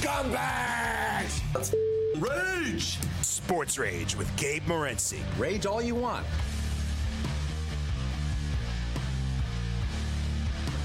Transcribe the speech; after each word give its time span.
Scumbags! 0.00 1.42
Let's 1.54 1.74
rage! 2.16 2.96
Sports 3.20 3.78
Rage 3.78 4.16
with 4.16 4.34
Gabe 4.38 4.62
Morency. 4.62 5.20
Rage 5.38 5.66
all 5.66 5.82
you 5.82 5.94
want. 5.94 6.24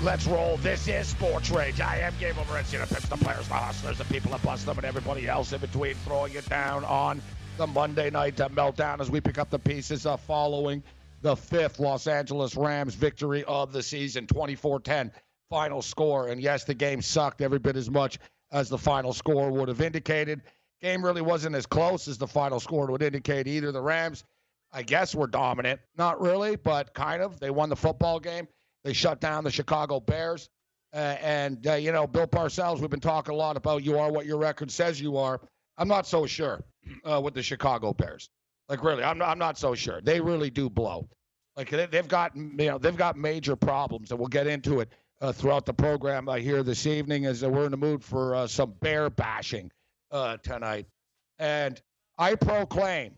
Let's 0.04 0.28
roll. 0.28 0.58
This 0.58 0.90
is 0.90 1.08
Sports 1.08 1.50
Rage. 1.50 1.80
I 1.80 2.00
am 2.00 2.14
Gabe 2.20 2.36
Morency, 2.36 2.72
the 2.72 2.94
pimps, 2.94 3.08
the 3.08 3.16
players, 3.16 3.48
the 3.48 3.54
hustlers, 3.54 3.98
the 3.98 4.04
people 4.06 4.32
that 4.32 4.44
bust 4.44 4.66
them, 4.66 4.76
and 4.76 4.86
everybody 4.86 5.30
else 5.30 5.54
in 5.54 5.62
between, 5.62 5.96
throwing 6.04 6.34
it 6.34 6.50
down 6.50 6.84
on 6.84 7.22
the 7.56 7.68
Monday 7.68 8.10
night 8.10 8.36
meltdown 8.36 9.00
as 9.00 9.10
we 9.10 9.22
pick 9.22 9.38
up 9.38 9.50
the 9.50 9.60
pieces 9.60 10.06
uh, 10.06 10.18
following 10.18 10.84
the 11.22 11.38
fifth 11.38 11.80
Los 11.80 12.08
Angeles 12.08 12.58
Rams 12.58 12.96
victory 12.96 13.46
of 13.46 13.72
the 13.72 13.82
season, 13.82 14.28
24 14.28 14.82
10 14.82 15.12
final 15.50 15.82
score. 15.82 16.28
And 16.28 16.42
yes, 16.42 16.66
the 16.66 16.74
game 16.74 17.02
sucked 17.02 17.40
every 17.40 17.60
bit 17.60 17.78
as 17.78 17.90
much 17.90 18.20
as 18.56 18.70
the 18.70 18.78
final 18.78 19.12
score 19.12 19.52
would 19.52 19.68
have 19.68 19.82
indicated. 19.82 20.42
Game 20.82 21.04
really 21.04 21.22
wasn't 21.22 21.56
as 21.56 21.66
close 21.66 22.08
as 22.08 22.18
the 22.18 22.28
final 22.28 22.60
score 22.60 22.88
would 22.88 23.04
indicate 23.04 23.48
either. 23.48 23.72
The 23.74 23.82
Rams, 23.82 24.24
I 24.72 24.82
guess, 24.82 25.14
were 25.14 25.28
dominant. 25.28 25.82
Not 25.98 26.22
really, 26.22 26.56
but 26.56 26.94
kind 26.94 27.22
of. 27.22 27.38
They 27.40 27.50
won 27.50 27.68
the 27.70 27.76
football 27.76 28.18
game. 28.18 28.48
They 28.86 28.94
shut 28.94 29.20
down 29.20 29.44
the 29.44 29.52
Chicago 29.52 30.00
Bears. 30.00 30.50
Uh, 30.94 31.18
and, 31.22 31.68
uh, 31.68 31.74
you 31.74 31.92
know, 31.92 32.08
Bill 32.08 32.28
Parcells, 32.28 32.80
we've 32.80 32.90
been 32.90 33.02
talking 33.02 33.34
a 33.34 33.38
lot 33.38 33.58
about 33.58 33.84
you 33.84 34.00
are 34.00 34.10
what 34.10 34.26
your 34.26 34.38
record 34.38 34.72
says 34.72 35.02
you 35.02 35.18
are. 35.18 35.42
I'm 35.78 35.90
not 35.90 36.08
so 36.08 36.26
sure 36.26 36.64
uh, 37.04 37.20
with 37.22 37.34
the 37.34 37.44
Chicago 37.44 37.92
Bears. 37.92 38.30
Like, 38.70 38.82
really, 38.82 39.04
I'm 39.04 39.18
not, 39.18 39.28
I'm 39.28 39.40
not 39.40 39.58
so 39.58 39.76
sure. 39.76 40.00
They 40.00 40.22
really 40.22 40.50
do 40.50 40.70
blow. 40.70 41.10
Like, 41.58 41.70
they've 41.70 42.08
got, 42.08 42.34
you 42.38 42.54
know, 42.54 42.78
they've 42.78 42.96
got 42.96 43.18
major 43.18 43.58
problems, 43.58 44.12
and 44.12 44.20
we'll 44.20 44.30
get 44.30 44.48
into 44.48 44.80
it 44.80 44.90
uh, 45.22 45.32
throughout 45.32 45.66
the 45.66 45.74
program 45.74 46.28
uh, 46.28 46.36
here 46.36 46.64
this 46.64 46.86
evening 46.86 47.26
as 47.26 47.44
uh, 47.44 47.50
we're 47.50 47.66
in 47.66 47.72
the 47.72 47.78
mood 47.78 48.04
for 48.04 48.36
uh, 48.36 48.48
some 48.48 48.72
bear 48.82 49.10
bashing 49.10 49.72
uh, 50.12 50.38
tonight. 50.38 50.88
And 51.40 51.82
I 52.18 52.36
proclaim, 52.36 53.16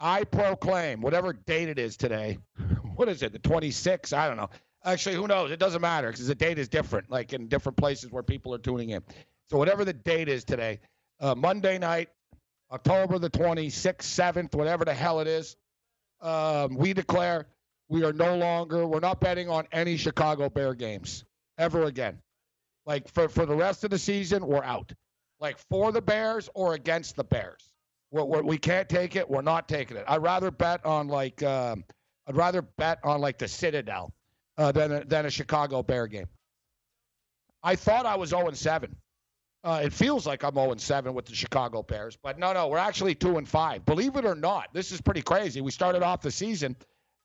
I 0.00 0.24
proclaim, 0.24 1.00
whatever 1.00 1.32
date 1.32 1.68
it 1.68 1.78
is 1.78 1.96
today, 1.96 2.38
what 2.96 3.08
is 3.08 3.22
it, 3.22 3.32
the 3.32 3.38
26th? 3.38 4.12
I 4.12 4.28
don't 4.28 4.36
know. 4.36 4.50
Actually, 4.84 5.14
who 5.16 5.28
knows? 5.28 5.50
It 5.52 5.60
doesn't 5.60 5.80
matter 5.80 6.10
because 6.10 6.26
the 6.26 6.34
date 6.34 6.58
is 6.58 6.68
different, 6.68 7.08
like 7.10 7.32
in 7.32 7.46
different 7.46 7.76
places 7.78 8.10
where 8.10 8.22
people 8.22 8.52
are 8.54 8.58
tuning 8.58 8.90
in. 8.90 9.02
So 9.48 9.56
whatever 9.56 9.84
the 9.84 9.92
date 9.92 10.28
is 10.28 10.44
today, 10.44 10.80
uh, 11.20 11.34
Monday 11.36 11.78
night, 11.78 12.08
October 12.72 13.18
the 13.18 13.30
26th, 13.30 13.98
7th, 13.98 14.54
whatever 14.54 14.84
the 14.84 14.94
hell 14.94 15.20
it 15.20 15.28
is, 15.28 15.56
um, 16.20 16.74
we 16.74 16.94
declare 16.94 17.46
we 17.88 18.02
are 18.02 18.12
no 18.12 18.36
longer, 18.36 18.86
we're 18.86 19.00
not 19.00 19.20
betting 19.20 19.48
on 19.48 19.68
any 19.70 19.96
Chicago 19.96 20.48
Bear 20.48 20.74
games 20.74 21.24
ever 21.62 21.84
again. 21.84 22.18
Like 22.84 23.08
for, 23.08 23.28
for 23.28 23.46
the 23.46 23.54
rest 23.54 23.84
of 23.84 23.90
the 23.90 23.98
season, 23.98 24.46
we're 24.46 24.64
out. 24.64 24.92
Like 25.40 25.58
for 25.70 25.92
the 25.92 26.02
Bears 26.02 26.50
or 26.54 26.74
against 26.74 27.16
the 27.16 27.24
Bears. 27.24 27.70
We're, 28.10 28.24
we're, 28.24 28.42
we 28.42 28.58
can 28.58 28.78
not 28.78 28.88
take 28.88 29.16
it. 29.16 29.30
We're 29.30 29.42
not 29.42 29.68
taking 29.68 29.96
it. 29.96 30.04
I'd 30.06 30.22
rather 30.22 30.50
bet 30.50 30.84
on 30.84 31.08
like, 31.08 31.42
um, 31.42 31.84
I'd 32.26 32.36
rather 32.36 32.62
bet 32.62 32.98
on 33.04 33.20
like 33.20 33.38
the 33.38 33.48
Citadel 33.48 34.12
uh, 34.58 34.72
than, 34.72 34.92
a, 34.92 35.04
than 35.04 35.26
a 35.26 35.30
Chicago 35.30 35.82
Bear 35.82 36.06
game. 36.06 36.26
I 37.62 37.76
thought 37.76 38.06
I 38.06 38.16
was 38.16 38.30
0 38.30 38.48
and 38.48 38.58
7. 38.58 38.94
Uh, 39.64 39.80
it 39.84 39.92
feels 39.92 40.26
like 40.26 40.42
I'm 40.42 40.54
0 40.54 40.72
and 40.72 40.80
7 40.80 41.14
with 41.14 41.26
the 41.26 41.34
Chicago 41.34 41.82
Bears, 41.84 42.18
but 42.20 42.36
no, 42.36 42.52
no, 42.52 42.66
we're 42.66 42.78
actually 42.78 43.14
2 43.14 43.38
and 43.38 43.48
5. 43.48 43.86
Believe 43.86 44.16
it 44.16 44.24
or 44.24 44.34
not, 44.34 44.74
this 44.74 44.90
is 44.90 45.00
pretty 45.00 45.22
crazy. 45.22 45.60
We 45.60 45.70
started 45.70 46.02
off 46.02 46.20
the 46.20 46.32
season 46.32 46.74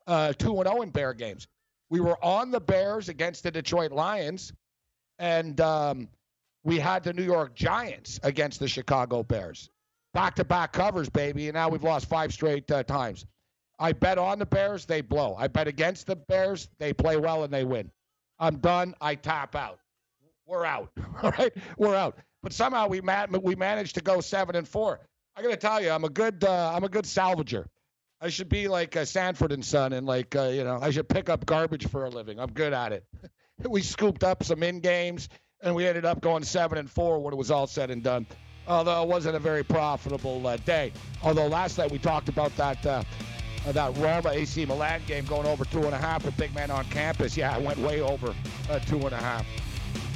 uh, 0.05 0.33
2 0.33 0.59
and 0.59 0.67
0 0.67 0.81
in 0.83 0.91
Bear 0.91 1.13
games. 1.13 1.47
We 1.89 1.99
were 1.99 2.23
on 2.23 2.51
the 2.51 2.59
Bears 2.59 3.09
against 3.09 3.43
the 3.43 3.51
Detroit 3.51 3.91
Lions, 3.91 4.53
and 5.19 5.59
um, 5.61 6.09
we 6.63 6.79
had 6.79 7.03
the 7.03 7.13
New 7.13 7.23
York 7.23 7.55
Giants 7.55 8.19
against 8.23 8.59
the 8.59 8.67
Chicago 8.67 9.23
Bears. 9.23 9.69
Back 10.13 10.35
to 10.35 10.43
back 10.43 10.73
covers, 10.73 11.09
baby, 11.09 11.47
and 11.47 11.53
now 11.55 11.69
we've 11.69 11.83
lost 11.83 12.07
five 12.09 12.33
straight 12.33 12.69
uh, 12.71 12.83
times. 12.83 13.25
I 13.79 13.93
bet 13.93 14.17
on 14.17 14.39
the 14.39 14.45
Bears, 14.45 14.85
they 14.85 15.01
blow. 15.01 15.35
I 15.37 15.47
bet 15.47 15.67
against 15.67 16.07
the 16.07 16.15
Bears, 16.15 16.67
they 16.79 16.93
play 16.93 17.17
well 17.17 17.43
and 17.43 17.53
they 17.53 17.63
win. 17.63 17.91
I'm 18.39 18.57
done. 18.57 18.95
I 19.01 19.15
tap 19.15 19.55
out. 19.55 19.79
We're 20.45 20.65
out. 20.65 20.91
All 21.23 21.31
right, 21.31 21.53
we're 21.77 21.95
out. 21.95 22.17
But 22.43 22.53
somehow 22.53 22.87
we 22.87 23.01
ma- 23.01 23.27
we 23.41 23.55
managed 23.55 23.95
to 23.95 24.01
go 24.01 24.21
seven 24.21 24.55
and 24.55 24.67
four. 24.67 24.99
I 25.35 25.41
got 25.41 25.49
to 25.51 25.57
tell 25.57 25.81
you, 25.81 25.91
I'm 25.91 26.03
a 26.03 26.09
good 26.09 26.43
uh, 26.43 26.71
I'm 26.73 26.83
a 26.83 26.89
good 26.89 27.05
salvager. 27.05 27.65
I 28.19 28.29
should 28.29 28.49
be 28.49 28.67
like 28.67 28.95
uh, 28.95 29.05
Sanford 29.05 29.51
and 29.51 29.63
Son, 29.63 29.93
and 29.93 30.07
like 30.07 30.35
uh, 30.35 30.49
you 30.49 30.63
know, 30.63 30.79
I 30.81 30.89
should 30.89 31.07
pick 31.07 31.29
up 31.29 31.45
garbage 31.45 31.87
for 31.87 32.05
a 32.05 32.09
living. 32.09 32.39
I'm 32.39 32.51
good 32.51 32.73
at 32.73 32.91
it. 32.91 33.05
we 33.69 33.81
scooped 33.81 34.23
up 34.23 34.43
some 34.43 34.63
in 34.63 34.79
games, 34.79 35.29
and 35.61 35.75
we 35.75 35.85
ended 35.85 36.05
up 36.05 36.21
going 36.21 36.43
seven 36.43 36.77
and 36.77 36.89
four 36.89 37.19
when 37.19 37.33
it 37.33 37.37
was 37.37 37.51
all 37.51 37.67
said 37.67 37.91
and 37.91 38.03
done. 38.03 38.25
Although 38.67 39.03
it 39.03 39.07
wasn't 39.07 39.35
a 39.35 39.39
very 39.39 39.63
profitable 39.63 40.45
uh, 40.45 40.57
day. 40.57 40.91
Although 41.23 41.47
last 41.47 41.77
night 41.77 41.91
we 41.91 41.99
talked 41.99 42.27
about 42.27 42.55
that 42.57 42.85
uh, 42.85 43.03
uh, 43.67 43.71
that 43.71 43.95
Roma 43.97 44.29
AC 44.29 44.65
Milan 44.65 45.01
game 45.07 45.25
going 45.25 45.45
over 45.45 45.63
two 45.65 45.83
and 45.83 45.93
a 45.93 45.97
half 45.97 46.25
with 46.25 46.35
big 46.37 46.53
man 46.55 46.71
on 46.71 46.85
campus. 46.85 47.37
Yeah, 47.37 47.55
it 47.55 47.63
went 47.63 47.77
way 47.79 48.01
over 48.01 48.33
uh, 48.69 48.79
two 48.79 48.99
and 48.99 49.13
a 49.13 49.17
half. 49.17 49.45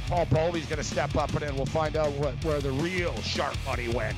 Paul 0.07 0.25
Bovi's 0.25 0.65
going 0.65 0.77
to 0.77 0.83
step 0.83 1.15
up 1.15 1.33
and 1.33 1.43
in. 1.43 1.55
We'll 1.55 1.65
find 1.65 1.95
out 1.95 2.11
what, 2.13 2.33
where 2.43 2.59
the 2.59 2.71
real 2.71 3.15
sharp 3.21 3.55
money 3.65 3.87
went. 3.87 4.17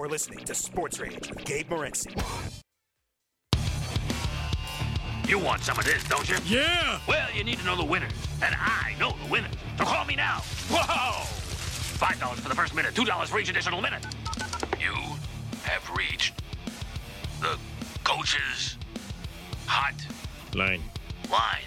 You're 0.00 0.08
listening 0.08 0.42
to 0.46 0.54
Sports 0.54 0.98
Rage 0.98 1.28
with 1.28 1.44
Gabe 1.44 1.68
Morency. 1.68 2.10
You 5.28 5.38
want 5.38 5.62
some 5.62 5.78
of 5.78 5.84
this, 5.84 6.02
don't 6.04 6.26
you? 6.26 6.36
Yeah! 6.46 7.00
Well, 7.06 7.28
you 7.36 7.44
need 7.44 7.58
to 7.58 7.66
know 7.66 7.76
the 7.76 7.84
winners, 7.84 8.10
and 8.42 8.54
I 8.58 8.94
know 8.98 9.14
the 9.22 9.30
winners. 9.30 9.52
So 9.76 9.84
call 9.84 10.06
me 10.06 10.16
now. 10.16 10.38
Whoa! 10.70 11.24
Five 11.98 12.18
dollars 12.18 12.40
for 12.40 12.48
the 12.48 12.54
first 12.54 12.74
minute, 12.74 12.94
two 12.94 13.04
dollars 13.04 13.28
for 13.28 13.40
each 13.40 13.50
additional 13.50 13.82
minute. 13.82 14.02
You 14.80 14.94
have 15.64 15.86
reached 15.94 16.32
the 17.42 17.58
coach's 18.02 18.78
hot 19.66 19.92
Line. 20.54 20.80
line 21.30 21.60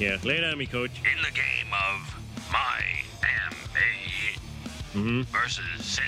Yeah, 0.00 0.16
lay 0.24 0.38
it 0.38 0.42
on 0.44 0.58
me, 0.58 0.66
coach. 0.66 0.90
in 0.98 1.22
the 1.22 1.30
game 1.30 1.72
of 1.92 2.50
my 2.52 2.82
M 3.22 3.54
A 3.76 4.98
Mm-hmm. 4.98 5.20
versus 5.22 5.84
Sin 5.84 6.02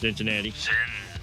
Cincinnati. 0.00 0.52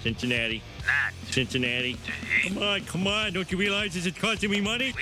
Cincinnati. 0.02 0.62
Nat. 0.86 1.12
Cincinnati. 1.30 1.96
Come 2.42 2.58
on, 2.58 2.80
come 2.84 3.06
on. 3.06 3.32
Don't 3.32 3.50
you 3.50 3.58
realize 3.58 3.94
this 3.94 4.06
is 4.06 4.12
costing 4.12 4.50
me 4.50 4.60
money? 4.60 4.92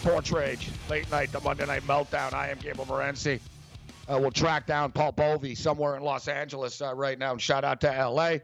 Sports 0.00 0.30
Rage, 0.32 0.68
late 0.90 1.10
night, 1.10 1.32
the 1.32 1.40
Monday 1.40 1.66
night 1.66 1.82
meltdown. 1.82 2.32
I 2.32 2.48
am 2.48 2.58
Gabriel 2.58 2.86
Morency. 2.86 3.40
Uh, 4.08 4.18
we'll 4.20 4.30
track 4.30 4.66
down 4.66 4.90
Paul 4.92 5.12
Bovi 5.12 5.56
somewhere 5.56 5.96
in 5.96 6.02
Los 6.02 6.28
Angeles 6.28 6.82
uh, 6.82 6.92
right 6.94 7.18
now. 7.18 7.32
And 7.32 7.40
shout 7.40 7.64
out 7.64 7.80
to 7.82 8.08
LA 8.08 8.38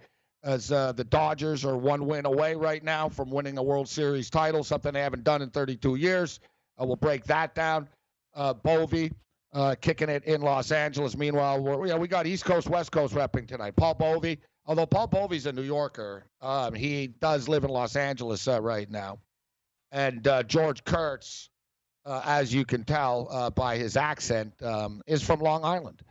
as 0.45 0.71
uh, 0.71 0.93
the 0.93 1.05
Dodgers 1.05 1.65
are 1.65 1.77
one 1.77 2.06
win 2.06 2.27
away 2.27 2.55
right 2.55 2.83
now 2.83 3.09
from 3.09 3.31
winning 3.31 3.59
a 3.59 3.62
World 3.62 3.89
Series 3.89 4.31
title, 4.31 4.62
something 4.62 4.93
they 4.93 5.03
haven't 5.03 5.25
done 5.25 5.43
in 5.43 5.50
32 5.50 5.97
years. 5.97 6.41
Uh, 6.81 6.87
we'll 6.87 6.97
break 6.97 7.25
that 7.25 7.55
down. 7.55 7.89
Uh, 8.35 8.55
Bovi 8.55 9.12
uh, 9.53 9.75
kicking 9.81 10.09
it 10.09 10.25
in 10.25 10.41
Los 10.41 10.70
Angeles. 10.72 11.16
Meanwhile, 11.16 11.60
we're, 11.62 11.96
we 11.96 12.08
got 12.08 12.26
East 12.26 12.44
Coast, 12.44 12.69
West 12.69 12.93
Coast 12.93 13.14
repping 13.14 13.46
tonight. 13.46 13.76
Paul 13.76 13.94
Bovi, 13.94 14.38
although 14.67 14.87
Paul 14.87 15.08
Bovi's 15.08 15.46
a 15.46 15.52
New 15.52 15.62
Yorker, 15.62 16.26
um, 16.40 16.75
he 16.75 17.06
does 17.06 17.49
live 17.49 17.64
in 17.64 17.70
Los 17.70 17.96
Angeles 17.96 18.46
uh, 18.46 18.61
right 18.61 18.90
now. 18.90 19.19
And 19.90 20.26
uh, 20.26 20.43
George 20.43 20.84
Kurtz, 20.84 21.49
uh, 22.05 22.23
as 22.25 22.52
you 22.52 22.64
can 22.64 22.84
tell 22.84 23.28
uh, 23.31 23.50
by 23.50 23.78
his 23.78 23.96
accent, 23.96 24.52
um, 24.62 25.00
is 25.06 25.23
from 25.23 25.40
Long 25.40 25.64
Island. 25.64 26.02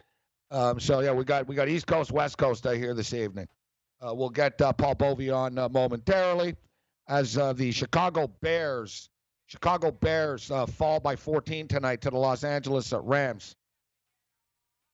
Um, 0.50 0.80
so 0.80 1.02
yeah, 1.02 1.12
we 1.12 1.26
got 1.26 1.48
we 1.48 1.56
got 1.56 1.68
East 1.68 1.88
Coast, 1.88 2.12
West 2.12 2.38
Coast 2.38 2.66
here 2.66 2.94
this 2.94 3.14
evening. 3.14 3.48
Uh, 4.02 4.14
we'll 4.14 4.30
get 4.30 4.58
Paul 4.58 4.96
Bovey 4.96 5.30
on 5.30 5.56
momentarily 5.56 6.56
as 7.10 7.34
the 7.34 7.72
Chicago 7.72 8.28
Bears, 8.42 9.10
Chicago 9.48 9.92
Bears 9.92 10.52
uh, 10.52 10.66
fall 10.66 11.00
by 11.00 11.16
14 11.16 11.68
tonight 11.68 12.02
to 12.02 12.10
the 12.10 12.18
Los 12.18 12.44
Angeles 12.44 12.94
Rams, 12.94 13.56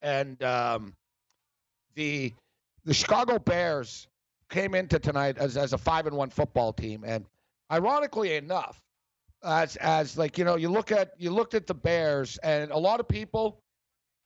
and 0.01 0.41
um, 0.43 0.93
the 1.95 2.33
the 2.85 2.93
Chicago 2.93 3.39
Bears 3.39 4.07
came 4.49 4.75
into 4.75 4.99
tonight 4.99 5.37
as 5.37 5.57
as 5.57 5.73
a 5.73 5.77
five 5.77 6.05
and 6.05 6.15
one 6.15 6.29
football 6.29 6.71
team, 6.71 7.03
and 7.05 7.25
ironically 7.71 8.35
enough, 8.35 8.79
as 9.43 9.75
as 9.77 10.17
like 10.17 10.37
you 10.37 10.45
know 10.45 10.55
you 10.55 10.69
look 10.69 10.91
at 10.91 11.13
you 11.17 11.31
looked 11.31 11.55
at 11.55 11.65
the 11.65 11.73
Bears 11.73 12.37
and 12.37 12.71
a 12.71 12.77
lot 12.77 12.99
of 12.99 13.07
people 13.07 13.59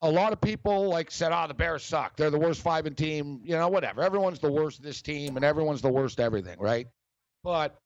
a 0.02 0.10
lot 0.10 0.34
of 0.34 0.42
people 0.42 0.90
like 0.90 1.10
said, 1.10 1.32
"Oh, 1.32 1.48
the 1.48 1.54
Bears 1.54 1.84
suck. 1.84 2.18
They're 2.18 2.30
the 2.30 2.38
worst 2.38 2.62
five 2.62 2.86
and 2.86 2.98
team." 2.98 3.42
You 3.44 3.56
know, 3.56 3.68
whatever. 3.70 4.02
Everyone's 4.02 4.40
the 4.40 4.52
worst 4.52 4.84
this 4.84 5.02
team, 5.02 5.38
and 5.38 5.46
everyone's 5.46 5.82
the 5.82 5.92
worst 5.92 6.20
everything, 6.20 6.60
right? 6.60 6.88
But 7.44 7.80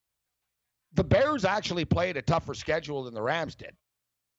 the 0.94 1.04
Bears 1.04 1.46
actually 1.46 1.86
played 1.86 2.18
a 2.18 2.22
tougher 2.22 2.54
schedule 2.54 3.04
than 3.04 3.14
the 3.14 3.22
Rams 3.22 3.56
did. 3.56 3.76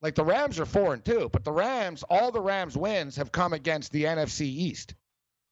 Like 0.00 0.14
the 0.14 0.24
Rams 0.24 0.58
are 0.58 0.66
four 0.66 0.94
and 0.94 1.04
two, 1.04 1.30
but 1.32 1.44
the 1.44 1.52
Rams, 1.52 2.02
all 2.10 2.32
the 2.32 2.40
Rams 2.40 2.76
wins 2.76 3.16
have 3.16 3.32
come 3.32 3.52
against 3.52 3.92
the 3.92 4.04
NFC 4.04 4.42
East. 4.42 4.94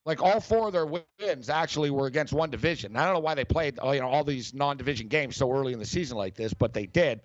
Like 0.05 0.23
all 0.23 0.41
four 0.41 0.69
of 0.69 0.73
their 0.73 0.87
wins 0.87 1.49
actually 1.49 1.91
were 1.91 2.07
against 2.07 2.33
one 2.33 2.51
division. 2.51 2.97
I 2.97 3.05
don't 3.05 3.15
know 3.15 3.21
why 3.21 3.35
they 3.35 3.45
played 3.45 3.79
uh, 3.83 3.91
you 3.93 4.01
know 4.01 4.09
all 4.09 4.25
these 4.25 4.53
non-division 4.55 5.09
games 5.09 5.37
so 5.37 5.53
early 5.53 5.73
in 5.73 5.79
the 5.79 5.87
season 5.87 6.17
like 6.17 6.35
this, 6.35 6.53
but 6.55 6.73
they 6.73 6.87
did. 6.87 7.21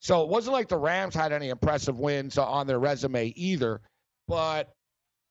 So 0.00 0.22
it 0.22 0.28
wasn't 0.28 0.52
like 0.52 0.68
the 0.68 0.76
Rams 0.76 1.14
had 1.14 1.32
any 1.32 1.48
impressive 1.48 1.98
wins 1.98 2.38
on 2.38 2.66
their 2.66 2.78
resume 2.78 3.32
either. 3.34 3.80
But 4.28 4.70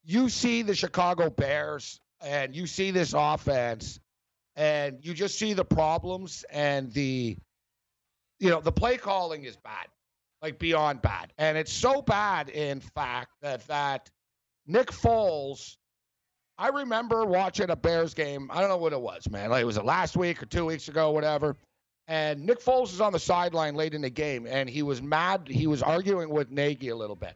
you 0.03 0.29
see 0.29 0.63
the 0.63 0.75
Chicago 0.75 1.29
Bears 1.29 1.99
and 2.21 2.55
you 2.55 2.67
see 2.67 2.91
this 2.91 3.13
offense 3.15 3.99
and 4.55 5.05
you 5.05 5.13
just 5.13 5.37
see 5.37 5.53
the 5.53 5.63
problems 5.63 6.43
and 6.49 6.91
the 6.91 7.37
you 8.39 8.49
know 8.49 8.61
the 8.61 8.71
play 8.71 8.97
calling 8.97 9.43
is 9.43 9.55
bad 9.57 9.87
like 10.41 10.59
beyond 10.59 11.01
bad. 11.01 11.33
And 11.37 11.57
it's 11.57 11.73
so 11.73 12.01
bad 12.01 12.49
in 12.49 12.79
fact 12.79 13.31
that 13.41 13.65
that 13.67 14.09
nick 14.67 14.91
foles 14.91 15.77
i 16.57 16.67
remember 16.67 17.23
watching 17.23 17.69
a 17.69 17.75
bears 17.75 18.13
game 18.13 18.49
i 18.51 18.59
don't 18.59 18.69
know 18.69 18.77
what 18.77 18.91
it 18.91 18.99
was 18.99 19.29
man 19.29 19.49
like 19.49 19.61
it 19.61 19.65
was 19.65 19.77
it 19.77 19.85
last 19.85 20.17
week 20.17 20.43
or 20.43 20.45
two 20.45 20.65
weeks 20.65 20.89
ago 20.89 21.11
whatever 21.11 21.55
and 22.07 22.45
nick 22.45 22.59
foles 22.59 22.91
is 22.91 22.99
on 22.99 23.13
the 23.13 23.19
sideline 23.19 23.75
late 23.75 23.93
in 23.93 24.01
the 24.01 24.09
game 24.09 24.45
and 24.45 24.69
he 24.69 24.83
was 24.83 25.01
mad 25.01 25.47
he 25.49 25.67
was 25.67 25.81
arguing 25.81 26.29
with 26.29 26.51
nagy 26.51 26.89
a 26.89 26.95
little 26.95 27.15
bit. 27.15 27.35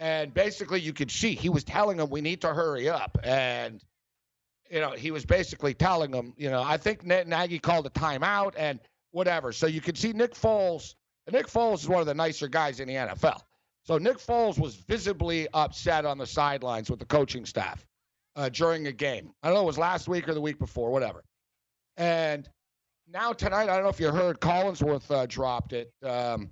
And 0.00 0.32
basically 0.32 0.80
you 0.80 0.94
could 0.94 1.10
see 1.10 1.34
he 1.34 1.50
was 1.50 1.64
telling 1.64 1.98
him 1.98 2.08
we 2.10 2.20
need 2.20 2.40
to 2.42 2.54
hurry 2.54 2.88
up 2.88 3.18
and 3.22 3.82
you 4.70 4.80
know 4.80 4.92
he 4.92 5.10
was 5.10 5.24
basically 5.24 5.74
telling 5.74 6.12
him 6.12 6.32
you 6.36 6.50
know 6.50 6.62
i 6.62 6.76
think 6.76 7.04
nagy 7.04 7.58
called 7.58 7.86
a 7.86 7.90
timeout 7.90 8.54
and 8.56 8.80
whatever. 9.12 9.52
So 9.52 9.66
you 9.66 9.80
can 9.80 9.94
see 9.94 10.12
nick 10.12 10.34
foles 10.34 10.94
nick 11.30 11.46
foles 11.46 11.80
is 11.80 11.88
one 11.88 12.00
of 12.00 12.06
the 12.06 12.14
nicer 12.14 12.48
guys 12.48 12.80
in 12.80 12.88
the 12.88 12.94
nfl 12.94 13.40
so 13.84 13.98
nick 13.98 14.18
foles 14.18 14.58
was 14.58 14.74
visibly 14.74 15.46
upset 15.54 16.04
on 16.04 16.18
the 16.18 16.26
sidelines 16.26 16.90
with 16.90 16.98
the 16.98 17.06
coaching 17.06 17.46
staff 17.46 17.86
uh, 18.36 18.48
during 18.48 18.86
a 18.86 18.92
game. 18.92 19.30
I 19.42 19.48
don't 19.48 19.56
know 19.56 19.62
it 19.62 19.66
was 19.66 19.78
last 19.78 20.08
week 20.08 20.28
or 20.28 20.34
the 20.34 20.40
week 20.40 20.58
before 20.58 20.90
whatever. 20.90 21.24
And 21.96 22.48
now 23.08 23.32
tonight 23.32 23.64
i 23.64 23.74
don't 23.74 23.82
know 23.82 23.88
if 23.88 23.98
you 23.98 24.10
heard 24.10 24.40
collinsworth 24.40 25.10
uh, 25.10 25.26
dropped 25.26 25.72
it. 25.72 25.92
Um, 26.04 26.50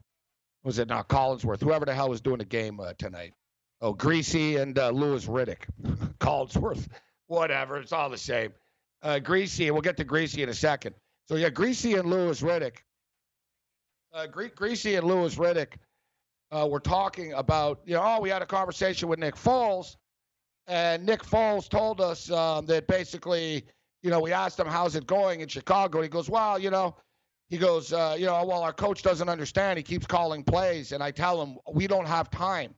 was 0.64 0.78
it 0.78 0.88
not 0.88 1.08
collinsworth? 1.08 1.61
Whoever 1.61 1.84
the 1.84 1.94
hell 1.94 2.08
was 2.08 2.20
doing 2.20 2.38
the 2.38 2.44
game 2.44 2.81
uh, 2.81 2.93
tonight. 2.99 3.34
Oh, 3.81 3.94
Griese 3.94 4.61
and 4.61 4.76
uh, 4.76 4.90
Louis 4.90 5.25
Riddick, 5.26 5.69
Collinsworth, 6.19 6.88
whatever. 7.28 7.78
It's 7.78 7.93
all 7.93 8.11
the 8.11 8.19
same. 8.19 8.52
Uh, 9.02 9.20
Griese, 9.22 9.64
and 9.66 9.72
we'll 9.72 9.82
get 9.82 9.96
to 9.99 10.04
Griese 10.04 10.37
in 10.37 10.49
a 10.49 10.54
second. 10.54 10.96
So 11.28 11.36
yeah, 11.36 11.50
Griese 11.50 11.98
and 11.98 12.08
Louis 12.08 12.40
Riddick. 12.40 12.78
Uh, 14.14 14.26
Griese 14.26 14.96
and 14.96 15.06
Louis 15.06 15.34
Riddick 15.36 15.75
uh, 16.50 16.66
were 16.70 16.80
talking 16.80 17.34
about, 17.34 17.80
you 17.84 17.94
know, 17.94 18.02
oh, 18.02 18.20
we 18.20 18.30
had 18.30 18.40
a 18.40 18.46
conversation 18.46 19.08
with 19.08 19.19
Nick 19.19 19.34
Foles, 19.34 19.96
and 20.66 21.04
Nick 21.04 21.22
Foles 21.22 21.69
told 21.69 22.00
us 22.00 22.30
um, 22.30 22.64
that 22.66 22.86
basically, 22.86 23.64
you 24.02 24.10
know, 24.10 24.20
we 24.20 24.32
asked 24.32 24.58
him 24.58 24.66
how's 24.66 24.96
it 24.96 25.06
going 25.06 25.40
in 25.40 25.48
Chicago. 25.48 26.00
He 26.00 26.08
goes, 26.08 26.30
well, 26.30 26.58
you 26.58 26.70
know, 26.70 26.96
he 27.50 27.58
goes, 27.58 27.92
uh, 27.92 28.16
you 28.19 28.25
know, 28.25 28.44
well, 28.44 28.62
our 28.62 28.72
coach 28.72 29.02
doesn't 29.02 29.28
understand. 29.28 29.76
He 29.76 29.82
keeps 29.82 30.06
calling 30.06 30.42
plays, 30.42 30.92
and 30.92 31.02
I 31.02 31.10
tell 31.10 31.42
him 31.42 31.58
we 31.72 31.86
don't 31.86 32.08
have 32.08 32.30
time. 32.30 32.75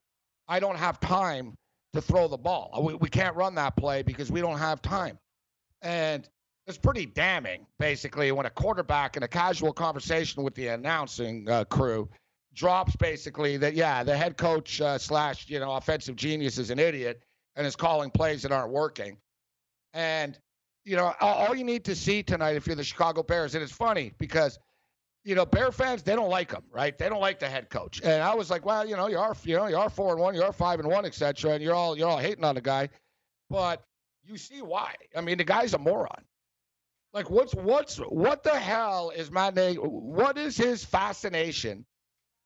I 0.49 0.58
don't 0.58 0.79
have 0.79 0.99
time 0.99 1.56
to 1.93 2.00
throw 2.00 2.26
the 2.26 2.38
ball. 2.38 2.82
We, 2.82 2.94
we 2.94 3.08
can't 3.08 3.37
run 3.37 3.55
that 3.56 3.76
play 3.76 4.02
because 4.02 4.32
we 4.32 4.41
don't 4.41 4.58
have 4.58 4.82
time. 4.82 5.19
And 5.82 6.29
it's 6.67 6.79
pretty 6.79 7.07
damning, 7.07 7.67
basically, 7.79 8.31
when 8.33 8.47
a 8.47 8.51
quarterback 8.51 9.17
in 9.17 9.23
a 9.23 9.29
casual 9.29 9.73
conversation 9.73 10.43
with 10.43 10.55
the 10.55 10.69
announcing 10.69 11.49
uh, 11.49 11.65
crew 11.65 12.09
drops 12.55 12.95
basically 12.97 13.57
that, 13.57 13.75
yeah, 13.75 14.03
the 14.03 14.17
head 14.17 14.37
coach 14.37 14.81
uh, 14.81 14.99
slash, 14.99 15.49
you 15.49 15.59
know, 15.59 15.73
offensive 15.73 16.17
genius 16.17 16.59
is 16.59 16.71
an 16.71 16.79
idiot 16.79 17.23
and 17.57 17.67
is 17.67 17.77
calling 17.77 18.11
plays 18.11 18.43
that 18.43 18.53
aren't 18.53 18.73
working. 18.73 19.17
And, 19.95 20.39
you 20.85 20.97
know, 20.97 21.15
all, 21.21 21.55
you 21.55 21.65
need 21.65 21.85
to 21.87 21.97
see 21.97 22.23
tonight 22.23 22.57
if 22.57 22.67
you're 22.67 22.77
the 22.77 22.85
Chicago 22.85 23.23
Bears, 23.23 23.55
and 23.55 23.62
it's 23.62 23.73
funny 23.73 24.12
because– 24.19 24.59
you 25.25 25.35
know, 25.35 25.45
Bear 25.45 25.71
fans 25.71 26.03
they 26.03 26.15
don't 26.15 26.31
like 26.31 26.53
him, 26.53 26.62
right? 26.71 26.97
They 26.97 27.09
don't 27.09 27.21
like 27.21 27.39
the 27.39 27.49
head 27.49 27.69
coach. 27.69 28.01
And 28.03 28.23
I 28.23 28.35
was 28.35 28.51
like, 28.51 28.65
well, 28.65 28.87
you 28.87 28.97
know, 28.97 29.09
you 29.09 29.19
are, 29.19 29.37
you 29.45 29.57
know, 29.57 29.67
you 29.67 29.77
are 29.77 29.91
four 29.91 30.12
and 30.12 30.21
one, 30.21 30.35
you 30.35 30.43
are 30.43 30.53
five 30.53 30.81
and 30.81 30.89
one, 30.89 31.05
etc. 31.05 31.53
And 31.53 31.62
you're 31.62 31.75
all 31.75 31.97
you're 31.97 32.09
all 32.09 32.19
hating 32.19 32.45
on 32.45 32.55
the 32.55 32.61
guy, 32.61 32.89
but 33.49 33.85
you 34.25 34.37
see 34.37 34.62
why. 34.62 34.95
I 35.15 35.21
mean, 35.21 35.39
the 35.39 35.45
guy's 35.45 35.75
a 35.75 35.79
moron. 35.79 36.25
Like, 37.12 37.29
what's 37.29 37.55
what's 37.55 37.97
what 37.97 38.45
the 38.45 38.57
hell 38.57 39.11
is 39.11 39.31
Matt 39.31 39.55
Nagy? 39.55 39.77
What 39.77 40.39
is 40.39 40.57
his 40.57 40.85
fascination 40.85 41.85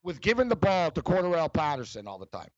with 0.03 0.21
giving 0.21 0.49
the 0.49 0.57
ball 0.57 0.91
to 0.93 1.03
Cordarrelle 1.03 1.53
Patterson 1.53 2.07
all 2.07 2.19
the 2.19 2.27
time? 2.27 2.49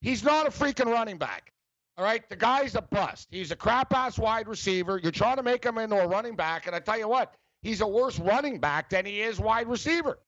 He's 0.00 0.24
not 0.24 0.46
a 0.46 0.50
freaking 0.50 0.90
running 0.90 1.18
back. 1.18 1.52
All 1.98 2.04
right, 2.04 2.26
the 2.28 2.36
guy's 2.36 2.76
a 2.76 2.82
bust. 2.82 3.26
He's 3.30 3.50
a 3.50 3.56
crap 3.56 3.92
ass 3.92 4.18
wide 4.18 4.46
receiver. 4.46 4.98
You're 5.02 5.10
trying 5.10 5.36
to 5.36 5.42
make 5.42 5.64
him 5.64 5.78
into 5.78 5.96
a 5.96 6.06
running 6.06 6.36
back, 6.36 6.66
and 6.66 6.76
I 6.76 6.78
tell 6.78 6.98
you 6.98 7.08
what, 7.08 7.34
he's 7.60 7.80
a 7.80 7.86
worse 7.88 8.18
running 8.20 8.60
back 8.60 8.88
than 8.88 9.04
he 9.04 9.20
is 9.20 9.40
wide 9.40 9.68
receiver. 9.68 10.18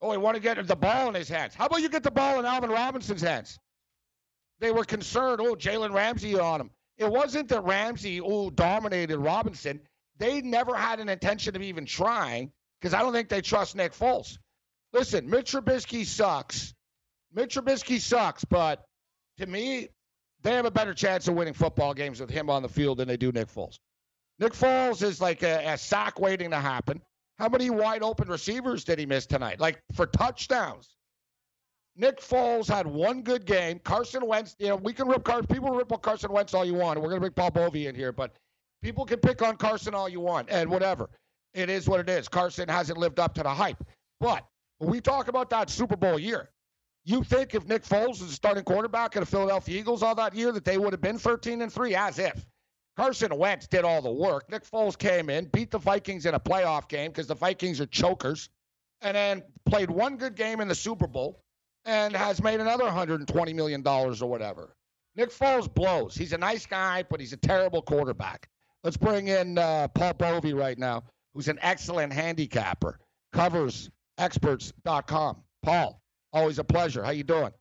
Oh, 0.00 0.10
he 0.10 0.18
want 0.18 0.34
to 0.34 0.42
get 0.42 0.66
the 0.66 0.74
ball 0.74 1.08
in 1.08 1.14
his 1.14 1.28
hands. 1.28 1.54
How 1.54 1.66
about 1.66 1.82
you 1.82 1.90
get 1.90 2.02
the 2.02 2.10
ball 2.10 2.40
in 2.40 2.46
Allen 2.46 2.70
Robinson's 2.70 3.20
hands? 3.20 3.58
They 4.58 4.72
were 4.72 4.84
concerned, 4.84 5.40
oh, 5.40 5.54
Jalen 5.54 5.92
Ramsey 5.92 6.38
on 6.38 6.60
him. 6.60 6.70
It 6.96 7.10
wasn't 7.10 7.48
that 7.50 7.64
Ramsey, 7.64 8.20
oh, 8.20 8.48
dominated 8.50 9.18
Robinson. 9.18 9.80
They 10.18 10.40
never 10.40 10.74
had 10.74 11.00
an 11.00 11.08
intention 11.08 11.56
of 11.56 11.62
even 11.62 11.86
trying 11.86 12.52
because 12.80 12.94
I 12.94 13.00
don't 13.00 13.12
think 13.12 13.28
they 13.28 13.40
trust 13.40 13.76
Nick 13.76 13.92
Foles. 13.92 14.38
Listen, 14.92 15.28
Mitch 15.28 15.52
Trubisky 15.52 16.04
sucks. 16.04 16.74
Mitch 17.32 17.56
Trubisky 17.56 18.00
sucks, 18.00 18.44
but 18.44 18.84
to 19.38 19.46
me, 19.46 19.88
they 20.42 20.52
have 20.52 20.66
a 20.66 20.70
better 20.70 20.92
chance 20.92 21.28
of 21.28 21.34
winning 21.34 21.54
football 21.54 21.94
games 21.94 22.20
with 22.20 22.30
him 22.30 22.50
on 22.50 22.62
the 22.62 22.68
field 22.68 22.98
than 22.98 23.08
they 23.08 23.16
do 23.16 23.32
Nick 23.32 23.48
Foles. 23.48 23.78
Nick 24.38 24.52
Foles 24.52 25.02
is 25.02 25.20
like 25.20 25.42
a, 25.42 25.72
a 25.72 25.78
sack 25.78 26.20
waiting 26.20 26.50
to 26.50 26.58
happen. 26.58 27.00
How 27.38 27.48
many 27.48 27.70
wide 27.70 28.02
open 28.02 28.28
receivers 28.28 28.84
did 28.84 28.98
he 28.98 29.06
miss 29.06 29.26
tonight? 29.26 29.60
Like 29.60 29.80
for 29.94 30.06
touchdowns. 30.06 30.94
Nick 31.96 32.20
Foles 32.20 32.68
had 32.68 32.86
one 32.86 33.22
good 33.22 33.44
game. 33.44 33.78
Carson 33.78 34.26
Wentz, 34.26 34.56
you 34.58 34.68
know, 34.68 34.76
we 34.76 34.92
can 34.92 35.08
rip 35.08 35.24
Carson. 35.24 35.46
People 35.46 35.70
rip 35.70 35.92
on 35.92 36.00
Carson 36.00 36.32
Wentz 36.32 36.54
all 36.54 36.64
you 36.64 36.74
want. 36.74 37.00
We're 37.00 37.08
gonna 37.08 37.20
bring 37.20 37.32
Paul 37.32 37.50
Bovi 37.50 37.86
in 37.86 37.94
here, 37.94 38.12
but 38.12 38.32
people 38.82 39.04
can 39.04 39.18
pick 39.18 39.42
on 39.42 39.56
Carson 39.56 39.94
all 39.94 40.08
you 40.08 40.20
want 40.20 40.48
and 40.50 40.68
whatever. 40.68 41.08
It 41.54 41.70
is 41.70 41.88
what 41.88 42.00
it 42.00 42.08
is. 42.08 42.28
Carson 42.28 42.68
hasn't 42.68 42.98
lived 42.98 43.20
up 43.20 43.34
to 43.34 43.42
the 43.42 43.50
hype. 43.50 43.82
But 44.20 44.44
when 44.78 44.90
we 44.90 45.00
talk 45.00 45.28
about 45.28 45.50
that 45.50 45.70
Super 45.70 45.96
Bowl 45.96 46.18
year, 46.18 46.50
you 47.04 47.24
think 47.24 47.54
if 47.54 47.66
Nick 47.66 47.84
Foles 47.84 48.20
was 48.20 48.28
the 48.28 48.32
starting 48.32 48.64
quarterback 48.64 49.16
of 49.16 49.20
the 49.20 49.26
Philadelphia 49.26 49.78
Eagles 49.78 50.02
all 50.02 50.14
that 50.14 50.34
year 50.34 50.52
that 50.52 50.64
they 50.64 50.78
would 50.78 50.92
have 50.92 51.00
been 51.00 51.18
13 51.18 51.62
and 51.62 51.72
3 51.72 51.94
as 51.94 52.18
if. 52.18 52.46
Carson 52.96 53.36
Wentz 53.36 53.66
did 53.66 53.84
all 53.84 54.02
the 54.02 54.12
work. 54.12 54.48
Nick 54.50 54.64
Foles 54.64 54.96
came 54.96 55.30
in, 55.30 55.46
beat 55.46 55.70
the 55.70 55.78
Vikings 55.78 56.26
in 56.26 56.34
a 56.34 56.40
playoff 56.40 56.88
game 56.88 57.10
because 57.10 57.26
the 57.26 57.34
Vikings 57.34 57.80
are 57.80 57.86
chokers, 57.86 58.50
and 59.00 59.16
then 59.16 59.42
played 59.64 59.90
one 59.90 60.16
good 60.16 60.36
game 60.36 60.60
in 60.60 60.68
the 60.68 60.74
Super 60.74 61.06
Bowl 61.06 61.42
and 61.84 62.14
has 62.14 62.42
made 62.42 62.60
another 62.60 62.84
$120 62.84 63.54
million 63.54 63.86
or 63.86 64.12
whatever. 64.26 64.76
Nick 65.16 65.30
Foles 65.30 65.72
blows. 65.72 66.14
He's 66.14 66.32
a 66.32 66.38
nice 66.38 66.66
guy, 66.66 67.02
but 67.08 67.18
he's 67.18 67.32
a 67.32 67.38
terrible 67.38 67.82
quarterback. 67.82 68.48
Let's 68.84 68.96
bring 68.96 69.28
in 69.28 69.58
uh, 69.58 69.88
Paul 69.88 70.14
Bovi 70.14 70.58
right 70.58 70.78
now, 70.78 71.02
who's 71.34 71.48
an 71.48 71.58
excellent 71.62 72.12
handicapper. 72.12 72.98
Coversexperts.com. 73.34 75.42
Paul, 75.62 76.00
always 76.32 76.58
a 76.58 76.64
pleasure. 76.64 77.04
How 77.04 77.10
you 77.10 77.22
doing? 77.22 77.52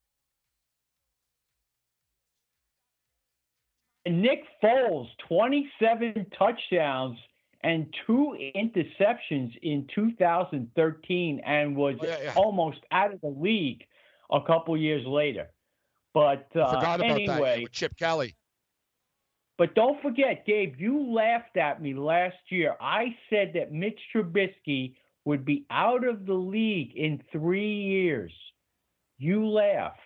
Nick 4.08 4.44
Foles, 4.64 5.08
27 5.28 6.26
touchdowns 6.38 7.18
and 7.64 7.94
two 8.08 8.36
interceptions 8.56 9.52
in 9.62 9.88
2013 9.94 11.42
and 11.46 11.76
was 11.76 11.98
oh, 12.02 12.06
yeah, 12.06 12.18
yeah. 12.24 12.34
almost 12.36 12.80
out 12.92 13.14
of 13.14 13.22
the 13.22 13.28
league 13.28 13.84
a 14.32 14.42
couple 14.42 14.76
years 14.76 15.06
later. 15.06 15.48
But 16.16 16.48
uh, 16.56 16.74
forgot 16.74 17.00
about 17.00 17.12
anyway, 17.12 17.64
that 17.64 17.72
Chip 17.72 17.96
Kelly. 17.98 18.36
But 19.62 19.76
don't 19.76 20.02
forget, 20.02 20.44
Gabe, 20.48 20.74
you 20.80 21.14
laughed 21.14 21.56
at 21.56 21.84
me 21.84 21.94
last 21.94 22.36
year. 22.50 22.76
I 22.82 23.16
said 23.30 23.52
that 23.54 23.72
Mitch 23.72 24.00
Trubisky 24.12 24.96
would 25.24 25.46
be 25.46 25.68
out 25.70 26.04
of 26.04 26.26
the 26.26 26.34
league 26.34 26.96
in 26.96 27.22
three 27.32 27.76
years. 27.76 28.34
You 29.20 29.48
laughed. 29.48 30.00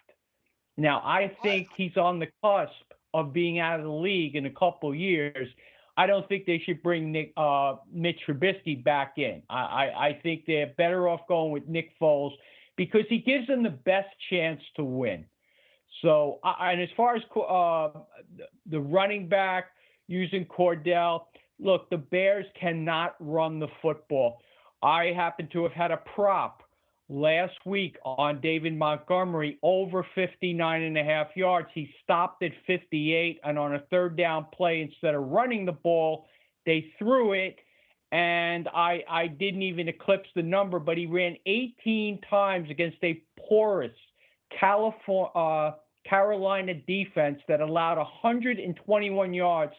Now 0.75 1.01
I 1.05 1.38
think 1.41 1.69
he's 1.77 1.95
on 1.95 2.19
the 2.19 2.27
cusp 2.43 2.74
of 3.13 3.31
being 3.31 3.59
out 3.59 3.79
of 3.79 3.85
the 3.85 3.91
league 3.93 4.35
in 4.35 4.45
a 4.45 4.50
couple 4.50 4.93
years, 4.93 5.47
I 5.95 6.05
don't 6.05 6.27
think 6.27 6.45
they 6.45 6.59
should 6.65 6.83
bring 6.83 7.13
Nick 7.13 7.31
uh, 7.38 7.75
Mitch 7.89 8.19
Trubisky 8.27 8.83
back 8.83 9.13
in. 9.15 9.41
I, 9.50 9.62
I, 9.62 10.07
I 10.07 10.19
think 10.21 10.43
they're 10.45 10.74
better 10.77 11.07
off 11.07 11.21
going 11.29 11.53
with 11.53 11.65
Nick 11.65 11.97
Foles 11.97 12.33
because 12.75 13.05
he 13.07 13.19
gives 13.19 13.47
them 13.47 13.63
the 13.63 13.69
best 13.69 14.09
chance 14.29 14.62
to 14.75 14.83
win. 14.83 15.24
So, 16.02 16.40
and 16.44 16.82
as 16.82 16.90
far 16.98 17.16
as 17.16 17.22
uh, 17.36 18.00
the 18.70 18.80
running 18.80 19.28
back 19.28 19.72
using 20.08 20.46
Cordell, 20.46 21.25
look, 21.60 21.90
the 21.90 21.98
Bears 21.98 22.46
cannot 22.60 23.16
run 23.20 23.60
the 23.60 23.68
football. 23.82 24.40
I 24.84 25.06
happen 25.16 25.48
to 25.54 25.64
have 25.64 25.72
had 25.72 25.92
a 25.92 25.98
prop 25.98 26.64
last 27.08 27.58
week 27.66 27.98
on 28.04 28.42
David 28.42 28.78
Montgomery 28.78 29.58
over 29.64 30.06
59 30.16 30.82
and 30.82 30.98
a 30.98 31.04
half 31.04 31.28
yards. 31.36 31.70
He 31.74 31.90
stopped 32.04 32.44
at 32.44 32.52
58, 32.68 33.40
and 33.44 33.58
on 33.58 33.75
a 33.75 33.80
third 33.92 34.18
down 34.18 34.48
play, 34.54 34.82
instead 34.82 35.16
of 35.16 35.24
running 35.28 35.66
the 35.66 35.72
ball, 35.72 36.25
they 36.66 36.92
threw 37.00 37.34
it. 37.34 37.58
And 38.12 38.68
I, 38.70 39.04
I 39.10 39.28
didn't 39.28 39.64
even 39.64 39.88
eclipse 39.88 40.30
the 40.36 40.44
number, 40.44 40.80
but 40.80 40.98
he 40.98 41.06
ran 41.06 41.36
18 41.46 42.22
times 42.30 42.70
against 42.70 42.98
a 43.04 43.22
porous 43.48 43.92
California, 44.60 45.32
uh, 45.36 45.74
Carolina 46.07 46.74
defense 46.74 47.39
that 47.47 47.62
allowed 47.62 47.97
121 47.97 49.33
yards 49.33 49.74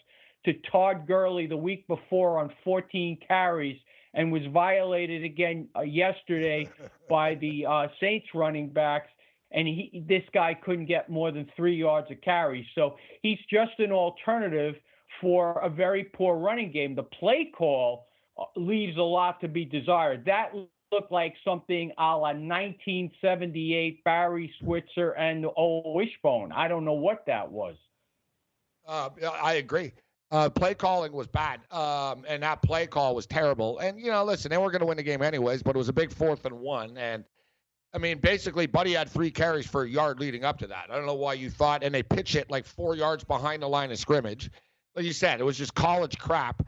to 0.45 0.52
Todd 0.71 1.06
Gurley 1.06 1.47
the 1.47 1.56
week 1.56 1.87
before 1.88 2.38
on 2.38 2.52
14 2.64 3.18
carries 3.26 3.78
and 4.14 4.33
was 4.33 4.42
violated 4.52 5.25
again 5.25 5.68
uh, 5.76 5.83
yesterday 5.83 6.68
by 7.09 7.35
the 7.37 7.66
uh, 7.66 7.88
Saints 8.00 8.26
running 8.35 8.68
backs. 8.68 9.09
And 9.52 9.68
he, 9.68 10.04
this 10.09 10.23
guy 10.35 10.54
couldn't 10.54 10.87
get 10.87 11.09
more 11.09 11.30
than 11.30 11.49
three 11.56 11.76
yards 11.76 12.11
of 12.11 12.21
carry. 12.21 12.66
So 12.75 12.97
he's 13.23 13.38
just 13.50 13.78
an 13.78 13.92
alternative 13.92 14.75
for 15.21 15.61
a 15.61 15.68
very 15.68 16.04
poor 16.04 16.37
running 16.37 16.73
game. 16.73 16.95
The 16.95 17.04
play 17.04 17.52
call 17.56 18.06
uh, 18.38 18.45
leaves 18.56 18.97
a 18.97 19.02
lot 19.02 19.40
to 19.42 19.49
be 19.49 19.64
desired. 19.64 20.25
That 20.25 20.52
looked 20.93 21.12
like 21.12 21.35
something 21.45 21.93
a 21.99 22.16
la 22.16 22.33
1978 22.33 24.05
Barry 24.05 24.52
Switzer 24.61 25.12
and 25.12 25.45
the 25.45 25.50
old 25.50 25.95
Wishbone. 25.97 26.52
I 26.52 26.69
don't 26.69 26.85
know 26.85 26.95
what 26.95 27.25
that 27.26 27.50
was. 27.50 27.76
Uh, 28.87 29.11
I 29.43 29.55
agree. 29.55 29.93
Uh, 30.31 30.49
play 30.49 30.75
calling 30.75 31.12
was 31.12 31.28
bad, 31.28 31.61
um, 31.71 32.25
and 32.26 32.43
that 32.43 32.61
play 32.62 32.87
call 32.87 33.14
was 33.14 33.26
terrible. 33.26 33.78
And 33.78 34.00
you 34.00 34.11
know, 34.11 34.25
listen, 34.25 34.50
they 34.50 34.59
were 34.59 34.71
going 34.71 34.81
to 34.81 34.87
win 34.87 34.97
the 34.97 35.02
game 35.02 35.23
anyways, 35.23 35.62
but 35.62 35.76
it 35.76 35.78
was 35.78 35.88
a 35.88 35.93
big 35.93 36.12
fourth 36.12 36.45
and 36.45 36.59
one. 36.59 36.99
And 36.99 37.25
I 37.95 37.99
mean, 37.99 38.19
basically, 38.19 38.66
Buddy 38.66 38.93
had 38.93 39.09
three 39.09 39.31
carries 39.31 39.66
for 39.66 39.85
a 39.85 39.88
yard 39.88 40.19
leading 40.19 40.45
up 40.45 40.59
to 40.59 40.66
that. 40.66 40.87
I 40.90 40.97
don't 40.97 41.07
know 41.07 41.14
why 41.14 41.35
you 41.35 41.49
thought, 41.49 41.85
and 41.85 41.95
they 41.95 42.02
pitch 42.02 42.35
it 42.35 42.50
like 42.50 42.66
four 42.66 42.97
yards 42.97 43.23
behind 43.23 43.62
the 43.62 43.69
line 43.69 43.93
of 43.93 43.99
scrimmage. 43.99 44.50
Like 44.97 45.05
you 45.05 45.12
said, 45.12 45.40
it 45.40 45.45
was 45.45 45.57
just 45.57 45.75
college 45.75 46.19
crap. 46.19 46.66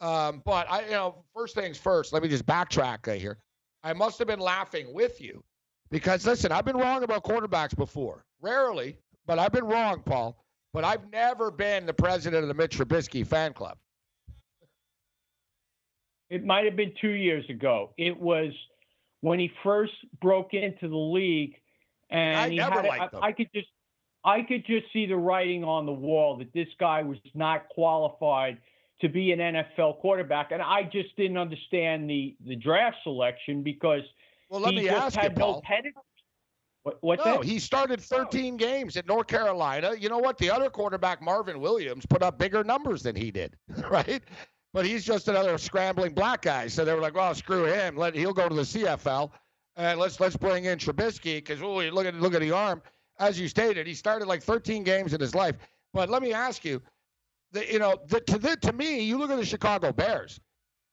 Um, 0.00 0.42
but 0.44 0.70
I, 0.70 0.84
you 0.84 0.90
know, 0.90 1.24
first 1.34 1.54
things 1.54 1.78
first. 1.78 2.12
Let 2.12 2.22
me 2.22 2.28
just 2.28 2.46
backtrack 2.46 3.16
here. 3.16 3.38
I 3.82 3.92
must 3.92 4.18
have 4.18 4.28
been 4.28 4.40
laughing 4.40 4.92
with 4.92 5.20
you 5.20 5.42
because 5.90 6.26
listen, 6.26 6.52
I've 6.52 6.64
been 6.64 6.76
wrong 6.76 7.02
about 7.02 7.24
quarterbacks 7.24 7.76
before. 7.76 8.24
Rarely, 8.40 8.98
but 9.26 9.38
I've 9.38 9.52
been 9.52 9.64
wrong, 9.64 10.02
Paul 10.04 10.44
but 10.72 10.84
I've 10.84 11.10
never 11.10 11.50
been 11.50 11.86
the 11.86 11.94
president 11.94 12.42
of 12.42 12.48
the 12.48 12.54
Mitch 12.54 12.78
Trubisky 12.78 13.26
fan 13.26 13.52
club. 13.52 13.78
It 16.30 16.44
might 16.44 16.64
have 16.66 16.76
been 16.76 16.92
two 17.00 17.10
years 17.10 17.48
ago. 17.48 17.94
It 17.96 18.18
was 18.18 18.52
when 19.22 19.38
he 19.38 19.50
first 19.62 19.94
broke 20.20 20.52
into 20.52 20.88
the 20.88 20.96
league, 20.96 21.54
and 22.10 22.38
I 22.38 22.50
he 22.50 22.56
never 22.56 22.76
had, 22.76 22.84
liked 22.84 23.14
I, 23.14 23.28
I 23.28 23.32
could 23.32 23.48
just, 23.54 23.68
I 24.24 24.42
could 24.42 24.66
just 24.66 24.92
see 24.92 25.06
the 25.06 25.16
writing 25.16 25.64
on 25.64 25.86
the 25.86 25.92
wall 25.92 26.36
that 26.36 26.52
this 26.52 26.68
guy 26.78 27.02
was 27.02 27.18
not 27.34 27.68
qualified 27.70 28.58
to 29.00 29.08
be 29.08 29.32
an 29.32 29.38
NFL 29.38 30.00
quarterback, 30.00 30.50
and 30.50 30.60
I 30.60 30.82
just 30.82 31.16
didn't 31.16 31.38
understand 31.38 32.08
the 32.08 32.36
the 32.44 32.56
draft 32.56 32.96
selection 33.02 33.62
because 33.62 34.02
well, 34.50 34.60
let 34.60 34.74
he 34.74 34.80
me 34.80 34.86
just 34.86 34.96
ask 34.96 35.16
had 35.16 35.32
you, 35.32 35.38
no 35.38 35.60
pedigree. 35.62 36.02
What, 36.82 36.98
what's 37.00 37.24
no, 37.24 37.38
that? 37.38 37.44
he 37.44 37.58
started 37.58 38.00
13 38.00 38.56
games 38.56 38.96
at 38.96 39.06
North 39.06 39.26
Carolina. 39.26 39.94
You 39.98 40.08
know 40.08 40.18
what? 40.18 40.38
The 40.38 40.50
other 40.50 40.70
quarterback, 40.70 41.20
Marvin 41.20 41.60
Williams, 41.60 42.06
put 42.06 42.22
up 42.22 42.38
bigger 42.38 42.64
numbers 42.64 43.02
than 43.02 43.14
he 43.14 43.30
did, 43.30 43.56
right? 43.90 44.22
But 44.72 44.86
he's 44.86 45.04
just 45.04 45.28
another 45.28 45.58
scrambling 45.58 46.14
black 46.14 46.42
guy. 46.42 46.66
So 46.68 46.84
they 46.84 46.94
were 46.94 47.00
like, 47.00 47.14
"Well, 47.14 47.34
screw 47.34 47.64
him. 47.64 47.96
Let 47.96 48.14
he'll 48.14 48.32
go 48.32 48.48
to 48.48 48.54
the 48.54 48.62
CFL, 48.62 49.30
and 49.76 49.98
let's 49.98 50.20
let's 50.20 50.36
bring 50.36 50.66
in 50.66 50.78
Trubisky 50.78 51.36
because 51.36 51.62
oh, 51.62 51.76
look 51.76 52.06
at 52.06 52.14
look 52.14 52.34
at 52.34 52.40
the 52.40 52.52
arm." 52.52 52.82
As 53.20 53.38
you 53.38 53.48
stated, 53.48 53.86
he 53.86 53.94
started 53.94 54.28
like 54.28 54.42
13 54.44 54.84
games 54.84 55.12
in 55.12 55.20
his 55.20 55.34
life. 55.34 55.56
But 55.92 56.08
let 56.08 56.22
me 56.22 56.32
ask 56.32 56.64
you, 56.64 56.80
the, 57.52 57.70
you 57.72 57.78
know, 57.78 57.98
the, 58.06 58.20
to 58.20 58.38
the, 58.38 58.56
to 58.56 58.72
me, 58.72 59.00
you 59.00 59.18
look 59.18 59.30
at 59.30 59.36
the 59.36 59.44
Chicago 59.44 59.92
Bears. 59.92 60.40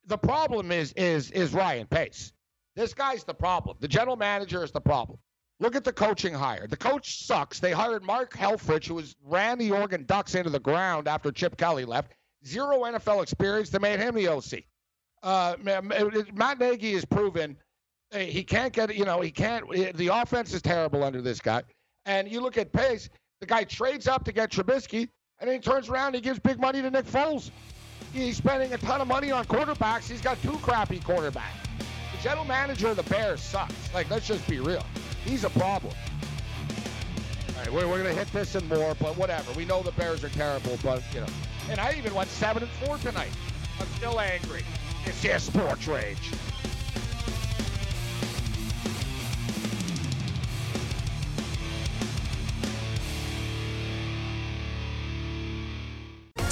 The 0.06 0.18
problem 0.18 0.70
is 0.70 0.92
is 0.92 1.30
is 1.32 1.52
Ryan 1.52 1.86
Pace. 1.86 2.32
This 2.76 2.94
guy's 2.94 3.24
the 3.24 3.34
problem. 3.34 3.76
The 3.80 3.88
general 3.88 4.16
manager 4.16 4.62
is 4.62 4.70
the 4.70 4.80
problem. 4.80 5.18
Look 5.58 5.74
at 5.74 5.84
the 5.84 5.92
coaching 5.92 6.34
hire. 6.34 6.66
The 6.66 6.76
coach 6.76 7.24
sucks. 7.24 7.58
They 7.58 7.72
hired 7.72 8.04
Mark 8.04 8.34
Helfrich, 8.34 8.86
who 8.86 8.94
was 8.94 9.16
ran 9.24 9.58
the 9.58 9.72
Oregon 9.72 10.04
Ducks 10.04 10.34
into 10.34 10.50
the 10.50 10.60
ground 10.60 11.08
after 11.08 11.32
Chip 11.32 11.56
Kelly 11.56 11.84
left. 11.84 12.12
Zero 12.46 12.82
NFL 12.82 13.22
experience. 13.22 13.70
They 13.70 13.78
made 13.78 13.98
him 13.98 14.14
the 14.14 14.28
OC. 14.28 14.64
Uh, 15.22 15.56
Matt 15.62 16.60
Nagy 16.60 16.92
has 16.92 17.04
proven 17.04 17.56
he 18.14 18.44
can't 18.44 18.72
get. 18.72 18.94
You 18.94 19.04
know, 19.04 19.20
he 19.20 19.30
can't. 19.30 19.68
The 19.96 20.08
offense 20.08 20.54
is 20.54 20.62
terrible 20.62 21.02
under 21.02 21.20
this 21.20 21.40
guy. 21.40 21.62
And 22.04 22.30
you 22.30 22.40
look 22.40 22.58
at 22.58 22.72
Pace. 22.72 23.08
The 23.40 23.46
guy 23.46 23.64
trades 23.64 24.08
up 24.08 24.24
to 24.24 24.32
get 24.32 24.50
Trubisky, 24.50 25.10
and 25.40 25.48
then 25.48 25.56
he 25.56 25.60
turns 25.60 25.88
around 25.88 26.08
and 26.08 26.16
he 26.16 26.20
gives 26.20 26.38
big 26.38 26.58
money 26.58 26.80
to 26.82 26.90
Nick 26.90 27.06
Foles. 27.06 27.50
He's 28.12 28.36
spending 28.36 28.72
a 28.72 28.78
ton 28.78 29.00
of 29.00 29.08
money 29.08 29.30
on 29.30 29.44
quarterbacks. 29.44 30.08
He's 30.08 30.20
got 30.20 30.40
two 30.42 30.56
crappy 30.58 31.00
quarterbacks. 31.00 31.42
The 31.78 32.22
general 32.22 32.46
manager 32.46 32.88
of 32.88 32.96
the 32.96 33.02
Bears 33.04 33.40
sucks. 33.40 33.92
Like, 33.92 34.10
let's 34.10 34.26
just 34.26 34.46
be 34.48 34.58
real. 34.60 34.84
He's 35.24 35.44
a 35.44 35.50
problem. 35.50 35.92
All 37.48 37.62
right, 37.62 37.72
we're, 37.72 37.86
we're 37.88 38.02
going 38.02 38.14
to 38.14 38.18
hit 38.18 38.32
this 38.32 38.54
and 38.54 38.66
more, 38.68 38.94
but 38.98 39.16
whatever. 39.18 39.52
We 39.52 39.64
know 39.64 39.82
the 39.82 39.92
Bears 39.92 40.24
are 40.24 40.30
terrible, 40.30 40.78
but, 40.82 41.02
you 41.12 41.20
know. 41.20 41.26
And 41.68 41.80
I 41.80 41.94
even 41.98 42.14
went 42.14 42.28
7 42.30 42.62
and 42.62 42.72
4 42.86 42.98
tonight. 42.98 43.32
I'm 43.80 43.86
still 43.96 44.18
angry. 44.18 44.62
It's 45.04 45.22
your 45.22 45.38
sports 45.38 45.86
rage. 45.86 46.32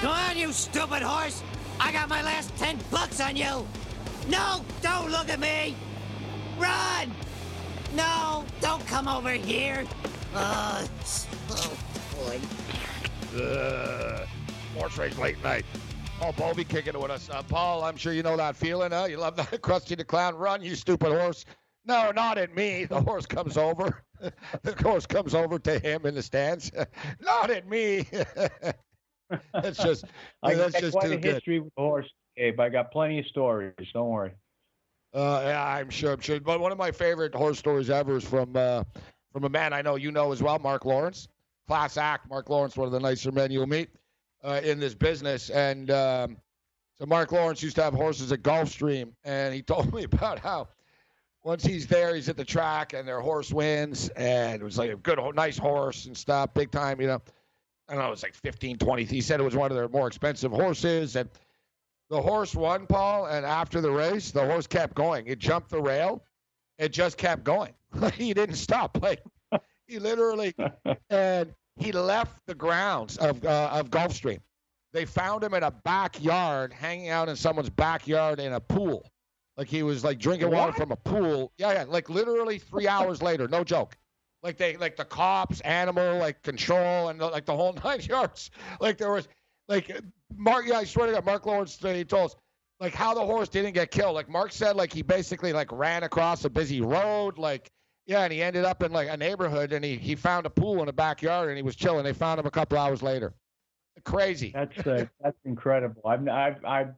Go 0.00 0.10
on, 0.10 0.38
you 0.38 0.52
stupid 0.52 1.02
horse! 1.02 1.42
I 1.80 1.90
got 1.90 2.08
my 2.08 2.22
last 2.22 2.56
ten 2.56 2.78
bucks 2.88 3.20
on 3.20 3.34
you! 3.34 3.66
No, 4.28 4.64
don't 4.80 5.10
look 5.10 5.28
at 5.28 5.40
me! 5.40 5.74
Run! 6.56 7.12
No, 7.96 8.44
don't 8.60 8.86
come 8.86 9.08
over 9.08 9.32
here! 9.32 9.84
Uh, 10.34 10.86
oh, 11.50 11.78
boy. 12.16 13.42
Uh, 13.42 14.24
sports 14.70 14.98
rage 14.98 15.18
late 15.18 15.42
night. 15.42 15.64
Oh, 16.20 16.30
Bobby 16.30 16.62
kicking 16.62 16.94
it 16.94 17.00
with 17.00 17.10
us. 17.10 17.28
Uh, 17.28 17.42
Paul, 17.42 17.82
I'm 17.82 17.96
sure 17.96 18.12
you 18.12 18.22
know 18.22 18.36
that 18.36 18.54
feeling, 18.54 18.92
huh? 18.92 19.08
You 19.10 19.16
love 19.16 19.34
that 19.34 19.50
Krusty 19.62 19.96
the 19.96 20.04
Clown 20.04 20.36
run, 20.36 20.62
you 20.62 20.76
stupid 20.76 21.08
horse. 21.08 21.44
No, 21.86 22.12
not 22.12 22.38
at 22.38 22.54
me. 22.54 22.84
The 22.84 23.00
horse 23.00 23.26
comes 23.26 23.56
over. 23.56 24.04
the 24.20 24.76
horse 24.80 25.06
comes 25.06 25.34
over 25.34 25.58
to 25.58 25.80
him 25.80 26.06
in 26.06 26.14
the 26.14 26.22
stands. 26.22 26.70
not 27.20 27.50
at 27.50 27.68
me. 27.68 28.06
that's 29.52 29.78
just 29.78 30.04
I 30.42 30.54
that's 30.54 30.72
got 30.74 30.80
just 30.80 30.92
quite 30.92 31.06
too 31.08 31.12
a 31.12 31.16
good. 31.16 31.34
history 31.34 31.60
with 31.60 31.74
the 31.76 31.82
horse, 31.82 32.10
Gabe. 32.36 32.58
I 32.60 32.68
got 32.68 32.90
plenty 32.90 33.18
of 33.18 33.26
stories. 33.26 33.74
Don't 33.92 34.08
worry. 34.08 34.32
Uh, 35.14 35.42
yeah, 35.44 35.64
I'm 35.64 35.90
sure. 35.90 36.12
I'm 36.12 36.20
sure. 36.20 36.40
But 36.40 36.60
one 36.60 36.72
of 36.72 36.78
my 36.78 36.90
favorite 36.90 37.34
horse 37.34 37.58
stories 37.58 37.90
ever 37.90 38.16
is 38.16 38.24
from 38.24 38.56
uh, 38.56 38.84
from 39.32 39.44
a 39.44 39.48
man 39.48 39.72
I 39.72 39.82
know 39.82 39.96
you 39.96 40.10
know 40.10 40.32
as 40.32 40.42
well, 40.42 40.58
Mark 40.58 40.84
Lawrence. 40.84 41.28
Class 41.66 41.96
act. 41.96 42.28
Mark 42.30 42.48
Lawrence, 42.48 42.76
one 42.76 42.86
of 42.86 42.92
the 42.92 43.00
nicer 43.00 43.30
men 43.30 43.50
you'll 43.50 43.66
meet 43.66 43.90
uh, 44.42 44.60
in 44.64 44.78
this 44.78 44.94
business. 44.94 45.50
And 45.50 45.90
um, 45.90 46.36
so 46.98 47.06
Mark 47.06 47.32
Lawrence 47.32 47.62
used 47.62 47.76
to 47.76 47.82
have 47.82 47.94
horses 47.94 48.32
at 48.32 48.42
Gulfstream, 48.42 49.12
and 49.24 49.54
he 49.54 49.62
told 49.62 49.92
me 49.92 50.04
about 50.04 50.38
how 50.38 50.68
once 51.44 51.64
he's 51.64 51.86
there, 51.86 52.14
he's 52.14 52.28
at 52.28 52.36
the 52.36 52.44
track, 52.44 52.92
and 52.92 53.06
their 53.06 53.20
horse 53.20 53.52
wins, 53.52 54.08
and 54.10 54.60
it 54.60 54.64
was 54.64 54.78
like 54.78 54.90
a 54.90 54.96
good, 54.96 55.18
nice 55.34 55.56
horse 55.56 56.06
and 56.06 56.16
stuff, 56.16 56.52
big 56.54 56.70
time, 56.70 57.00
you 57.00 57.06
know. 57.06 57.22
I 57.88 57.94
don't 57.94 58.02
know, 58.02 58.08
it 58.08 58.10
was 58.10 58.22
like 58.22 58.34
15, 58.34 58.78
20. 58.78 59.04
He 59.04 59.20
said 59.20 59.40
it 59.40 59.44
was 59.44 59.56
one 59.56 59.70
of 59.70 59.76
their 59.76 59.88
more 59.88 60.06
expensive 60.06 60.52
horses, 60.52 61.16
and 61.16 61.28
the 62.10 62.20
horse 62.20 62.54
won, 62.54 62.86
Paul, 62.86 63.26
and 63.26 63.46
after 63.46 63.80
the 63.80 63.90
race, 63.90 64.30
the 64.30 64.44
horse 64.44 64.66
kept 64.66 64.94
going. 64.94 65.26
It 65.26 65.38
jumped 65.38 65.70
the 65.70 65.80
rail. 65.80 66.22
It 66.78 66.92
just 66.92 67.16
kept 67.16 67.44
going. 67.44 67.72
he 68.14 68.34
didn't 68.34 68.56
stop. 68.56 68.98
Like 69.00 69.22
He 69.86 69.98
literally 69.98 70.54
and 71.10 71.54
he 71.76 71.92
left 71.92 72.40
the 72.46 72.54
grounds 72.54 73.16
of 73.16 73.44
uh, 73.44 73.70
of 73.72 73.90
Gulfstream. 73.90 74.40
They 74.92 75.04
found 75.04 75.44
him 75.44 75.54
in 75.54 75.62
a 75.62 75.70
backyard, 75.70 76.72
hanging 76.72 77.08
out 77.10 77.28
in 77.28 77.36
someone's 77.36 77.70
backyard 77.70 78.40
in 78.40 78.54
a 78.54 78.60
pool, 78.60 79.10
like 79.58 79.68
he 79.68 79.82
was 79.82 80.04
like 80.04 80.18
drinking 80.18 80.50
water 80.50 80.72
from 80.72 80.92
a 80.92 80.96
pool. 80.96 81.52
Yeah, 81.58 81.72
yeah, 81.72 81.84
like 81.88 82.08
literally 82.08 82.58
three 82.58 82.88
hours 82.88 83.20
later, 83.20 83.48
no 83.48 83.64
joke. 83.64 83.96
Like 84.42 84.56
they, 84.56 84.76
like 84.76 84.96
the 84.96 85.04
cops, 85.04 85.60
animal, 85.60 86.18
like 86.18 86.42
control, 86.42 87.08
and 87.08 87.18
like 87.18 87.44
the 87.44 87.56
whole 87.56 87.72
nine 87.84 88.00
yards. 88.00 88.50
Like 88.80 88.98
there 88.98 89.10
was, 89.10 89.28
like 89.68 89.90
Mark. 90.36 90.66
Yeah, 90.66 90.78
I 90.78 90.84
swear 90.84 91.06
to 91.06 91.12
God, 91.12 91.24
Mark 91.24 91.46
Lawrence. 91.46 91.76
He 91.76 92.04
told 92.04 92.30
us 92.30 92.36
like 92.80 92.94
how 92.94 93.14
the 93.14 93.24
horse 93.24 93.48
didn't 93.48 93.72
get 93.72 93.90
killed. 93.90 94.14
Like 94.14 94.28
Mark 94.28 94.52
said, 94.52 94.76
like 94.76 94.92
he 94.92 95.02
basically 95.02 95.52
like 95.52 95.72
ran 95.72 96.04
across 96.04 96.44
a 96.44 96.50
busy 96.50 96.80
road, 96.80 97.38
like 97.38 97.70
yeah, 98.06 98.22
and 98.22 98.32
he 98.32 98.42
ended 98.42 98.64
up 98.64 98.82
in 98.82 98.92
like 98.92 99.08
a 99.08 99.16
neighborhood, 99.16 99.72
and 99.72 99.84
he 99.84 99.96
he 99.96 100.14
found 100.14 100.46
a 100.46 100.50
pool 100.50 100.80
in 100.80 100.86
the 100.86 100.92
backyard, 100.92 101.48
and 101.48 101.56
he 101.56 101.62
was 101.62 101.76
chilling. 101.76 102.04
They 102.04 102.12
found 102.12 102.40
him 102.40 102.46
a 102.46 102.50
couple 102.50 102.78
hours 102.78 103.02
later. 103.02 103.34
Crazy. 104.04 104.52
That's 104.54 104.86
uh, 104.86 105.06
that's 105.20 105.36
incredible. 105.44 106.02
I've 106.06 106.26
I've 106.28 106.64
I've 106.64 106.94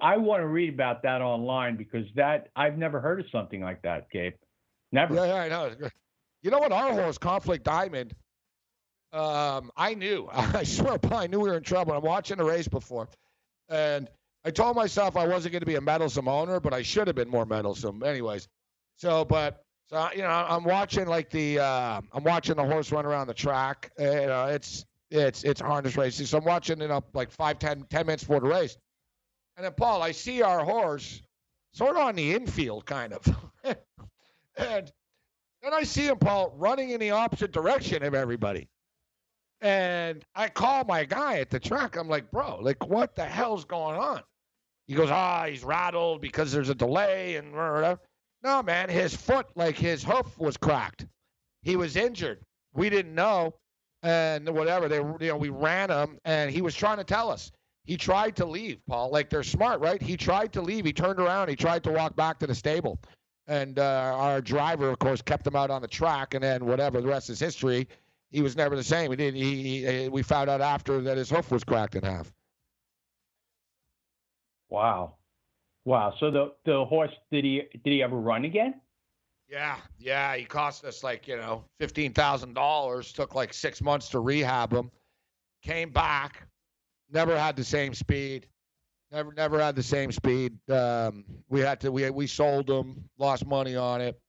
I 0.00 0.16
want 0.16 0.40
to 0.40 0.46
read 0.46 0.72
about 0.72 1.02
that 1.02 1.20
online 1.20 1.76
because 1.76 2.06
that 2.14 2.48
I've 2.56 2.78
never 2.78 3.00
heard 3.00 3.20
of 3.20 3.26
something 3.30 3.60
like 3.60 3.82
that, 3.82 4.08
Gabe. 4.10 4.34
Never. 4.92 5.14
Yeah, 5.14 5.26
yeah, 5.26 5.34
I 5.34 5.48
know. 5.48 5.72
You 6.42 6.50
know 6.50 6.58
what? 6.58 6.72
Our 6.72 6.92
horse, 6.92 7.18
Conflict 7.18 7.64
Diamond. 7.64 8.14
Um, 9.12 9.70
I 9.76 9.94
knew. 9.94 10.28
I 10.32 10.64
swear, 10.64 10.98
I 11.10 11.26
knew 11.26 11.40
we 11.40 11.48
were 11.48 11.56
in 11.56 11.62
trouble. 11.62 11.92
I'm 11.94 12.02
watching 12.02 12.36
the 12.36 12.44
race 12.44 12.68
before, 12.68 13.08
and 13.68 14.08
I 14.44 14.50
told 14.50 14.76
myself 14.76 15.16
I 15.16 15.26
wasn't 15.26 15.52
going 15.52 15.60
to 15.60 15.66
be 15.66 15.76
a 15.76 15.80
meddlesome 15.80 16.28
owner, 16.28 16.60
but 16.60 16.72
I 16.72 16.82
should 16.82 17.06
have 17.06 17.16
been 17.16 17.28
more 17.28 17.46
meddlesome. 17.46 18.02
Anyways, 18.02 18.48
so 18.96 19.24
but 19.24 19.64
so 19.88 20.08
you 20.14 20.22
know, 20.22 20.28
I'm 20.28 20.64
watching 20.64 21.06
like 21.06 21.30
the 21.30 21.60
uh, 21.60 22.00
I'm 22.12 22.24
watching 22.24 22.56
the 22.56 22.64
horse 22.64 22.92
run 22.92 23.06
around 23.06 23.26
the 23.26 23.34
track. 23.34 23.90
Uh, 23.98 24.48
it's 24.52 24.84
it's 25.10 25.42
it's 25.44 25.60
harness 25.60 25.96
racing. 25.96 26.26
So 26.26 26.38
I'm 26.38 26.44
watching 26.44 26.80
it 26.82 26.90
up 26.90 27.08
like 27.14 27.30
five, 27.30 27.58
ten, 27.58 27.84
ten 27.88 28.06
minutes 28.06 28.24
before 28.24 28.40
the 28.40 28.48
race, 28.48 28.76
and 29.56 29.64
then 29.64 29.72
Paul, 29.72 30.02
I 30.02 30.12
see 30.12 30.42
our 30.42 30.64
horse 30.64 31.22
sort 31.72 31.96
of 31.96 32.02
on 32.02 32.14
the 32.14 32.34
infield, 32.34 32.84
kind 32.86 33.14
of, 33.14 33.36
and 34.56 34.92
then 35.62 35.74
I 35.74 35.82
see 35.82 36.06
him, 36.06 36.18
Paul, 36.18 36.54
running 36.56 36.90
in 36.90 37.00
the 37.00 37.10
opposite 37.10 37.52
direction 37.52 38.02
of 38.02 38.14
everybody. 38.14 38.68
And 39.60 40.24
I 40.34 40.48
call 40.48 40.84
my 40.84 41.04
guy 41.04 41.38
at 41.40 41.50
the 41.50 41.58
track. 41.58 41.96
I'm 41.96 42.08
like, 42.08 42.30
bro, 42.30 42.58
like, 42.60 42.86
what 42.86 43.16
the 43.16 43.24
hell's 43.24 43.64
going 43.64 43.98
on? 43.98 44.22
He 44.86 44.94
goes, 44.94 45.10
ah, 45.10 45.46
he's 45.46 45.64
rattled 45.64 46.20
because 46.20 46.52
there's 46.52 46.68
a 46.68 46.74
delay 46.74 47.36
and 47.36 47.52
whatever. 47.52 48.00
No, 48.42 48.62
man, 48.62 48.88
his 48.88 49.14
foot, 49.14 49.46
like 49.56 49.76
his 49.76 50.04
hoof 50.04 50.38
was 50.38 50.56
cracked. 50.56 51.06
He 51.62 51.76
was 51.76 51.96
injured. 51.96 52.40
We 52.72 52.88
didn't 52.88 53.14
know. 53.14 53.54
And 54.04 54.48
whatever, 54.48 54.88
they, 54.88 54.98
you 54.98 55.32
know, 55.32 55.36
we 55.36 55.48
ran 55.48 55.90
him 55.90 56.18
and 56.24 56.52
he 56.52 56.62
was 56.62 56.74
trying 56.74 56.98
to 56.98 57.04
tell 57.04 57.30
us. 57.30 57.50
He 57.84 57.96
tried 57.96 58.36
to 58.36 58.44
leave, 58.46 58.78
Paul. 58.86 59.10
Like 59.10 59.28
they're 59.28 59.42
smart, 59.42 59.80
right? 59.80 60.00
He 60.00 60.16
tried 60.16 60.52
to 60.52 60.62
leave. 60.62 60.84
He 60.84 60.92
turned 60.92 61.18
around. 61.18 61.48
He 61.48 61.56
tried 61.56 61.82
to 61.84 61.90
walk 61.90 62.14
back 62.14 62.38
to 62.38 62.46
the 62.46 62.54
stable 62.54 63.00
and 63.48 63.78
uh, 63.78 64.12
our 64.14 64.40
driver, 64.42 64.90
of 64.90 64.98
course, 64.98 65.22
kept 65.22 65.46
him 65.46 65.56
out 65.56 65.70
on 65.70 65.82
the 65.82 65.88
track. 65.88 66.34
And 66.34 66.44
then 66.44 66.66
whatever, 66.66 67.00
the 67.00 67.08
rest 67.08 67.30
is 67.30 67.40
history. 67.40 67.88
He 68.30 68.42
was 68.42 68.54
never 68.56 68.76
the 68.76 68.84
same. 68.84 69.08
We 69.08 69.16
did. 69.16 69.34
He, 69.34 69.84
he 69.86 70.08
we 70.10 70.22
found 70.22 70.50
out 70.50 70.60
after 70.60 71.00
that 71.00 71.16
his 71.16 71.30
hoof 71.30 71.50
was 71.50 71.64
cracked 71.64 71.94
in 71.94 72.04
half. 72.04 72.32
Wow. 74.68 75.14
Wow. 75.86 76.12
So 76.20 76.30
the 76.30 76.52
the 76.66 76.84
horse 76.84 77.10
did 77.32 77.44
he 77.44 77.62
did 77.72 77.90
he 77.90 78.02
ever 78.02 78.16
run 78.16 78.44
again? 78.44 78.74
Yeah, 79.48 79.76
yeah. 79.98 80.36
He 80.36 80.44
cost 80.44 80.84
us 80.84 81.02
like 81.02 81.26
you 81.26 81.38
know 81.38 81.64
fifteen 81.80 82.12
thousand 82.12 82.52
dollars. 82.52 83.12
Took 83.14 83.34
like 83.34 83.54
six 83.54 83.80
months 83.80 84.10
to 84.10 84.20
rehab 84.20 84.70
him. 84.72 84.90
Came 85.62 85.90
back. 85.90 86.46
Never 87.10 87.38
had 87.38 87.56
the 87.56 87.64
same 87.64 87.94
speed. 87.94 88.46
Never, 89.10 89.32
never 89.32 89.60
had 89.60 89.74
the 89.74 89.82
same 89.82 90.12
speed. 90.12 90.58
Um, 90.70 91.24
we 91.48 91.60
had 91.60 91.80
to, 91.80 91.90
we 91.90 92.08
we 92.10 92.26
sold 92.26 92.68
him, 92.68 93.08
lost 93.18 93.46
money 93.46 93.74
on 93.74 94.00
it. 94.02 94.20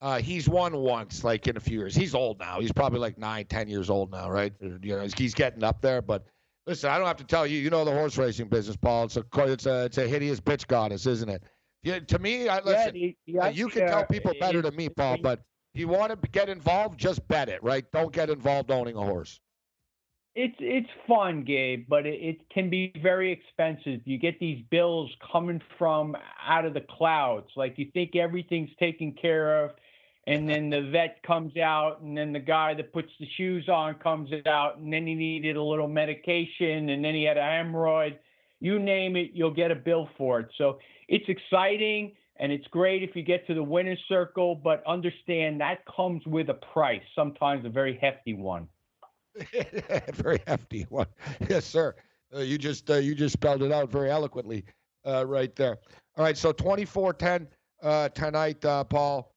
Uh, 0.00 0.18
he's 0.18 0.48
won 0.48 0.76
once, 0.76 1.24
like 1.24 1.48
in 1.48 1.56
a 1.56 1.60
few 1.60 1.78
years. 1.78 1.94
He's 1.94 2.14
old 2.14 2.38
now. 2.38 2.60
He's 2.60 2.72
probably 2.72 3.00
like 3.00 3.18
nine, 3.18 3.46
ten 3.46 3.68
years 3.68 3.90
old 3.90 4.12
now, 4.12 4.30
right? 4.30 4.52
You 4.60 4.96
know, 4.96 5.08
he's, 5.16 5.34
getting 5.34 5.64
up 5.64 5.80
there. 5.80 6.02
But 6.02 6.26
listen, 6.66 6.90
I 6.90 6.98
don't 6.98 7.06
have 7.06 7.16
to 7.16 7.24
tell 7.24 7.46
you. 7.46 7.58
You 7.58 7.70
know 7.70 7.84
the 7.84 7.92
horse 7.92 8.16
racing 8.16 8.48
business, 8.48 8.76
Paul. 8.76 9.04
It's 9.04 9.16
a, 9.16 9.24
it's 9.36 9.66
a, 9.66 9.84
it's 9.86 9.98
a 9.98 10.06
hideous 10.06 10.40
bitch 10.40 10.66
goddess, 10.66 11.06
isn't 11.06 11.28
it? 11.28 11.42
Yeah, 11.82 12.00
to 12.00 12.18
me, 12.18 12.48
I, 12.48 12.60
listen. 12.60 13.14
the 13.26 13.38
uh, 13.38 13.48
you 13.48 13.68
can 13.68 13.88
tell 13.88 14.04
people 14.04 14.34
better 14.38 14.62
than 14.62 14.76
me, 14.76 14.88
Paul. 14.88 15.18
But 15.22 15.40
if 15.74 15.80
you 15.80 15.88
want 15.88 16.10
to 16.10 16.28
get 16.28 16.48
involved, 16.48 16.98
just 16.98 17.26
bet 17.26 17.48
it, 17.48 17.62
right? 17.62 17.84
Don't 17.92 18.12
get 18.12 18.30
involved 18.30 18.70
owning 18.70 18.96
a 18.96 19.02
horse. 19.02 19.40
It's 20.40 20.54
it's 20.60 20.88
fun, 21.08 21.42
Gabe, 21.42 21.86
but 21.88 22.06
it, 22.06 22.20
it 22.22 22.50
can 22.50 22.70
be 22.70 22.92
very 23.02 23.32
expensive. 23.32 24.02
You 24.04 24.18
get 24.18 24.38
these 24.38 24.64
bills 24.70 25.10
coming 25.32 25.60
from 25.76 26.16
out 26.46 26.64
of 26.64 26.74
the 26.74 26.84
clouds. 26.96 27.48
Like 27.56 27.74
you 27.76 27.90
think 27.92 28.14
everything's 28.14 28.70
taken 28.78 29.10
care 29.20 29.64
of, 29.64 29.72
and 30.28 30.48
then 30.48 30.70
the 30.70 30.90
vet 30.92 31.24
comes 31.24 31.56
out, 31.56 32.02
and 32.02 32.16
then 32.16 32.32
the 32.32 32.38
guy 32.38 32.72
that 32.74 32.92
puts 32.92 33.08
the 33.18 33.26
shoes 33.36 33.68
on 33.68 33.96
comes 33.96 34.30
out, 34.46 34.78
and 34.78 34.92
then 34.92 35.08
he 35.08 35.16
needed 35.16 35.56
a 35.56 35.62
little 35.62 35.88
medication, 35.88 36.90
and 36.90 37.04
then 37.04 37.16
he 37.16 37.24
had 37.24 37.36
a 37.36 37.42
hemorrhoid. 37.42 38.16
You 38.60 38.78
name 38.78 39.16
it, 39.16 39.30
you'll 39.34 39.50
get 39.50 39.72
a 39.72 39.74
bill 39.74 40.08
for 40.16 40.38
it. 40.38 40.50
So 40.56 40.78
it's 41.08 41.28
exciting 41.28 42.12
and 42.36 42.52
it's 42.52 42.66
great 42.68 43.02
if 43.02 43.16
you 43.16 43.24
get 43.24 43.44
to 43.48 43.54
the 43.54 43.62
winner's 43.64 43.98
circle, 44.08 44.54
but 44.54 44.84
understand 44.86 45.60
that 45.60 45.78
comes 45.86 46.24
with 46.26 46.48
a 46.48 46.54
price, 46.54 47.02
sometimes 47.16 47.64
a 47.66 47.68
very 47.68 47.98
hefty 48.00 48.34
one. 48.34 48.68
very 50.14 50.40
hefty 50.46 50.86
one. 50.88 51.06
Yes, 51.48 51.64
sir. 51.64 51.94
Uh, 52.34 52.40
you 52.40 52.58
just 52.58 52.90
uh, 52.90 52.96
you 52.96 53.14
just 53.14 53.32
spelled 53.32 53.62
it 53.62 53.72
out 53.72 53.90
very 53.90 54.10
eloquently 54.10 54.64
uh, 55.06 55.26
right 55.26 55.54
there. 55.56 55.78
All 56.16 56.24
right, 56.24 56.36
so 56.36 56.52
24-10 56.52 57.46
uh, 57.82 58.08
tonight, 58.10 58.64
uh, 58.64 58.84
Paul. 58.84 59.32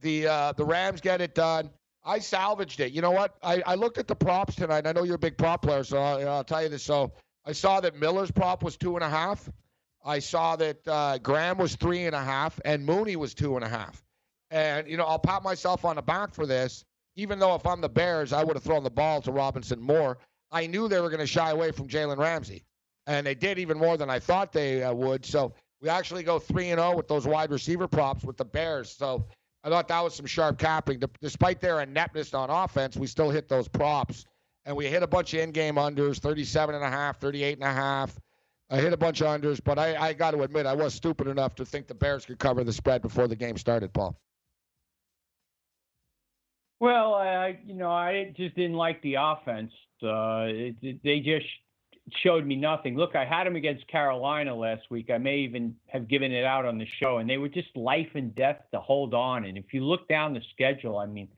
The 0.00 0.26
uh, 0.26 0.52
the 0.52 0.64
Rams 0.64 1.00
get 1.00 1.20
it 1.20 1.34
done. 1.34 1.70
I 2.04 2.18
salvaged 2.18 2.80
it. 2.80 2.92
You 2.92 3.00
know 3.00 3.10
what? 3.10 3.36
I, 3.42 3.62
I 3.66 3.74
looked 3.74 3.98
at 3.98 4.06
the 4.06 4.14
props 4.14 4.54
tonight. 4.54 4.86
I 4.86 4.92
know 4.92 5.02
you're 5.02 5.16
a 5.16 5.18
big 5.18 5.38
prop 5.38 5.62
player, 5.62 5.82
so 5.82 5.98
I'll, 5.98 6.28
I'll 6.28 6.44
tell 6.44 6.62
you 6.62 6.68
this. 6.68 6.82
So 6.82 7.12
I 7.44 7.52
saw 7.52 7.80
that 7.80 7.98
Miller's 7.98 8.30
prop 8.30 8.62
was 8.62 8.76
two 8.76 8.94
and 8.94 9.02
a 9.04 9.08
half. 9.08 9.48
I 10.04 10.20
saw 10.20 10.54
that 10.56 11.20
Graham 11.22 11.58
was 11.58 11.74
three 11.74 12.04
and 12.04 12.14
a 12.14 12.22
half, 12.22 12.60
and 12.64 12.84
Mooney 12.84 13.16
was 13.16 13.34
two 13.34 13.56
and 13.56 13.64
a 13.64 13.68
half. 13.68 14.04
And 14.50 14.86
you 14.86 14.96
know, 14.96 15.04
I'll 15.04 15.18
pat 15.18 15.42
myself 15.42 15.84
on 15.84 15.96
the 15.96 16.02
back 16.02 16.34
for 16.34 16.46
this 16.46 16.84
even 17.16 17.38
though 17.38 17.54
if 17.54 17.66
I'm 17.66 17.80
the 17.80 17.88
Bears, 17.88 18.32
I 18.32 18.44
would 18.44 18.56
have 18.56 18.62
thrown 18.62 18.84
the 18.84 18.90
ball 18.90 19.20
to 19.22 19.32
Robinson 19.32 19.80
more. 19.80 20.18
I 20.52 20.66
knew 20.66 20.86
they 20.86 21.00
were 21.00 21.08
going 21.08 21.20
to 21.20 21.26
shy 21.26 21.50
away 21.50 21.72
from 21.72 21.88
Jalen 21.88 22.18
Ramsey, 22.18 22.64
and 23.06 23.26
they 23.26 23.34
did 23.34 23.58
even 23.58 23.78
more 23.78 23.96
than 23.96 24.10
I 24.10 24.18
thought 24.18 24.52
they 24.52 24.82
uh, 24.82 24.92
would. 24.92 25.24
So 25.24 25.54
we 25.80 25.88
actually 25.88 26.22
go 26.22 26.38
three 26.38 26.70
and 26.70 26.78
zero 26.78 26.96
with 26.96 27.08
those 27.08 27.26
wide 27.26 27.50
receiver 27.50 27.88
props 27.88 28.22
with 28.22 28.36
the 28.36 28.44
Bears. 28.44 28.90
So 28.90 29.26
I 29.64 29.68
thought 29.68 29.88
that 29.88 30.00
was 30.04 30.14
some 30.14 30.26
sharp 30.26 30.58
capping. 30.58 31.02
Despite 31.20 31.60
their 31.60 31.80
ineptness 31.80 32.34
on 32.34 32.50
offense, 32.50 32.96
we 32.96 33.06
still 33.06 33.30
hit 33.30 33.48
those 33.48 33.66
props, 33.66 34.24
and 34.64 34.76
we 34.76 34.86
hit 34.86 35.02
a 35.02 35.06
bunch 35.06 35.34
of 35.34 35.40
in-game 35.40 35.74
unders, 35.76 36.18
37 36.18 36.74
and 36.74 36.84
a 36.84 36.90
half, 36.90 37.18
38 37.18 37.58
and 37.58 37.64
a 37.64 37.72
half. 37.72 38.16
I 38.68 38.78
hit 38.78 38.92
a 38.92 38.96
bunch 38.96 39.20
of 39.20 39.28
unders, 39.28 39.60
but 39.62 39.78
I, 39.78 39.96
I 39.96 40.12
got 40.12 40.32
to 40.32 40.42
admit 40.42 40.66
I 40.66 40.74
was 40.74 40.92
stupid 40.92 41.28
enough 41.28 41.54
to 41.56 41.64
think 41.64 41.86
the 41.86 41.94
Bears 41.94 42.26
could 42.26 42.38
cover 42.38 42.64
the 42.64 42.72
spread 42.72 43.00
before 43.00 43.28
the 43.28 43.36
game 43.36 43.56
started, 43.56 43.92
Paul. 43.92 44.18
Well, 46.80 47.14
I 47.14 47.58
you 47.64 47.74
know 47.74 47.90
I 47.90 48.32
just 48.36 48.54
didn't 48.56 48.76
like 48.76 49.00
the 49.02 49.14
offense. 49.18 49.72
Uh, 50.02 50.46
it, 50.48 50.76
it- 50.82 51.00
they 51.02 51.20
just 51.20 51.46
showed 52.22 52.46
me 52.46 52.54
nothing. 52.56 52.96
Look, 52.96 53.16
I 53.16 53.24
had 53.24 53.46
them 53.46 53.56
against 53.56 53.86
Carolina 53.88 54.54
last 54.54 54.82
week. 54.90 55.10
I 55.10 55.18
may 55.18 55.38
even 55.38 55.74
have 55.88 56.06
given 56.08 56.30
it 56.32 56.44
out 56.44 56.64
on 56.64 56.78
the 56.78 56.86
show, 57.00 57.18
and 57.18 57.28
they 57.28 57.38
were 57.38 57.48
just 57.48 57.74
life 57.76 58.10
and 58.14 58.34
death 58.34 58.60
to 58.72 58.80
hold 58.80 59.12
on. 59.14 59.44
And 59.44 59.58
if 59.58 59.72
you 59.72 59.84
look 59.84 60.06
down 60.08 60.32
the 60.34 60.42
schedule, 60.52 60.98
I 60.98 61.06
mean, 61.06 61.28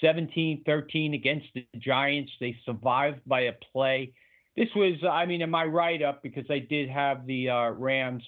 17 0.00 0.62
13 0.66 1.14
against 1.14 1.46
the 1.54 1.66
Giants, 1.78 2.32
they 2.40 2.56
survived 2.66 3.20
by 3.26 3.42
a 3.42 3.52
play. 3.72 4.12
This 4.56 4.68
was, 4.74 4.94
I 5.08 5.24
mean, 5.24 5.40
in 5.42 5.50
my 5.50 5.64
write 5.64 6.02
up, 6.02 6.22
because 6.22 6.44
I 6.50 6.58
did 6.58 6.90
have 6.90 7.26
the 7.26 7.48
uh, 7.48 7.70
Rams 7.70 8.24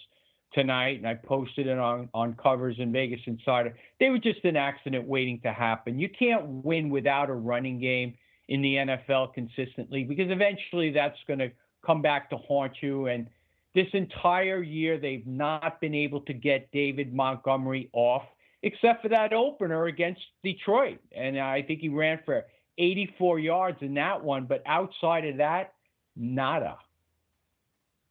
tonight 0.55 0.99
and 0.99 1.07
I 1.07 1.15
posted 1.15 1.67
it 1.67 1.79
on, 1.79 2.09
on 2.15 2.35
covers 2.35 2.77
in 2.79 2.93
Vegas 2.93 3.21
Insider. 3.27 3.75
They 4.01 4.11
were 4.11 4.19
just 4.19 4.45
an 4.45 4.57
accident 4.57 5.07
waiting 5.07 5.41
to 5.41 5.53
happen. 5.53 5.99
You 5.99 6.09
can't 6.09 6.47
win 6.65 6.91
without 6.91 7.31
a 7.31 7.35
running 7.35 7.81
game 7.81 8.15
in 8.49 8.63
the 8.63 8.75
NFL 8.77 9.35
consistently 9.35 10.05
because 10.05 10.31
eventually 10.31 10.91
that's 10.91 11.19
going 11.27 11.39
to 11.39 11.51
come 11.85 12.03
back 12.03 12.31
to 12.31 12.37
haunt 12.37 12.73
you. 12.81 13.07
And 13.07 13.27
this 13.75 13.89
entire 13.93 14.63
year, 14.63 14.99
they've 14.99 15.27
not 15.27 15.81
been 15.81 15.95
able 15.95 16.21
to 16.23 16.33
get 16.33 16.71
David 16.73 17.15
Montgomery 17.15 17.89
off, 17.93 18.23
except 18.63 19.03
for 19.03 19.09
that 19.09 19.33
opener 19.33 19.87
against 19.87 20.21
Detroit. 20.45 20.99
And 21.17 21.39
I 21.39 21.63
think 21.63 21.81
he 21.81 21.89
ran 21.89 22.21
for 22.25 22.45
84 22.79 23.39
yards 23.39 23.79
in 23.81 23.95
that 23.95 24.23
one. 24.23 24.47
But 24.47 24.63
outside 24.67 25.27
of 25.27 25.39
that, 25.39 25.73
nada. 26.17 26.77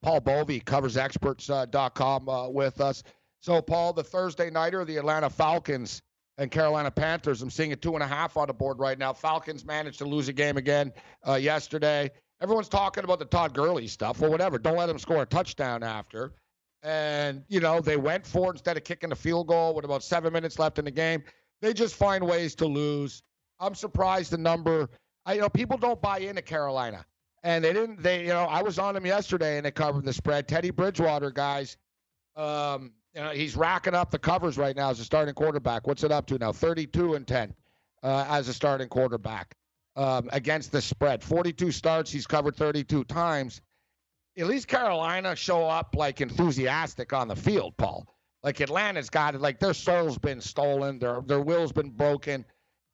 Paul 0.01 0.21
Bovi 0.21 0.63
covers 0.63 0.97
experts.com 0.97 2.29
uh, 2.29 2.49
with 2.49 2.81
us. 2.81 3.03
So, 3.41 3.61
Paul, 3.61 3.93
the 3.93 4.03
Thursday 4.03 4.49
nighter, 4.49 4.85
the 4.85 4.97
Atlanta 4.97 5.29
Falcons 5.29 6.01
and 6.37 6.49
Carolina 6.49 6.91
Panthers. 6.91 7.41
I'm 7.41 7.49
seeing 7.49 7.71
a 7.73 7.75
two 7.75 7.93
and 7.93 8.03
a 8.03 8.07
half 8.07 8.37
on 8.37 8.47
the 8.47 8.53
board 8.53 8.79
right 8.79 8.97
now. 8.97 9.13
Falcons 9.13 9.65
managed 9.65 9.99
to 9.99 10.05
lose 10.05 10.27
a 10.27 10.33
game 10.33 10.57
again 10.57 10.91
uh, 11.27 11.35
yesterday. 11.35 12.09
Everyone's 12.41 12.69
talking 12.69 13.03
about 13.03 13.19
the 13.19 13.25
Todd 13.25 13.53
Gurley 13.53 13.87
stuff. 13.87 14.19
Well, 14.19 14.31
whatever. 14.31 14.57
Don't 14.57 14.77
let 14.77 14.89
him 14.89 14.97
score 14.97 15.21
a 15.21 15.25
touchdown 15.25 15.83
after. 15.83 16.33
And, 16.83 17.43
you 17.47 17.59
know, 17.59 17.79
they 17.79 17.97
went 17.97 18.25
for 18.25 18.49
it 18.49 18.55
instead 18.55 18.77
of 18.77 18.83
kicking 18.83 19.11
a 19.11 19.15
field 19.15 19.47
goal 19.47 19.75
with 19.75 19.85
about 19.85 20.03
seven 20.03 20.33
minutes 20.33 20.57
left 20.57 20.79
in 20.79 20.85
the 20.85 20.91
game. 20.91 21.23
They 21.61 21.73
just 21.73 21.95
find 21.95 22.25
ways 22.25 22.55
to 22.55 22.65
lose. 22.65 23.21
I'm 23.59 23.75
surprised 23.75 24.31
the 24.31 24.37
number. 24.37 24.89
I 25.25 25.35
you 25.35 25.41
know 25.41 25.49
people 25.49 25.77
don't 25.77 26.01
buy 26.01 26.19
into 26.19 26.41
Carolina, 26.41 27.05
and 27.43 27.63
they 27.63 27.73
didn't. 27.73 28.01
They 28.01 28.23
you 28.23 28.29
know 28.29 28.43
I 28.43 28.61
was 28.61 28.79
on 28.79 28.93
them 28.93 29.05
yesterday 29.05 29.57
and 29.57 29.65
they 29.65 29.71
covered 29.71 30.05
the 30.05 30.13
spread. 30.13 30.47
Teddy 30.47 30.69
Bridgewater, 30.69 31.31
guys, 31.31 31.77
um, 32.35 32.91
you 33.15 33.21
know 33.21 33.29
he's 33.31 33.55
racking 33.55 33.95
up 33.95 34.11
the 34.11 34.19
covers 34.19 34.57
right 34.57 34.75
now 34.75 34.89
as 34.89 34.99
a 34.99 35.05
starting 35.05 35.33
quarterback. 35.33 35.87
What's 35.87 36.03
it 36.03 36.11
up 36.11 36.27
to 36.27 36.37
now? 36.37 36.51
32 36.51 37.15
and 37.15 37.27
10 37.27 37.53
uh, 38.03 38.25
as 38.29 38.47
a 38.47 38.53
starting 38.53 38.87
quarterback 38.87 39.55
um, 39.95 40.29
against 40.31 40.71
the 40.71 40.81
spread. 40.81 41.23
42 41.23 41.71
starts, 41.71 42.11
he's 42.11 42.27
covered 42.27 42.55
32 42.55 43.03
times. 43.05 43.61
At 44.37 44.47
least 44.47 44.67
Carolina 44.67 45.35
show 45.35 45.67
up 45.67 45.95
like 45.95 46.21
enthusiastic 46.21 47.11
on 47.11 47.27
the 47.27 47.35
field, 47.35 47.75
Paul. 47.77 48.07
Like 48.43 48.61
Atlanta's 48.61 49.09
got 49.09 49.35
it. 49.35 49.41
Like 49.41 49.59
their 49.59 49.73
soul's 49.73 50.17
been 50.17 50.41
stolen. 50.41 50.99
Their 50.99 51.21
their 51.21 51.41
will's 51.41 51.71
been 51.71 51.89
broken. 51.89 52.45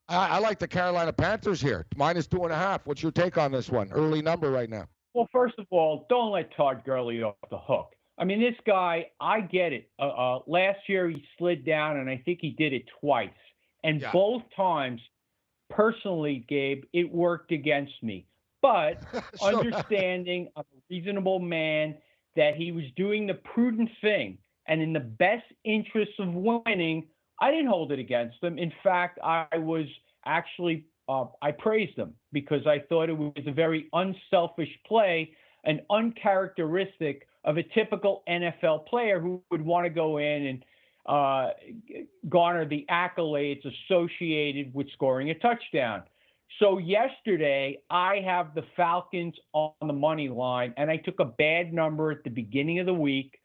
I, 0.08 0.36
I 0.36 0.38
like 0.38 0.58
the 0.58 0.68
Carolina 0.68 1.12
Panthers 1.12 1.60
here. 1.60 1.86
Minus 1.96 2.26
two 2.26 2.42
and 2.44 2.52
a 2.52 2.56
half. 2.56 2.86
What's 2.86 3.02
your 3.02 3.12
take 3.12 3.36
on 3.38 3.52
this 3.52 3.68
one? 3.68 3.90
Early 3.92 4.22
number 4.22 4.50
right 4.50 4.70
now. 4.70 4.86
Well, 5.14 5.28
first 5.32 5.54
of 5.58 5.66
all, 5.70 6.06
don't 6.08 6.32
let 6.32 6.54
Todd 6.56 6.82
Gurley 6.84 7.22
off 7.22 7.34
the 7.50 7.58
hook. 7.58 7.94
I 8.18 8.24
mean, 8.24 8.40
this 8.40 8.54
guy, 8.66 9.06
I 9.20 9.40
get 9.40 9.72
it. 9.72 9.90
Uh, 9.98 10.08
uh, 10.08 10.38
last 10.46 10.78
year 10.88 11.08
he 11.08 11.24
slid 11.38 11.64
down, 11.64 11.98
and 11.98 12.10
I 12.10 12.20
think 12.24 12.38
he 12.40 12.50
did 12.50 12.72
it 12.72 12.84
twice. 13.00 13.30
And 13.84 14.00
Yeah. 14.00 14.12
both 14.12 14.42
times, 14.56 15.00
personally, 15.70 16.44
Gabe, 16.48 16.84
it 16.92 17.12
worked 17.12 17.52
against 17.52 18.02
me. 18.02 18.26
But 18.62 19.00
Sure. 19.12 19.22
understanding 19.42 20.48
a 20.56 20.64
reasonable 20.90 21.38
man 21.38 21.96
that 22.34 22.54
he 22.56 22.72
was 22.72 22.84
doing 22.96 23.26
the 23.26 23.34
prudent 23.34 23.90
thing 24.00 24.38
and 24.66 24.80
in 24.82 24.92
the 24.92 25.00
best 25.00 25.44
interest 25.64 26.12
of 26.18 26.32
winning, 26.34 27.06
I 27.40 27.50
didn't 27.50 27.68
hold 27.68 27.92
it 27.92 27.98
against 27.98 28.40
them. 28.40 28.58
In 28.58 28.72
fact, 28.82 29.18
I 29.22 29.46
was 29.56 29.86
actually 30.24 30.84
uh, 31.08 31.24
I 31.40 31.52
praised 31.52 31.96
them 31.96 32.14
because 32.32 32.66
I 32.66 32.80
thought 32.88 33.08
it 33.08 33.16
was 33.16 33.32
a 33.46 33.52
very 33.52 33.88
unselfish 33.92 34.68
play 34.86 35.32
and 35.64 35.80
uncharacteristic 35.90 37.26
of 37.44 37.56
a 37.56 37.62
typical 37.62 38.22
NFL 38.28 38.86
player 38.86 39.20
who 39.20 39.42
would 39.50 39.62
want 39.62 39.86
to 39.86 39.90
go 39.90 40.18
in 40.18 40.46
and 40.46 40.64
uh, 41.06 41.50
garner 42.28 42.66
the 42.66 42.84
accolades 42.90 43.62
associated 43.64 44.74
with 44.74 44.90
scoring 44.92 45.30
a 45.30 45.34
touchdown. 45.34 46.02
So 46.58 46.78
yesterday, 46.78 47.78
I 47.88 48.16
have 48.24 48.54
the 48.54 48.64
Falcons 48.76 49.34
on 49.52 49.72
the 49.86 49.92
money 49.92 50.28
line, 50.28 50.74
and 50.76 50.90
I 50.90 50.96
took 50.96 51.20
a 51.20 51.24
bad 51.24 51.72
number 51.72 52.10
at 52.10 52.24
the 52.24 52.30
beginning 52.30 52.78
of 52.80 52.86
the 52.86 52.94
week, 52.94 53.38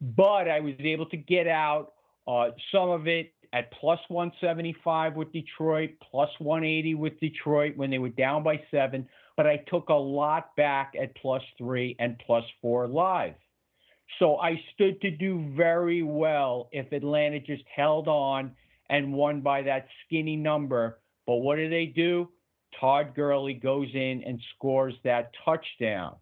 but 0.00 0.48
I 0.48 0.60
was 0.60 0.74
able 0.78 1.06
to 1.06 1.16
get 1.16 1.48
out 1.48 1.92
uh, 2.26 2.50
some 2.70 2.90
of 2.90 3.08
it 3.08 3.32
at 3.52 3.70
plus 3.72 3.98
175 4.08 5.16
with 5.16 5.32
Detroit, 5.32 5.90
plus 6.10 6.30
180 6.38 6.94
with 6.94 7.18
Detroit 7.20 7.76
when 7.76 7.90
they 7.90 7.98
were 7.98 8.08
down 8.08 8.42
by 8.42 8.60
seven, 8.70 9.08
but 9.36 9.46
I 9.46 9.62
took 9.68 9.88
a 9.88 9.94
lot 9.94 10.54
back 10.56 10.94
at 11.00 11.14
plus 11.16 11.42
three 11.56 11.96
and 11.98 12.18
plus 12.26 12.44
four 12.60 12.86
live. 12.88 13.34
So 14.18 14.36
I 14.38 14.60
stood 14.74 15.00
to 15.02 15.10
do 15.10 15.52
very 15.56 16.02
well 16.02 16.68
if 16.72 16.92
Atlanta 16.92 17.40
just 17.40 17.64
held 17.74 18.08
on 18.08 18.52
and 18.90 19.12
won 19.12 19.42
by 19.42 19.62
that 19.62 19.86
skinny 20.04 20.36
number. 20.36 20.98
But 21.26 21.36
what 21.36 21.56
do 21.56 21.68
they 21.68 21.86
do? 21.86 22.28
Todd 22.80 23.14
Gurley 23.14 23.54
goes 23.54 23.88
in 23.94 24.22
and 24.24 24.40
scores 24.54 24.94
that 25.04 25.30
touchdown. 25.44 26.16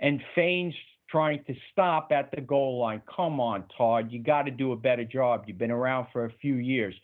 And 0.00 0.20
Fane's 0.34 0.74
trying 1.12 1.44
to 1.44 1.54
stop 1.70 2.10
at 2.10 2.30
the 2.34 2.40
goal 2.40 2.80
line. 2.80 3.02
Come 3.14 3.38
on, 3.38 3.64
Todd. 3.76 4.10
You 4.10 4.20
got 4.20 4.42
to 4.42 4.50
do 4.50 4.72
a 4.72 4.76
better 4.76 5.04
job. 5.04 5.44
You've 5.46 5.58
been 5.58 5.70
around 5.70 6.06
for 6.12 6.24
a 6.24 6.32
few 6.40 6.54
years. 6.54 6.94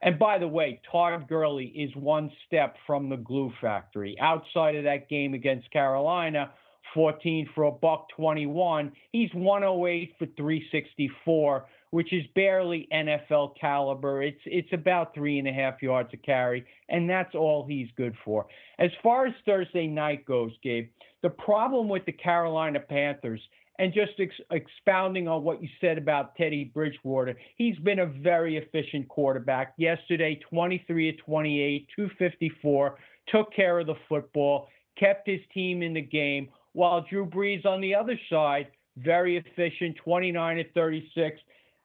And 0.00 0.16
by 0.16 0.38
the 0.38 0.46
way, 0.46 0.80
Todd 0.90 1.28
Gurley 1.28 1.66
is 1.66 1.94
one 1.96 2.30
step 2.46 2.76
from 2.86 3.08
the 3.08 3.16
glue 3.16 3.52
factory. 3.60 4.16
Outside 4.20 4.76
of 4.76 4.84
that 4.84 5.08
game 5.08 5.34
against 5.34 5.68
Carolina, 5.72 6.52
14 6.94 7.50
for 7.54 7.64
a 7.64 7.72
buck 7.72 8.06
21. 8.16 8.92
He's 9.10 9.30
108 9.34 10.14
for 10.18 10.26
364, 10.36 11.66
which 11.90 12.12
is 12.12 12.24
barely 12.34 12.88
NFL 12.92 13.54
caliber. 13.60 14.22
It's 14.22 14.40
it's 14.44 14.72
about 14.72 15.14
three 15.14 15.38
and 15.38 15.48
a 15.48 15.52
half 15.52 15.82
yards 15.82 16.10
a 16.12 16.16
carry, 16.16 16.66
and 16.88 17.08
that's 17.08 17.34
all 17.34 17.66
he's 17.66 17.88
good 17.96 18.14
for. 18.24 18.46
As 18.78 18.90
far 19.02 19.26
as 19.26 19.34
Thursday 19.44 19.86
night 19.86 20.24
goes, 20.24 20.52
Gabe, 20.62 20.88
the 21.22 21.30
problem 21.30 21.88
with 21.88 22.04
the 22.04 22.12
Carolina 22.12 22.80
Panthers, 22.80 23.40
and 23.78 23.92
just 23.94 24.12
ex- 24.18 24.34
expounding 24.50 25.28
on 25.28 25.44
what 25.44 25.62
you 25.62 25.68
said 25.80 25.98
about 25.98 26.36
Teddy 26.36 26.64
Bridgewater, 26.64 27.36
he's 27.56 27.78
been 27.78 28.00
a 28.00 28.06
very 28.06 28.56
efficient 28.56 29.08
quarterback. 29.08 29.74
Yesterday, 29.78 30.40
23 30.50 31.10
of 31.10 31.18
28, 31.24 31.88
254, 31.94 32.98
took 33.28 33.52
care 33.54 33.78
of 33.78 33.86
the 33.86 33.94
football, 34.08 34.68
kept 34.98 35.28
his 35.28 35.40
team 35.54 35.82
in 35.82 35.94
the 35.94 36.02
game, 36.02 36.48
while 36.72 37.04
Drew 37.08 37.24
Brees 37.24 37.64
on 37.64 37.80
the 37.80 37.94
other 37.94 38.18
side, 38.30 38.68
very 38.96 39.36
efficient, 39.36 39.96
29 40.04 40.58
of 40.58 40.66
36, 40.74 41.40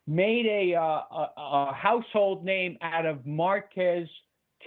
made 0.08 0.46
a, 0.46 0.76
uh, 0.76 0.82
a, 0.82 1.30
a 1.38 1.74
household 1.74 2.44
name 2.44 2.78
out 2.82 3.06
of 3.06 3.26
Marquez 3.26 4.08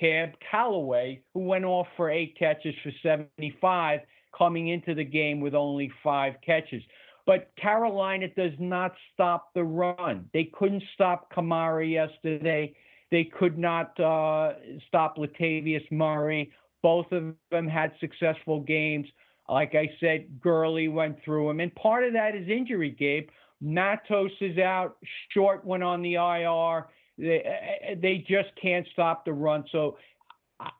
Tab 0.01 0.31
Callaway, 0.51 1.23
who 1.35 1.41
went 1.41 1.65
off 1.65 1.87
for 1.97 2.11
eight 2.11 2.37
catches 2.39 2.75
for 2.83 2.93
75, 3.03 4.01
coming 4.37 4.69
into 4.69 4.95
the 4.95 5.05
game 5.05 5.41
with 5.41 5.55
only 5.55 5.91
five 6.03 6.35
catches. 6.45 6.83
But 7.27 7.51
Carolina 7.61 8.29
does 8.37 8.53
not 8.59 8.93
stop 9.13 9.53
the 9.55 9.65
run. 9.65 10.29
They 10.33 10.51
couldn't 10.53 10.83
stop 10.95 11.33
Kamara 11.33 11.91
yesterday. 11.91 12.75
They 13.11 13.25
could 13.25 13.59
not 13.59 13.99
uh, 13.99 14.55
stop 14.87 15.17
Latavius 15.17 15.91
Murray. 15.91 16.53
Both 16.83 17.11
of 17.13 17.35
them 17.51 17.67
had 17.67 17.93
successful 18.01 18.61
games. 18.61 19.07
Like 19.49 19.75
I 19.75 19.91
said, 20.01 20.41
Gurley 20.41 20.89
went 20.89 21.23
through 21.25 21.49
them. 21.49 21.61
And 21.61 21.75
part 21.75 22.05
of 22.05 22.13
that 22.13 22.35
is 22.35 22.49
injury, 22.49 22.91
Gabe. 22.91 23.29
Matos 23.61 24.31
is 24.41 24.59
out. 24.59 24.97
Short 25.33 25.65
went 25.65 25.83
on 25.83 26.03
the 26.03 26.15
IR. 26.15 26.87
They, 27.19 27.99
they 28.01 28.19
just 28.29 28.51
can't 28.61 28.87
stop 28.93 29.25
the 29.25 29.33
run. 29.33 29.65
So 29.73 29.97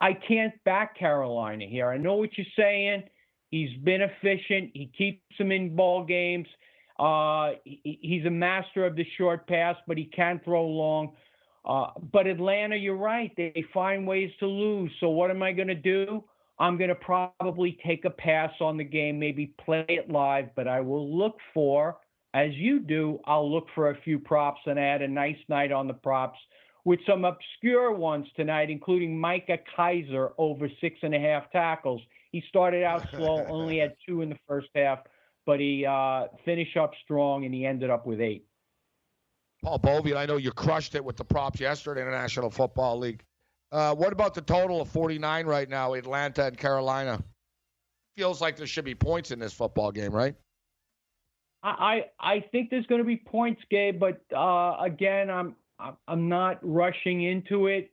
I- 0.01 0.15
can't 0.15 0.53
back 0.65 0.99
Carolina 0.99 1.67
here. 1.67 1.89
I 1.89 1.97
know 1.97 2.15
what 2.15 2.31
you're 2.37 2.47
saying. 2.57 3.05
He's 3.51 3.77
been 3.85 4.03
efficient. 4.03 4.71
He 4.75 4.91
keeps 4.97 5.23
them 5.39 5.53
in 5.53 5.75
ball 5.75 6.05
games. 6.05 6.49
Uh, 6.99 7.53
he, 7.65 7.99
he's 8.03 8.25
a 8.27 8.31
master 8.31 8.85
of 8.85 8.97
the 8.97 9.07
short 9.17 9.47
pass, 9.47 9.77
but 9.87 9.97
he 9.97 10.05
can 10.05 10.41
throw 10.45 10.67
long. 10.67 11.13
Uh, 11.65 11.89
but 12.13 12.27
Atlanta, 12.27 12.77
you're 12.77 12.97
right. 12.97 13.33
They 13.37 13.65
find 13.75 14.07
ways 14.07 14.31
to 14.41 14.47
lose. 14.47 14.91
So 15.01 15.11
what 15.11 15.31
am 15.31 15.43
I 15.43 15.53
going 15.53 15.69
to 15.69 15.75
do? 15.75 16.25
I'm 16.59 16.79
going 16.79 16.89
to 16.89 16.95
probably 16.95 17.79
take 17.85 18.05
a 18.05 18.11
pass 18.11 18.53
on 18.61 18.77
the 18.77 18.85
game, 18.85 19.19
maybe 19.19 19.53
play 19.65 19.85
it 19.89 20.11
live, 20.11 20.55
but 20.55 20.67
I 20.67 20.81
will 20.81 21.15
look 21.17 21.37
for, 21.53 21.99
as 22.37 22.53
you 22.53 22.81
do, 22.81 23.19
I'll 23.25 23.51
look 23.51 23.67
for 23.75 23.91
a 23.91 23.97
few 24.03 24.19
props 24.19 24.61
and 24.67 24.79
add 24.79 25.01
a 25.01 25.09
nice 25.09 25.39
night 25.49 25.73
on 25.73 25.87
the 25.87 25.95
props 25.95 26.39
with 26.85 27.01
some 27.09 27.25
obscure 27.25 27.93
ones 27.93 28.27
tonight, 28.37 28.69
including 28.69 29.19
Micah 29.19 29.59
Kiser 29.75 30.33
over 30.37 30.69
six 30.79 30.99
and 31.03 31.15
a 31.15 31.19
half 31.19 31.51
tackles. 31.51 32.03
He 32.33 32.45
started 32.51 32.85
out 32.85 33.09
slow, 33.11 33.47
only 33.49 33.79
had 33.79 33.95
two 34.07 34.21
in 34.21 34.29
the 34.29 34.39
first 34.47 34.69
half, 34.75 34.99
but 35.47 35.61
he 35.61 35.87
uh, 35.87 36.27
finished 36.45 36.77
up 36.77 36.93
strong 37.05 37.47
and 37.47 37.55
he 37.55 37.65
ended 37.65 37.89
up 37.89 38.07
with 38.07 38.21
eight. 38.21 38.45
Paul 39.65 39.79
Bovian, 39.79 40.19
I 40.19 40.27
know 40.27 40.37
you 40.37 40.53
crushed 40.53 40.95
it 40.95 41.03
with 41.03 41.17
the 41.17 41.25
props 41.25 41.59
yesterday 41.59 42.03
in 42.03 42.07
the 42.07 42.13
National 42.13 42.51
Football 42.51 42.99
League. 42.99 43.25
Uh, 43.73 43.95
what 43.95 44.13
about 44.13 44.35
the 44.35 44.43
total 44.43 44.83
of 44.83 44.91
49 44.91 45.47
right 45.47 45.71
now, 45.71 45.95
Atlanta 45.95 46.45
and 46.45 46.59
Carolina? 46.59 47.19
Feels 48.19 48.43
like 48.43 48.59
there 48.59 48.67
should 48.67 48.85
be 48.85 48.95
points 48.95 49.31
in 49.31 49.39
this 49.39 49.55
football 49.55 49.91
game, 49.91 50.13
right? 50.13 50.35
I 51.71 52.05
I 52.21 52.41
think 52.53 52.71
there's 52.71 52.87
going 52.87 53.01
to 53.01 53.07
be 53.07 53.17
points, 53.17 53.61
Gabe, 53.71 53.99
but 53.99 54.21
uh, 54.37 54.77
again, 54.81 55.31
I'm 55.31 55.57
I'm- 55.79 56.29
not 56.29 56.59
rushing 56.63 57.23
into 57.23 57.67
it. 57.67 57.91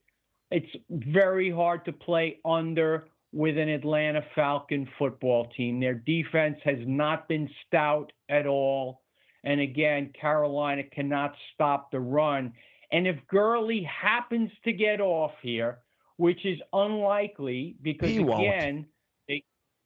It's 0.51 0.69
very 0.89 1.49
hard 1.51 1.83
to 1.85 1.91
play 1.93 2.39
under 2.45 3.07
with 3.31 3.57
an 3.57 3.69
Atlanta 3.69 4.23
Falcon 4.35 4.87
football 4.99 5.47
team. 5.57 5.79
Their 5.79 5.95
defense 5.95 6.57
has 6.63 6.77
not 6.85 7.27
been 7.27 7.49
stout 7.65 8.11
at 8.29 8.45
all, 8.45 9.01
and 9.43 9.59
again, 9.59 10.11
Carolina 10.19 10.83
cannot 10.83 11.35
stop 11.53 11.89
the 11.91 11.99
run. 11.99 12.53
And 12.91 13.07
if 13.07 13.17
Gurley 13.27 13.81
happens 13.83 14.51
to 14.65 14.71
get 14.71 15.01
off 15.01 15.31
here, 15.41 15.79
which 16.17 16.45
is 16.45 16.59
unlikely 16.73 17.75
because 17.81 18.09
He 18.09 18.19
won't. 18.19 18.41
again, 18.41 18.85
they 18.85 18.92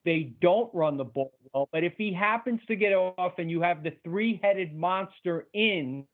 they 0.07 0.31
don't 0.41 0.73
run 0.73 0.95
the 0.95 1.03
ball 1.03 1.33
well. 1.53 1.67
But 1.71 1.83
if 1.83 1.93
he 1.97 2.13
happens 2.13 2.61
to 2.67 2.75
get 2.75 2.93
off 2.93 3.33
and 3.37 3.51
you 3.51 3.61
have 3.61 3.83
the 3.83 3.91
three-headed 4.05 4.73
monster 4.73 5.47
in 5.53 6.05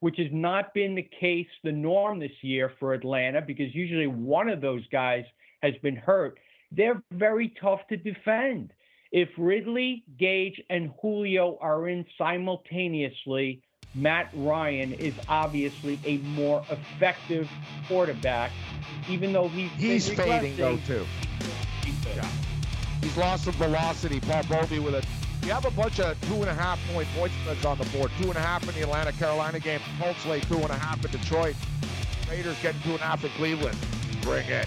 which 0.00 0.16
has 0.18 0.26
not 0.30 0.74
been 0.74 0.94
the 0.94 1.08
case, 1.20 1.46
the 1.64 1.72
norm 1.72 2.18
this 2.18 2.32
year 2.42 2.72
for 2.78 2.92
Atlanta, 2.92 3.40
because 3.40 3.74
usually 3.74 4.06
one 4.06 4.48
of 4.48 4.60
those 4.60 4.86
guys 4.88 5.24
has 5.62 5.72
been 5.82 5.96
hurt. 5.96 6.38
They're 6.70 7.02
very 7.12 7.54
tough 7.60 7.80
to 7.88 7.96
defend. 7.96 8.72
If 9.10 9.30
Ridley, 9.38 10.04
Gage, 10.18 10.60
and 10.68 10.92
Julio 11.00 11.56
are 11.60 11.88
in 11.88 12.04
simultaneously, 12.18 13.62
Matt 13.94 14.30
Ryan 14.34 14.92
is 14.92 15.14
obviously 15.28 15.98
a 16.04 16.18
more 16.18 16.62
effective 16.70 17.48
quarterback, 17.88 18.50
even 19.08 19.32
though 19.32 19.48
he's 19.48 19.70
He's 19.72 20.08
fading 20.10 20.56
though 20.56 20.76
too. 20.86 21.06
Yeah. 22.14 22.28
He's 23.06 23.16
lost 23.16 23.44
some 23.44 23.54
velocity. 23.54 24.18
Paul 24.18 24.42
Bovi 24.42 24.82
with 24.82 24.94
a. 24.94 25.46
You 25.46 25.52
have 25.52 25.64
a 25.64 25.70
bunch 25.70 26.00
of 26.00 26.20
two 26.22 26.34
and 26.34 26.48
a 26.48 26.54
half 26.54 26.80
point 26.92 27.06
point 27.16 27.30
spreads 27.40 27.64
on 27.64 27.78
the 27.78 27.84
board. 27.96 28.10
Two 28.20 28.26
and 28.26 28.36
a 28.36 28.40
half 28.40 28.68
in 28.68 28.74
the 28.74 28.82
Atlanta 28.82 29.12
Carolina 29.12 29.60
game. 29.60 29.78
Colts 30.00 30.26
lay 30.26 30.40
two 30.40 30.56
and 30.56 30.70
a 30.70 30.74
half 30.74 31.04
in 31.04 31.12
Detroit. 31.12 31.54
Raiders 32.28 32.60
getting 32.62 32.80
two 32.82 32.90
and 32.90 33.00
a 33.00 33.04
half 33.04 33.22
in 33.22 33.30
Cleveland. 33.30 33.78
Bring 34.22 34.48
it. 34.48 34.66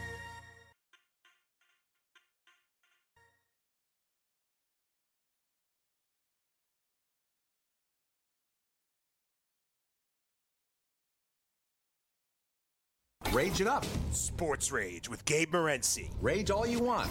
Rage 13.41 13.59
it 13.59 13.65
up. 13.65 13.83
Sports 14.11 14.71
Rage 14.71 15.09
with 15.09 15.25
Gabe 15.25 15.51
Morency. 15.51 16.11
Rage 16.21 16.51
all 16.51 16.67
you 16.67 16.77
want. 16.77 17.09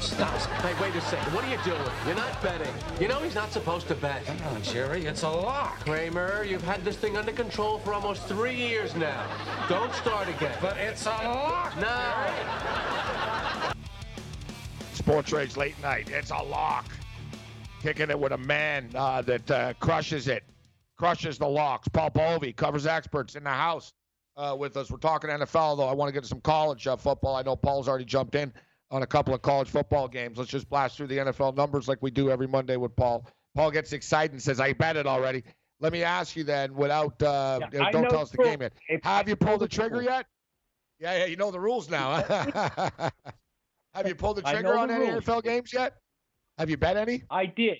Stop. 0.00 0.34
Hey, 0.62 0.74
wait 0.82 0.96
a 0.96 1.00
second. 1.02 1.32
What 1.32 1.44
are 1.44 1.50
you 1.50 1.58
doing? 1.64 1.80
You're 2.04 2.16
not 2.16 2.42
betting. 2.42 2.74
You 3.00 3.06
know 3.06 3.20
he's 3.20 3.36
not 3.36 3.52
supposed 3.52 3.86
to 3.86 3.94
bet. 3.94 4.26
Come 4.26 4.36
on, 4.48 4.60
Jerry, 4.64 5.06
it's 5.06 5.22
a 5.22 5.28
lock. 5.28 5.78
Kramer, 5.84 6.42
you've 6.42 6.64
had 6.64 6.84
this 6.84 6.96
thing 6.96 7.16
under 7.16 7.30
control 7.30 7.78
for 7.78 7.94
almost 7.94 8.24
three 8.24 8.56
years 8.56 8.96
now. 8.96 9.24
Don't 9.68 9.94
start 9.94 10.28
again. 10.28 10.58
But 10.60 10.78
it's 10.78 11.06
a 11.06 11.10
lock. 11.10 11.76
No. 11.78 12.32
Sports 14.94 15.30
Rage 15.30 15.56
late 15.56 15.80
night. 15.80 16.10
It's 16.10 16.32
a 16.32 16.42
lock. 16.42 16.86
Kicking 17.80 18.10
it 18.10 18.18
with 18.18 18.32
a 18.32 18.38
man 18.38 18.90
uh, 18.96 19.22
that 19.22 19.48
uh, 19.52 19.74
crushes 19.78 20.26
it, 20.26 20.42
crushes 21.02 21.36
the 21.36 21.48
locks. 21.48 21.88
Paul 21.88 22.12
Bovi 22.12 22.54
covers 22.54 22.86
experts 22.86 23.34
in 23.34 23.42
the 23.42 23.50
house 23.50 23.92
uh, 24.36 24.54
with 24.56 24.76
us. 24.76 24.88
We're 24.88 24.98
talking 24.98 25.30
NFL 25.30 25.76
though. 25.76 25.88
I 25.88 25.94
want 25.94 26.08
to 26.08 26.12
get 26.12 26.22
to 26.22 26.28
some 26.28 26.40
college 26.42 26.86
uh, 26.86 26.94
football. 26.94 27.34
I 27.34 27.42
know 27.42 27.56
Paul's 27.56 27.88
already 27.88 28.04
jumped 28.04 28.36
in 28.36 28.52
on 28.92 29.02
a 29.02 29.06
couple 29.06 29.34
of 29.34 29.42
college 29.42 29.68
football 29.68 30.06
games. 30.06 30.38
Let's 30.38 30.48
just 30.52 30.70
blast 30.70 30.96
through 30.96 31.08
the 31.08 31.18
NFL 31.18 31.56
numbers 31.56 31.88
like 31.88 31.98
we 32.02 32.12
do 32.12 32.30
every 32.30 32.46
Monday 32.46 32.76
with 32.76 32.94
Paul. 32.94 33.26
Paul 33.56 33.72
gets 33.72 33.92
excited 33.92 34.30
and 34.30 34.40
says, 34.40 34.60
"I 34.60 34.74
bet 34.74 34.96
it 34.96 35.08
already." 35.08 35.42
Let 35.80 35.92
me 35.92 36.04
ask 36.04 36.36
you 36.36 36.44
then, 36.44 36.72
without 36.72 37.20
uh, 37.20 37.58
Yeah, 37.60 37.68
you 37.72 37.78
know, 37.80 37.84
I 37.84 37.90
don't 37.90 38.08
tell 38.08 38.20
us 38.20 38.30
the 38.30 38.38
game 38.38 38.62
yet. 38.62 38.72
Have 39.02 39.28
you 39.28 39.34
pulled 39.34 39.58
the 39.58 39.64
the 39.64 39.74
trigger 39.74 40.02
yet? 40.02 40.26
Yeah, 41.00 41.18
yeah, 41.18 41.24
you 41.24 41.34
know 41.34 41.50
the 41.50 41.58
rules 41.58 41.90
now. 41.90 42.22
Have 43.92 44.06
you 44.06 44.14
pulled 44.14 44.36
the 44.36 44.42
trigger 44.42 44.78
on 44.78 44.86
the 44.86 44.94
any 44.94 45.10
rules. 45.10 45.24
NFL 45.24 45.42
games 45.42 45.72
yet? 45.72 45.96
Have 46.58 46.70
you 46.70 46.76
bet 46.76 46.96
any? 46.96 47.24
I 47.28 47.46
did. 47.46 47.78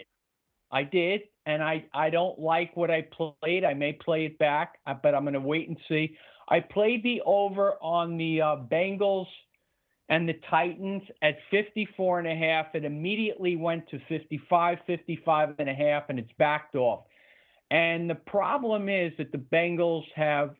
I 0.72 0.82
did, 0.84 1.22
and 1.46 1.62
I, 1.62 1.84
I 1.92 2.10
don't 2.10 2.38
like 2.38 2.76
what 2.76 2.90
I 2.90 3.06
played. 3.12 3.64
I 3.64 3.74
may 3.74 3.92
play 3.92 4.24
it 4.24 4.38
back, 4.38 4.78
uh, 4.86 4.94
but 5.00 5.14
I'm 5.14 5.22
going 5.22 5.34
to 5.34 5.40
wait 5.40 5.68
and 5.68 5.76
see. 5.88 6.16
I 6.48 6.60
played 6.60 7.02
the 7.02 7.20
over 7.24 7.74
on 7.82 8.16
the 8.16 8.40
uh, 8.40 8.56
Bengals 8.70 9.26
and 10.08 10.28
the 10.28 10.38
Titans 10.50 11.02
at 11.22 11.36
54 11.50 12.20
and 12.20 12.28
a 12.28 12.34
half. 12.34 12.74
It 12.74 12.84
immediately 12.84 13.56
went 13.56 13.88
to 13.90 14.00
55, 14.08 14.78
55 14.86 15.54
and 15.58 15.68
a 15.68 15.74
half, 15.74 16.04
and 16.08 16.18
it's 16.18 16.32
backed 16.38 16.74
off. 16.74 17.04
And 17.70 18.08
the 18.08 18.14
problem 18.14 18.88
is 18.88 19.12
that 19.18 19.32
the 19.32 19.38
Bengals 19.38 20.04
have 20.14 20.54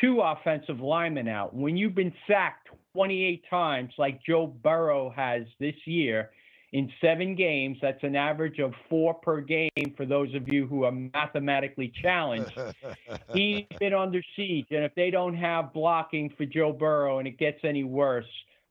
two 0.00 0.20
offensive 0.20 0.80
linemen 0.80 1.28
out. 1.28 1.54
When 1.54 1.76
you've 1.76 1.94
been 1.94 2.12
sacked 2.28 2.68
28 2.94 3.44
times, 3.48 3.92
like 3.98 4.20
Joe 4.24 4.46
Burrow 4.46 5.10
has 5.16 5.42
this 5.58 5.74
year, 5.84 6.30
in 6.74 6.90
seven 7.00 7.36
games, 7.36 7.78
that's 7.80 8.02
an 8.02 8.16
average 8.16 8.58
of 8.58 8.72
four 8.90 9.14
per 9.14 9.40
game 9.40 9.94
for 9.96 10.04
those 10.04 10.34
of 10.34 10.48
you 10.48 10.66
who 10.66 10.82
are 10.82 10.90
mathematically 10.90 11.92
challenged. 12.02 12.50
He's 13.32 13.64
been 13.78 13.94
under 13.94 14.20
siege. 14.34 14.66
And 14.72 14.82
if 14.82 14.92
they 14.96 15.08
don't 15.08 15.36
have 15.36 15.72
blocking 15.72 16.34
for 16.36 16.44
Joe 16.44 16.72
Burrow 16.72 17.20
and 17.20 17.28
it 17.28 17.38
gets 17.38 17.60
any 17.62 17.84
worse, 17.84 18.26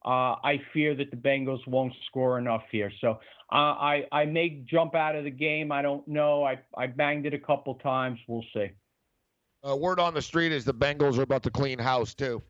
uh, 0.06 0.36
I 0.44 0.60
fear 0.74 0.96
that 0.96 1.12
the 1.12 1.18
Bengals 1.18 1.66
won't 1.66 1.94
score 2.08 2.38
enough 2.38 2.64
here. 2.70 2.92
So 3.00 3.12
uh, 3.54 3.56
I, 3.56 4.06
I 4.12 4.26
may 4.26 4.62
jump 4.70 4.96
out 4.96 5.16
of 5.16 5.24
the 5.24 5.32
game. 5.32 5.72
I 5.72 5.82
don't 5.82 6.06
know. 6.06 6.44
I, 6.44 6.60
I 6.76 6.88
banged 6.88 7.26
it 7.26 7.34
a 7.34 7.40
couple 7.40 7.76
times. 7.76 8.20
We'll 8.28 8.44
see. 8.54 8.70
Uh, 9.66 9.78
word 9.78 10.02
on 10.02 10.14
the 10.14 10.22
street 10.22 10.52
is 10.52 10.66
the 10.66 10.74
Bengals 10.74 11.18
are 11.18 11.22
about 11.22 11.44
to 11.44 11.52
clean 11.52 11.80
house 11.80 12.14
too. 12.14 12.44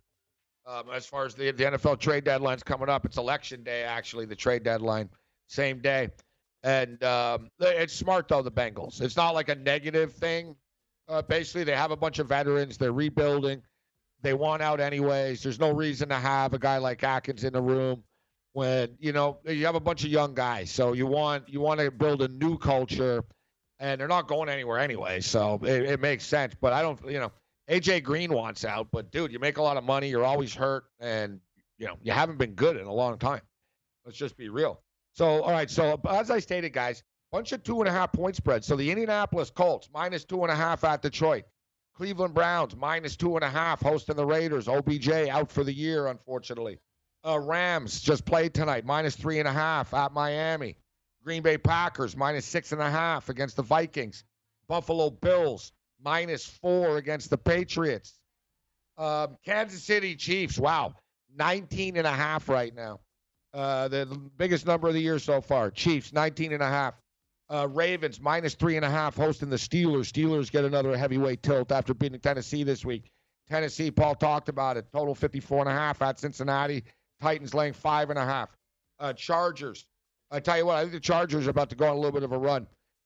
Um, 0.65 0.85
as 0.91 1.05
far 1.05 1.25
as 1.25 1.35
the, 1.35 1.51
the 1.51 1.65
NFL 1.65 1.99
trade 1.99 2.23
deadline's 2.23 2.63
coming 2.63 2.89
up, 2.89 3.05
it's 3.05 3.17
election 3.17 3.63
day 3.63 3.83
actually. 3.83 4.25
The 4.25 4.35
trade 4.35 4.63
deadline, 4.63 5.09
same 5.47 5.79
day, 5.79 6.09
and 6.63 7.03
um, 7.03 7.49
it's 7.59 7.93
smart 7.93 8.27
though. 8.27 8.41
The 8.41 8.51
Bengals. 8.51 9.01
It's 9.01 9.17
not 9.17 9.33
like 9.33 9.49
a 9.49 9.55
negative 9.55 10.13
thing. 10.13 10.55
Uh, 11.07 11.21
basically, 11.21 11.63
they 11.63 11.75
have 11.75 11.91
a 11.91 11.97
bunch 11.97 12.19
of 12.19 12.27
veterans. 12.27 12.77
They're 12.77 12.93
rebuilding. 12.93 13.61
They 14.21 14.33
want 14.33 14.61
out 14.61 14.79
anyways. 14.79 15.43
There's 15.43 15.59
no 15.59 15.71
reason 15.71 16.09
to 16.09 16.15
have 16.15 16.53
a 16.53 16.59
guy 16.59 16.77
like 16.77 17.03
Atkins 17.03 17.43
in 17.43 17.53
the 17.53 17.61
room 17.61 18.03
when 18.53 18.95
you 18.99 19.11
know 19.11 19.39
you 19.45 19.65
have 19.65 19.75
a 19.75 19.79
bunch 19.79 20.03
of 20.05 20.09
young 20.09 20.33
guys. 20.33 20.71
So 20.71 20.93
you 20.93 21.05
want 21.05 21.49
you 21.49 21.59
want 21.59 21.79
to 21.81 21.91
build 21.91 22.21
a 22.21 22.27
new 22.29 22.57
culture, 22.57 23.23
and 23.79 23.99
they're 23.99 24.07
not 24.07 24.27
going 24.27 24.47
anywhere 24.47 24.79
anyway. 24.79 25.19
So 25.19 25.59
it, 25.63 25.83
it 25.83 25.99
makes 25.99 26.25
sense. 26.25 26.55
But 26.59 26.71
I 26.71 26.81
don't, 26.81 26.99
you 27.05 27.19
know, 27.19 27.31
AJ 27.69 28.03
Green 28.03 28.31
wants 28.31 28.63
out. 28.63 28.87
But 28.91 29.11
dude, 29.11 29.31
you 29.31 29.39
make 29.39 29.57
a 29.57 29.61
lot 29.61 29.77
of 29.77 29.83
money. 29.83 30.09
You're 30.09 30.23
always 30.23 30.53
hurt, 30.53 30.85
and 30.99 31.41
you 31.77 31.87
know 31.87 31.97
you 32.01 32.13
haven't 32.13 32.37
been 32.37 32.53
good 32.53 32.77
in 32.77 32.85
a 32.85 32.93
long 32.93 33.17
time. 33.17 33.41
Let's 34.05 34.17
just 34.17 34.37
be 34.37 34.49
real. 34.49 34.79
So 35.13 35.43
all 35.43 35.51
right. 35.51 35.69
So 35.69 35.99
as 36.09 36.29
I 36.31 36.39
stated, 36.39 36.73
guys, 36.73 37.03
bunch 37.31 37.51
of 37.51 37.63
two 37.63 37.79
and 37.79 37.87
a 37.87 37.91
half 37.91 38.11
point 38.11 38.35
spreads. 38.35 38.67
So 38.67 38.75
the 38.75 38.89
Indianapolis 38.91 39.49
Colts 39.49 39.89
minus 39.93 40.25
two 40.25 40.43
and 40.43 40.51
a 40.51 40.55
half 40.55 40.83
at 40.83 41.01
Detroit. 41.01 41.45
Cleveland 41.95 42.33
Browns 42.33 42.75
minus 42.75 43.15
two 43.15 43.35
and 43.35 43.43
a 43.43 43.49
half 43.49 43.81
hosting 43.81 44.15
the 44.15 44.25
Raiders. 44.25 44.67
OBJ 44.67 45.09
out 45.09 45.51
for 45.51 45.63
the 45.63 45.73
year, 45.73 46.07
unfortunately. 46.07 46.79
Uh, 47.25 47.39
Rams 47.39 48.01
just 48.01 48.25
played 48.25 48.53
tonight, 48.53 48.85
minus 48.85 49.15
three 49.15 49.39
and 49.39 49.47
a 49.47 49.53
half 49.53 49.93
at 49.93 50.11
Miami. 50.11 50.75
Green 51.23 51.41
Bay 51.41 51.57
Packers 51.57 52.17
minus 52.17 52.45
six 52.45 52.71
and 52.71 52.81
a 52.81 52.89
half 52.89 53.29
against 53.29 53.55
the 53.55 53.63
Vikings. 53.63 54.23
Buffalo 54.67 55.09
Bills 55.09 55.71
minus 56.03 56.45
four 56.45 56.97
against 56.97 57.29
the 57.29 57.37
Patriots. 57.37 58.19
Um, 58.97 59.37
Kansas 59.45 59.83
City 59.83 60.15
Chiefs, 60.15 60.57
wow, 60.57 60.93
19 61.35 61.97
and 61.97 62.05
a 62.05 62.11
half 62.11 62.49
right 62.49 62.75
now. 62.75 62.99
Uh, 63.53 63.87
the 63.87 64.05
biggest 64.37 64.65
number 64.65 64.87
of 64.87 64.93
the 64.93 65.01
year 65.01 65.19
so 65.19 65.39
far. 65.41 65.69
Chiefs, 65.69 66.11
19 66.11 66.53
and 66.53 66.63
a 66.63 66.67
half. 66.67 66.95
Uh, 67.49 67.67
Ravens 67.69 68.19
minus 68.19 68.55
three 68.55 68.77
and 68.77 68.85
a 68.85 68.89
half 68.89 69.15
hosting 69.15 69.49
the 69.49 69.57
Steelers. 69.57 70.11
Steelers 70.11 70.51
get 70.51 70.65
another 70.65 70.97
heavyweight 70.97 71.43
tilt 71.43 71.71
after 71.71 71.93
beating 71.93 72.19
Tennessee 72.19 72.63
this 72.63 72.83
week. 72.83 73.11
Tennessee, 73.49 73.91
Paul 73.91 74.15
talked 74.15 74.49
about 74.49 74.77
it. 74.77 74.85
Total 74.91 75.13
54 75.13 75.59
and 75.59 75.69
a 75.69 75.73
half 75.73 76.01
at 76.01 76.19
Cincinnati. 76.19 76.83
Titans 77.21 77.53
laying 77.53 77.73
five 77.73 78.09
and 78.09 78.17
a 78.17 78.25
half. 78.25 78.49
Uh, 78.99 79.13
Chargers. 79.13 79.85
I 80.31 80.39
tell 80.39 80.57
you 80.57 80.65
what, 80.65 80.77
I 80.77 80.81
think 80.81 80.93
the 80.93 80.99
Chargers 80.99 81.45
are 81.45 81.51
about 81.51 81.69
to 81.69 81.75
go 81.75 81.85
on 81.85 81.91
a 81.91 81.95
little 81.95 82.11
bit 82.11 82.23
of 82.23 82.31
a 82.31 82.37
run. 82.37 82.65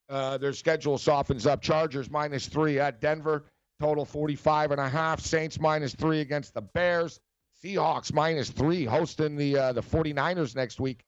Uh, 0.10 0.38
their 0.38 0.54
schedule 0.54 0.98
softens 0.98 1.46
up. 1.46 1.62
Chargers 1.62 2.10
minus 2.10 2.48
three 2.48 2.80
at 2.80 3.02
Denver. 3.02 3.44
Total 3.82 4.06
45 4.06 4.72
and 4.72 4.80
a 4.80 4.88
half. 4.88 5.20
Saints 5.20 5.60
minus 5.60 5.94
three 5.94 6.22
against 6.22 6.54
the 6.54 6.62
Bears. 6.62 7.20
Seahawks 7.64 8.14
minus 8.14 8.50
three 8.50 8.86
hosting 8.86 9.36
the 9.36 9.58
uh, 9.58 9.74
the 9.74 9.82
49ers 9.82 10.56
next 10.56 10.80
week. 10.80 11.04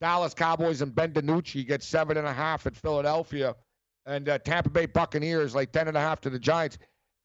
Dallas 0.00 0.34
Cowboys 0.34 0.82
and 0.82 0.94
Ben 0.94 1.12
DiNucci 1.12 1.66
get 1.66 1.82
seven 1.82 2.16
and 2.16 2.26
a 2.26 2.32
half 2.32 2.66
at 2.66 2.74
Philadelphia, 2.74 3.54
and 4.04 4.28
uh, 4.28 4.38
Tampa 4.38 4.70
Bay 4.70 4.86
Buccaneers 4.86 5.54
like 5.54 5.70
ten 5.70 5.86
and 5.86 5.96
a 5.96 6.00
half 6.00 6.20
to 6.22 6.30
the 6.30 6.38
Giants. 6.38 6.78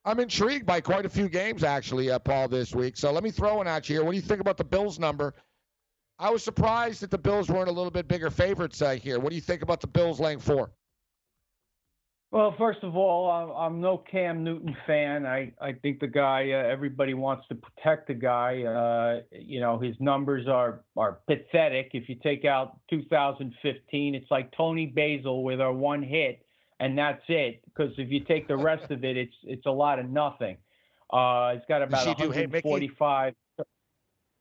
I'm 0.05 0.19
intrigued 0.19 0.65
by 0.65 0.79
quite 0.79 1.05
a 1.05 1.09
few 1.09 1.27
games 1.27 1.63
actually, 1.63 2.11
uh, 2.11 2.19
Paul, 2.19 2.47
this 2.47 2.73
week. 2.73 2.95
So 2.97 3.11
let 3.11 3.23
me 3.23 3.31
throw 3.31 3.57
one 3.57 3.67
at 3.67 3.89
you 3.89 3.95
here. 3.95 4.05
What 4.05 4.11
do 4.11 4.15
you 4.15 4.21
think 4.21 4.41
about 4.41 4.57
the 4.57 4.63
Bills 4.63 4.99
number? 4.99 5.33
I 6.19 6.29
was 6.29 6.43
surprised 6.43 7.01
that 7.01 7.11
the 7.11 7.17
Bills 7.17 7.49
weren't 7.49 7.67
a 7.67 7.71
little 7.71 7.91
bit 7.91 8.07
bigger 8.07 8.29
favorites 8.29 8.81
uh, 8.81 8.91
here. 8.91 9.19
What 9.19 9.29
do 9.29 9.35
you 9.35 9.41
think 9.41 9.63
about 9.63 9.81
the 9.81 9.87
Bills 9.87 10.19
laying 10.19 10.39
four? 10.39 10.71
Well, 12.29 12.53
first 12.57 12.79
of 12.83 12.97
all, 12.97 13.31
I'm, 13.31 13.49
I'm 13.51 13.81
no 13.81 13.97
Cam 13.97 14.43
Newton 14.43 14.75
fan. 14.85 15.25
I, 15.25 15.53
I 15.61 15.71
think 15.71 16.01
the 16.01 16.07
guy, 16.07 16.51
uh, 16.51 16.57
everybody 16.57 17.13
wants 17.13 17.47
to 17.47 17.55
protect 17.55 18.07
the 18.07 18.15
guy. 18.15 18.63
Uh, 18.63 19.21
you 19.31 19.61
know, 19.61 19.79
his 19.79 19.95
numbers 20.01 20.45
are, 20.45 20.83
are 20.97 21.19
pathetic. 21.25 21.91
If 21.93 22.09
you 22.09 22.15
take 22.15 22.43
out 22.43 22.79
2015, 22.89 24.13
it's 24.13 24.29
like 24.29 24.51
Toni 24.57 24.87
Basil 24.87 25.41
with 25.41 25.61
our 25.61 25.71
one 25.71 26.03
hit, 26.03 26.45
and 26.81 26.97
that's 26.97 27.23
it. 27.29 27.61
Because 27.65 27.93
if 27.97 28.09
you 28.11 28.19
take 28.19 28.49
the 28.49 28.57
rest 28.57 28.91
of 28.91 29.05
it, 29.05 29.15
it's 29.15 29.35
it's 29.43 29.65
a 29.65 29.71
lot 29.71 29.97
of 29.97 30.09
nothing. 30.09 30.57
Uh, 31.09 31.53
he's 31.53 31.63
got 31.69 31.81
about 31.81 32.03
she 32.03 32.09
Hey 32.09 32.45
145. 32.45 33.35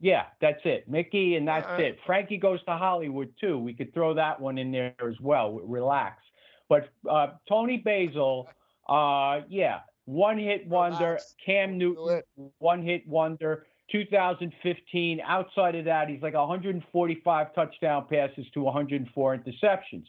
yeah, 0.00 0.24
that's 0.40 0.60
it. 0.64 0.88
Mickey, 0.88 1.36
and 1.36 1.46
that's 1.46 1.68
Uh, 1.68 1.82
it. 1.84 1.98
Frankie 2.04 2.36
goes 2.36 2.58
to 2.64 2.72
Hollywood 2.72 3.32
too. 3.40 3.56
We 3.58 3.74
could 3.74 3.94
throw 3.94 4.14
that 4.14 4.40
one 4.40 4.58
in 4.58 4.72
there 4.72 4.94
as 5.08 5.20
well. 5.20 5.60
Relax. 5.62 6.24
But 6.68 6.88
uh, 7.08 7.28
Toni 7.48 7.78
Basil, 7.78 8.48
uh, 8.88 9.40
yeah, 9.48 9.80
one 10.04 10.38
hit 10.38 10.66
wonder. 10.66 11.18
Cam 11.44 11.78
Newton, 11.78 12.22
one 12.58 12.82
hit 12.82 13.06
wonder. 13.06 13.66
2015. 13.92 15.20
Outside 15.24 15.74
of 15.76 15.84
that, 15.84 16.08
he's 16.08 16.22
like 16.22 16.34
145 16.34 17.54
touchdown 17.54 18.06
passes 18.10 18.46
to 18.54 18.62
104 18.62 19.38
interceptions. 19.38 20.04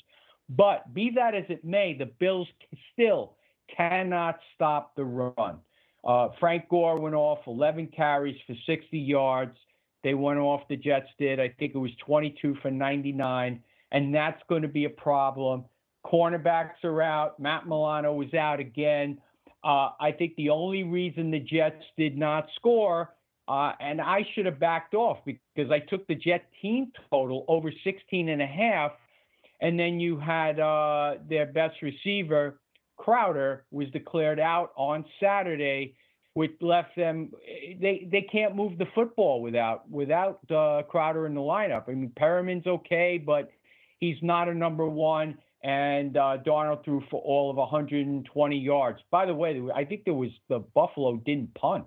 But 0.49 0.93
be 0.93 1.11
that 1.15 1.35
as 1.35 1.43
it 1.49 1.63
may, 1.63 1.93
the 1.93 2.05
Bills 2.05 2.47
still 2.93 3.35
cannot 3.75 4.39
stop 4.55 4.95
the 4.95 5.03
run. 5.03 5.59
Uh, 6.03 6.29
Frank 6.39 6.69
Gore 6.69 6.99
went 6.99 7.15
off 7.15 7.39
11 7.47 7.87
carries 7.87 8.37
for 8.47 8.55
60 8.65 8.97
yards. 8.97 9.57
They 10.03 10.13
went 10.13 10.39
off, 10.39 10.61
the 10.69 10.77
Jets 10.77 11.09
did. 11.19 11.39
I 11.39 11.49
think 11.59 11.75
it 11.75 11.79
was 11.79 11.91
22 12.05 12.55
for 12.61 12.71
99. 12.71 13.61
And 13.91 14.15
that's 14.15 14.41
going 14.47 14.61
to 14.61 14.67
be 14.67 14.85
a 14.85 14.89
problem. 14.89 15.65
Cornerbacks 16.05 16.83
are 16.83 17.01
out. 17.01 17.39
Matt 17.39 17.67
Milano 17.67 18.13
was 18.13 18.33
out 18.33 18.59
again. 18.59 19.19
Uh, 19.63 19.89
I 19.99 20.13
think 20.17 20.35
the 20.35 20.49
only 20.49 20.83
reason 20.83 21.31
the 21.31 21.39
Jets 21.39 21.83
did 21.97 22.17
not 22.17 22.47
score, 22.55 23.13
uh, 23.47 23.73
and 23.79 23.99
I 23.99 24.25
should 24.33 24.45
have 24.45 24.59
backed 24.59 24.93
off 24.93 25.17
because 25.25 25.71
I 25.71 25.79
took 25.79 26.07
the 26.07 26.15
Jet 26.15 26.45
team 26.61 26.91
total 27.09 27.45
over 27.47 27.71
16 27.83 28.29
and 28.29 28.41
a 28.41 28.47
half. 28.47 28.91
And 29.59 29.79
then 29.79 29.99
you 29.99 30.19
had 30.19 30.59
uh, 30.59 31.15
their 31.27 31.47
best 31.47 31.81
receiver, 31.81 32.59
Crowder, 32.97 33.65
was 33.71 33.89
declared 33.89 34.39
out 34.39 34.71
on 34.77 35.03
Saturday, 35.19 35.95
which 36.35 36.51
left 36.61 36.95
them. 36.95 37.31
They 37.81 38.07
they 38.11 38.21
can't 38.21 38.55
move 38.55 38.77
the 38.77 38.85
football 38.93 39.41
without 39.41 39.89
without 39.89 40.39
uh, 40.51 40.83
Crowder 40.83 41.25
in 41.25 41.33
the 41.33 41.41
lineup. 41.41 41.85
I 41.87 41.93
mean, 41.93 42.11
Perriman's 42.15 42.67
okay, 42.67 43.17
but 43.17 43.49
he's 43.99 44.17
not 44.21 44.47
a 44.47 44.53
number 44.53 44.87
one. 44.87 45.39
And 45.67 46.15
uh, 46.15 46.37
Darnold 46.45 46.85
threw 46.85 47.03
for 47.11 47.21
all 47.21 47.49
of 47.51 47.57
120 47.57 48.57
yards. 48.57 48.99
By 49.11 49.25
the 49.25 49.33
way, 49.35 49.61
I 49.75 49.83
think 49.83 50.05
there 50.05 50.13
was 50.13 50.29
the 50.47 50.59
Buffalo 50.59 51.17
didn't 51.25 51.53
punt 51.55 51.85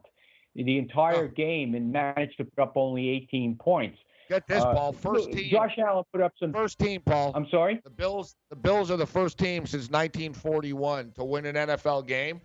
the 0.54 0.76
entire 0.78 1.24
Oh. 1.24 1.28
game 1.28 1.74
and 1.74 1.90
managed 1.90 2.36
to 2.36 2.44
put 2.44 2.60
up 2.62 2.72
only 2.76 3.08
18 3.08 3.56
points. 3.56 3.98
Get 4.28 4.46
this, 4.46 4.62
Uh, 4.62 4.74
Paul. 4.74 4.92
First 4.92 5.32
team. 5.32 5.50
Josh 5.50 5.78
Allen 5.78 6.04
put 6.12 6.20
up 6.20 6.32
some. 6.38 6.52
First 6.52 6.78
team, 6.78 7.00
Paul. 7.06 7.32
I'm 7.34 7.48
sorry. 7.48 7.80
The 7.82 7.90
Bills. 7.90 8.36
The 8.50 8.56
Bills 8.56 8.90
are 8.90 8.98
the 8.98 9.06
first 9.06 9.38
team 9.38 9.64
since 9.64 9.88
1941 9.90 11.12
to 11.12 11.24
win 11.24 11.46
an 11.46 11.56
NFL 11.56 12.02
game 12.06 12.42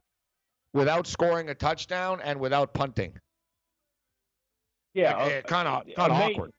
without 0.74 1.06
scoring 1.06 1.50
a 1.50 1.56
touchdown 1.56 2.22
and 2.22 2.40
without 2.40 2.74
punting. 2.74 3.14
Yeah, 4.94 5.18
uh, 5.18 5.42
kind 5.42 5.68
of 5.68 5.84
kind 5.96 6.12
of 6.14 6.18
awkward. 6.18 6.52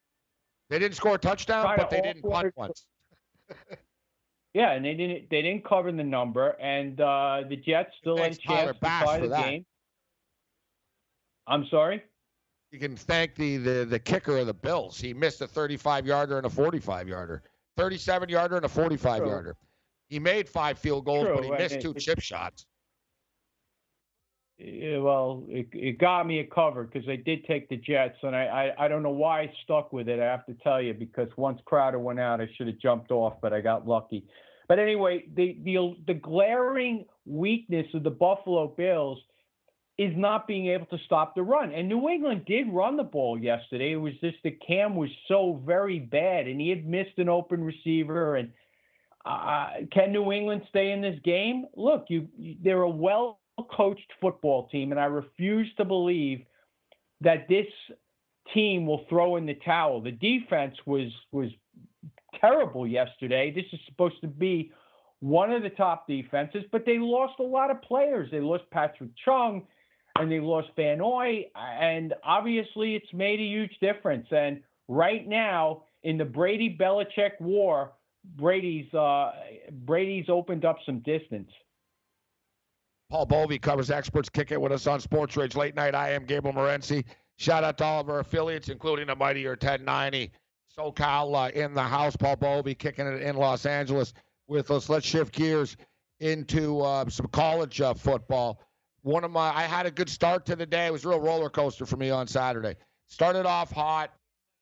They 0.68 0.78
didn't 0.78 0.96
score 0.96 1.14
a 1.14 1.18
touchdown, 1.18 1.74
but 1.78 1.88
they 1.88 2.02
didn't 2.02 2.22
punt 2.22 2.52
once. 2.56 2.86
Yeah, 4.56 4.72
and 4.72 4.82
they 4.82 4.94
didn't 4.94 5.28
they 5.28 5.42
didn't 5.42 5.66
cover 5.66 5.92
the 5.92 6.02
number, 6.02 6.56
and 6.62 6.98
uh, 6.98 7.42
the 7.46 7.56
Jets 7.56 7.90
still 8.00 8.16
had 8.16 8.32
a 8.32 8.36
chance 8.36 8.72
to 8.72 8.80
tie 8.82 9.20
the 9.20 9.28
that. 9.28 9.44
game. 9.44 9.66
I'm 11.46 11.66
sorry. 11.70 12.02
You 12.72 12.78
can 12.78 12.96
thank 12.96 13.34
the, 13.34 13.58
the 13.58 13.84
the 13.84 13.98
kicker 13.98 14.38
of 14.38 14.46
the 14.46 14.54
Bills. 14.54 14.98
He 14.98 15.12
missed 15.12 15.42
a 15.42 15.46
35 15.46 16.06
yarder 16.06 16.38
and 16.38 16.46
a 16.46 16.48
45 16.48 17.06
yarder, 17.06 17.42
37 17.76 18.30
yarder 18.30 18.56
and 18.56 18.64
a 18.64 18.68
45 18.70 19.18
True. 19.18 19.28
yarder. 19.28 19.56
He 20.08 20.18
made 20.18 20.48
five 20.48 20.78
field 20.78 21.04
goals, 21.04 21.26
but 21.26 21.42
he 21.42 21.48
True, 21.50 21.56
and 21.56 21.62
missed 21.62 21.82
two 21.82 21.90
it- 21.90 21.98
chip 21.98 22.20
shots. 22.20 22.64
Yeah, 24.58 25.00
well, 25.00 25.44
it, 25.50 25.68
it 25.74 25.98
got 25.98 26.26
me 26.26 26.38
a 26.38 26.46
cover 26.46 26.84
because 26.84 27.06
they 27.06 27.18
did 27.18 27.44
take 27.44 27.68
the 27.68 27.76
Jets, 27.76 28.16
and 28.22 28.34
I, 28.34 28.72
I 28.78 28.86
I 28.86 28.88
don't 28.88 29.02
know 29.02 29.10
why 29.10 29.42
I 29.42 29.52
stuck 29.64 29.92
with 29.92 30.08
it. 30.08 30.18
I 30.18 30.24
have 30.24 30.46
to 30.46 30.54
tell 30.54 30.80
you 30.80 30.94
because 30.94 31.28
once 31.36 31.60
Crowder 31.66 31.98
went 31.98 32.18
out, 32.20 32.40
I 32.40 32.48
should 32.56 32.68
have 32.68 32.78
jumped 32.78 33.10
off, 33.10 33.34
but 33.42 33.52
I 33.52 33.60
got 33.60 33.86
lucky. 33.86 34.24
But 34.68 34.78
anyway, 34.78 35.24
the 35.34 35.56
the 35.64 35.96
the 36.06 36.14
glaring 36.14 37.06
weakness 37.24 37.86
of 37.94 38.02
the 38.02 38.10
Buffalo 38.10 38.68
Bills 38.68 39.18
is 39.98 40.12
not 40.14 40.46
being 40.46 40.66
able 40.66 40.86
to 40.86 40.98
stop 41.06 41.34
the 41.34 41.42
run. 41.42 41.72
And 41.72 41.88
New 41.88 42.08
England 42.08 42.44
did 42.46 42.66
run 42.70 42.96
the 42.96 43.02
ball 43.02 43.38
yesterday. 43.38 43.92
It 43.92 43.96
was 43.96 44.12
just 44.20 44.36
that 44.44 44.60
Cam 44.66 44.94
was 44.94 45.08
so 45.26 45.62
very 45.64 45.98
bad, 45.98 46.46
and 46.46 46.60
he 46.60 46.68
had 46.68 46.86
missed 46.86 47.16
an 47.16 47.30
open 47.30 47.64
receiver. 47.64 48.36
And 48.36 48.52
uh, 49.24 49.68
can 49.92 50.12
New 50.12 50.32
England 50.32 50.62
stay 50.68 50.92
in 50.92 51.00
this 51.00 51.18
game? 51.24 51.66
Look, 51.76 52.06
you, 52.08 52.28
you 52.36 52.56
they're 52.62 52.82
a 52.82 52.90
well 52.90 53.40
coached 53.70 54.12
football 54.20 54.68
team, 54.68 54.90
and 54.92 55.00
I 55.00 55.06
refuse 55.06 55.68
to 55.78 55.84
believe 55.84 56.44
that 57.22 57.48
this 57.48 57.66
team 58.52 58.86
will 58.86 59.06
throw 59.08 59.36
in 59.36 59.46
the 59.46 59.54
towel. 59.54 60.02
The 60.02 60.12
defense 60.12 60.76
was 60.84 61.10
was 61.32 61.50
terrible 62.40 62.86
yesterday. 62.86 63.50
This 63.50 63.64
is 63.72 63.80
supposed 63.86 64.20
to 64.20 64.28
be 64.28 64.72
one 65.20 65.52
of 65.52 65.62
the 65.62 65.70
top 65.70 66.06
defenses, 66.06 66.64
but 66.70 66.84
they 66.84 66.98
lost 66.98 67.34
a 67.40 67.42
lot 67.42 67.70
of 67.70 67.80
players. 67.82 68.30
They 68.30 68.40
lost 68.40 68.64
Patrick 68.70 69.10
Chung 69.24 69.66
and 70.18 70.30
they 70.30 70.40
lost 70.40 70.68
Van 70.76 70.98
Noy, 70.98 71.44
and 71.54 72.14
obviously 72.24 72.94
it's 72.94 73.12
made 73.12 73.38
a 73.38 73.42
huge 73.42 73.76
difference. 73.80 74.26
And 74.30 74.62
right 74.88 75.26
now, 75.26 75.82
in 76.04 76.16
the 76.16 76.24
Brady 76.24 76.74
Belichick 76.78 77.32
war, 77.40 77.92
Brady's 78.36 78.92
uh, 78.94 79.32
Brady's 79.84 80.26
opened 80.28 80.64
up 80.64 80.78
some 80.84 81.00
distance. 81.00 81.50
Paul 83.10 83.26
Bovi 83.26 83.60
covers 83.60 83.90
experts. 83.90 84.28
Kick 84.28 84.50
it 84.50 84.60
with 84.60 84.72
us 84.72 84.86
on 84.86 85.00
Sports 85.00 85.36
Rage 85.36 85.54
Late 85.54 85.76
Night. 85.76 85.94
I 85.94 86.10
am 86.10 86.24
Gabriel 86.24 86.56
Morency. 86.56 87.04
Shout 87.38 87.62
out 87.62 87.78
to 87.78 87.84
all 87.84 88.00
of 88.00 88.08
our 88.08 88.20
affiliates, 88.20 88.68
including 88.68 89.06
the 89.06 89.14
mightier 89.14 89.50
1090. 89.50 90.32
SoCal 90.78 91.46
uh, 91.46 91.50
in 91.52 91.74
the 91.74 91.82
house. 91.82 92.16
Paul 92.16 92.36
Bovi 92.36 92.76
kicking 92.76 93.06
it 93.06 93.22
in 93.22 93.36
Los 93.36 93.64
Angeles 93.64 94.12
with 94.46 94.70
us. 94.70 94.88
Let's 94.88 95.06
shift 95.06 95.34
gears 95.34 95.76
into 96.20 96.80
uh, 96.80 97.08
some 97.08 97.26
college 97.28 97.80
uh, 97.80 97.94
football. 97.94 98.60
One 99.02 99.24
of 99.24 99.30
my, 99.30 99.54
I 99.54 99.62
had 99.62 99.86
a 99.86 99.90
good 99.90 100.10
start 100.10 100.44
to 100.46 100.56
the 100.56 100.66
day. 100.66 100.86
It 100.86 100.92
was 100.92 101.04
a 101.04 101.08
real 101.08 101.20
roller 101.20 101.48
coaster 101.48 101.86
for 101.86 101.96
me 101.96 102.10
on 102.10 102.26
Saturday. 102.26 102.74
Started 103.08 103.46
off 103.46 103.70
hot, 103.70 104.12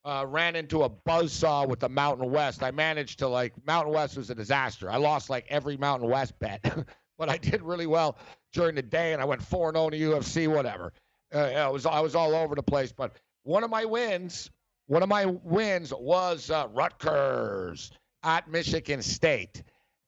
uh, 0.04 0.24
ran 0.28 0.54
into 0.54 0.82
a 0.82 0.90
buzzsaw 0.90 1.66
with 1.66 1.80
the 1.80 1.88
Mountain 1.88 2.30
West. 2.30 2.62
I 2.62 2.70
managed 2.70 3.18
to 3.20 3.28
like 3.28 3.52
Mountain 3.66 3.92
West 3.92 4.16
was 4.16 4.30
a 4.30 4.34
disaster. 4.34 4.90
I 4.90 4.98
lost 4.98 5.30
like 5.30 5.46
every 5.48 5.76
Mountain 5.76 6.08
West 6.08 6.38
bet, 6.38 6.62
but 7.18 7.28
I 7.28 7.38
did 7.38 7.62
really 7.62 7.86
well 7.86 8.18
during 8.52 8.74
the 8.74 8.82
day, 8.82 9.14
and 9.14 9.22
I 9.22 9.24
went 9.24 9.42
four 9.42 9.68
and 9.68 9.76
zero 9.76 9.88
in 9.88 9.92
the 9.92 10.18
UFC. 10.18 10.46
Whatever. 10.46 10.92
Uh, 11.34 11.38
I 11.38 11.68
was 11.68 11.86
I 11.86 12.00
was 12.00 12.14
all 12.14 12.34
over 12.34 12.54
the 12.54 12.62
place, 12.62 12.92
but 12.92 13.16
one 13.44 13.64
of 13.64 13.70
my 13.70 13.86
wins, 13.86 14.50
one 14.86 15.02
of 15.02 15.08
my 15.08 15.26
wins 15.26 15.92
was 15.92 16.50
uh, 16.50 16.68
Rutgers 16.72 17.90
at 18.22 18.48
Michigan 18.50 19.02
State. 19.02 19.62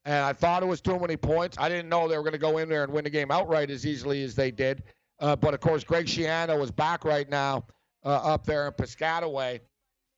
And 0.05 0.25
I 0.25 0.33
thought 0.33 0.63
it 0.63 0.67
was 0.67 0.81
too 0.81 0.99
many 0.99 1.17
points. 1.17 1.57
I 1.59 1.69
didn't 1.69 1.89
know 1.89 2.07
they 2.07 2.17
were 2.17 2.23
going 2.23 2.33
to 2.33 2.39
go 2.39 2.59
in 2.59 2.69
there 2.69 2.85
and 2.85 2.93
win 2.93 3.05
the 3.05 3.11
game 3.11 3.31
outright 3.31 3.71
as 3.71 3.85
easily 3.85 4.23
as 4.23 4.35
they 4.35 4.51
did. 4.51 4.85
Uh, 5.19 5.35
but 5.35 5.55
of 5.55 5.61
course, 5.61 5.83
Greg 5.83 6.07
Schiano 6.07 6.63
is 6.63 6.71
back 6.71 7.05
right 7.05 7.29
now 7.29 7.67
uh, 8.05 8.09
up 8.09 8.47
there 8.47 8.67
in 8.69 8.73
Piscataway. 8.75 9.61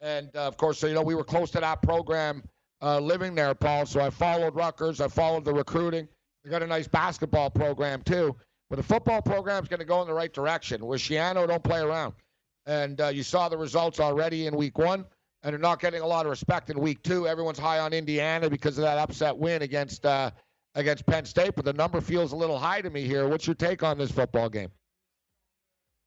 And 0.01 0.29
uh, 0.37 0.40
of 0.40 0.57
course, 0.57 0.79
so, 0.79 0.87
you 0.87 0.94
know, 0.94 1.03
we 1.03 1.14
were 1.14 1.25
close 1.25 1.51
to 1.53 1.61
that 1.61 1.83
program 1.83 2.42
uh, 2.83 2.99
living 2.99 3.35
there, 3.35 3.55
Paul. 3.55 3.87
So 3.87 4.01
I 4.01 4.11
followed 4.11 4.55
Rutgers. 4.55 5.01
I 5.01 5.09
followed 5.09 5.44
the 5.44 5.55
recruiting. 5.55 6.07
They 6.44 6.51
got 6.51 6.62
a 6.62 6.66
nice 6.66 6.87
basketball 6.87 7.51
program, 7.51 8.03
too. 8.03 8.37
But 8.71 8.77
the 8.77 8.83
football 8.83 9.23
program 9.23 9.62
is 9.62 9.68
going 9.68 9.81
to 9.81 9.87
go 9.87 10.03
in 10.03 10.09
the 10.09 10.14
right 10.14 10.33
direction. 10.33 10.85
With 10.85 11.01
Schiano, 11.01 11.49
don't 11.49 11.64
play 11.64 11.81
around. 11.81 12.14
And 12.68 13.00
uh, 13.00 13.09
you 13.09 13.22
saw 13.22 13.48
the 13.48 13.57
results 13.57 13.98
already 13.98 14.46
in 14.46 14.54
week 14.54 14.76
one, 14.76 15.07
and 15.43 15.53
they're 15.53 15.59
not 15.59 15.80
getting 15.80 16.03
a 16.03 16.07
lot 16.07 16.26
of 16.26 16.30
respect 16.30 16.68
in 16.68 16.78
week 16.78 17.03
two. 17.03 17.26
Everyone's 17.26 17.59
high 17.59 17.78
on 17.78 17.95
Indiana 17.95 18.51
because 18.51 18.76
of 18.76 18.82
that 18.82 18.99
upset 18.99 19.36
win 19.36 19.62
against 19.62 20.05
uh, 20.05 20.30
against 20.74 21.07
Penn 21.07 21.24
State, 21.24 21.57
but 21.57 21.64
the 21.64 21.72
number 21.72 22.03
feels 22.03 22.32
a 22.32 22.36
little 22.36 22.59
high 22.59 22.82
to 22.82 22.90
me 22.90 23.05
here. 23.05 23.26
What's 23.26 23.47
your 23.47 23.55
take 23.55 23.82
on 23.82 23.97
this 23.97 24.11
football 24.11 24.51
game? 24.51 24.68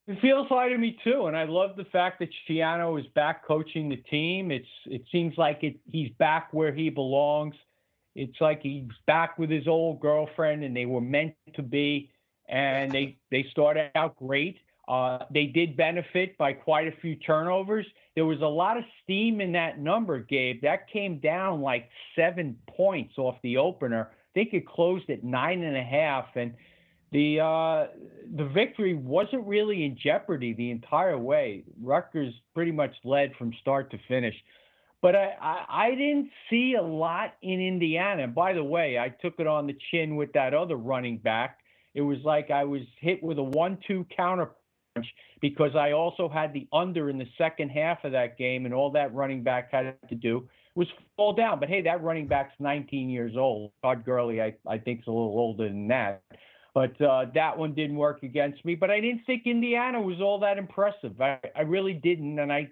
It 0.07 0.21
feels 0.21 0.47
high 0.49 0.69
to 0.69 0.77
me 0.77 0.99
too, 1.03 1.25
and 1.25 1.35
I 1.35 1.45
love 1.45 1.75
the 1.77 1.85
fact 1.85 2.19
that 2.19 2.29
Schiano 2.47 2.99
is 2.99 3.07
back 3.15 3.43
coaching 3.45 3.89
the 3.89 3.97
team. 3.97 4.51
It's 4.51 4.67
it 4.85 5.01
seems 5.11 5.35
like 5.37 5.63
it, 5.63 5.77
he's 5.89 6.11
back 6.19 6.49
where 6.51 6.71
he 6.71 6.91
belongs. 6.91 7.55
It's 8.13 8.39
like 8.39 8.61
he's 8.61 8.83
back 9.07 9.39
with 9.39 9.49
his 9.49 9.67
old 9.67 9.99
girlfriend, 9.99 10.63
and 10.63 10.77
they 10.77 10.85
were 10.85 11.01
meant 11.01 11.33
to 11.55 11.63
be. 11.63 12.11
And 12.47 12.91
they 12.91 13.17
they 13.31 13.47
started 13.49 13.89
out 13.95 14.15
great. 14.17 14.59
Uh, 14.91 15.25
they 15.33 15.45
did 15.45 15.77
benefit 15.77 16.37
by 16.37 16.51
quite 16.51 16.87
a 16.87 16.91
few 17.01 17.15
turnovers. 17.15 17.85
There 18.15 18.25
was 18.25 18.41
a 18.41 18.45
lot 18.45 18.77
of 18.77 18.83
steam 19.03 19.39
in 19.39 19.53
that 19.53 19.79
number, 19.79 20.19
Gabe. 20.19 20.61
That 20.61 20.89
came 20.91 21.19
down 21.19 21.61
like 21.61 21.89
seven 22.15 22.57
points 22.67 23.17
off 23.17 23.37
the 23.41 23.55
opener 23.57 24.11
think 24.33 24.53
it 24.53 24.67
closed 24.67 25.09
at 25.09 25.23
nine 25.23 25.63
and 25.63 25.75
a 25.75 25.83
half, 25.83 26.25
and 26.35 26.53
the 27.11 27.39
uh, 27.39 27.87
the 28.35 28.45
victory 28.45 28.93
wasn't 28.93 29.45
really 29.45 29.83
in 29.85 29.97
jeopardy 30.01 30.53
the 30.53 30.71
entire 30.71 31.17
way. 31.17 31.63
Rutgers 31.81 32.33
pretty 32.53 32.71
much 32.71 32.93
led 33.03 33.33
from 33.37 33.53
start 33.61 33.91
to 33.91 33.97
finish. 34.07 34.35
But 35.01 35.15
I, 35.15 35.33
I, 35.41 35.65
I 35.69 35.89
didn't 35.91 36.29
see 36.49 36.75
a 36.79 36.81
lot 36.81 37.33
in 37.41 37.59
Indiana. 37.59 38.23
And 38.23 38.35
by 38.35 38.53
the 38.53 38.63
way, 38.63 38.99
I 38.99 39.09
took 39.09 39.39
it 39.39 39.47
on 39.47 39.65
the 39.65 39.75
chin 39.89 40.15
with 40.15 40.31
that 40.33 40.53
other 40.53 40.75
running 40.75 41.17
back. 41.17 41.57
It 41.95 42.01
was 42.01 42.19
like 42.23 42.51
I 42.51 42.63
was 42.63 42.83
hit 42.99 43.21
with 43.21 43.39
a 43.39 43.43
one-two 43.43 44.05
counter 44.15 44.51
because 45.41 45.75
I 45.75 45.91
also 45.91 46.29
had 46.29 46.53
the 46.53 46.67
under 46.73 47.09
in 47.09 47.17
the 47.17 47.27
second 47.37 47.69
half 47.69 48.03
of 48.03 48.11
that 48.11 48.37
game, 48.37 48.65
and 48.65 48.73
all 48.73 48.91
that 48.91 49.13
running 49.13 49.43
back 49.43 49.71
had 49.71 49.95
to 50.09 50.15
do 50.15 50.47
was 50.75 50.87
fall 51.17 51.33
down. 51.33 51.59
But 51.59 51.69
hey, 51.69 51.81
that 51.81 52.03
running 52.03 52.27
back's 52.27 52.53
19 52.59 53.09
years 53.09 53.35
old. 53.37 53.71
Todd 53.81 54.05
Gurley, 54.05 54.41
I, 54.41 54.53
I 54.67 54.77
think, 54.77 55.01
is 55.01 55.07
a 55.07 55.11
little 55.11 55.37
older 55.37 55.67
than 55.67 55.87
that. 55.89 56.21
But 56.73 56.99
uh, 57.01 57.25
that 57.33 57.57
one 57.57 57.73
didn't 57.73 57.97
work 57.97 58.23
against 58.23 58.63
me. 58.63 58.75
But 58.75 58.89
I 58.89 59.01
didn't 59.01 59.23
think 59.25 59.43
Indiana 59.45 60.01
was 60.01 60.21
all 60.21 60.39
that 60.39 60.57
impressive. 60.57 61.19
I, 61.19 61.39
I 61.55 61.61
really 61.61 61.93
didn't, 61.93 62.39
and 62.39 62.51
I 62.51 62.69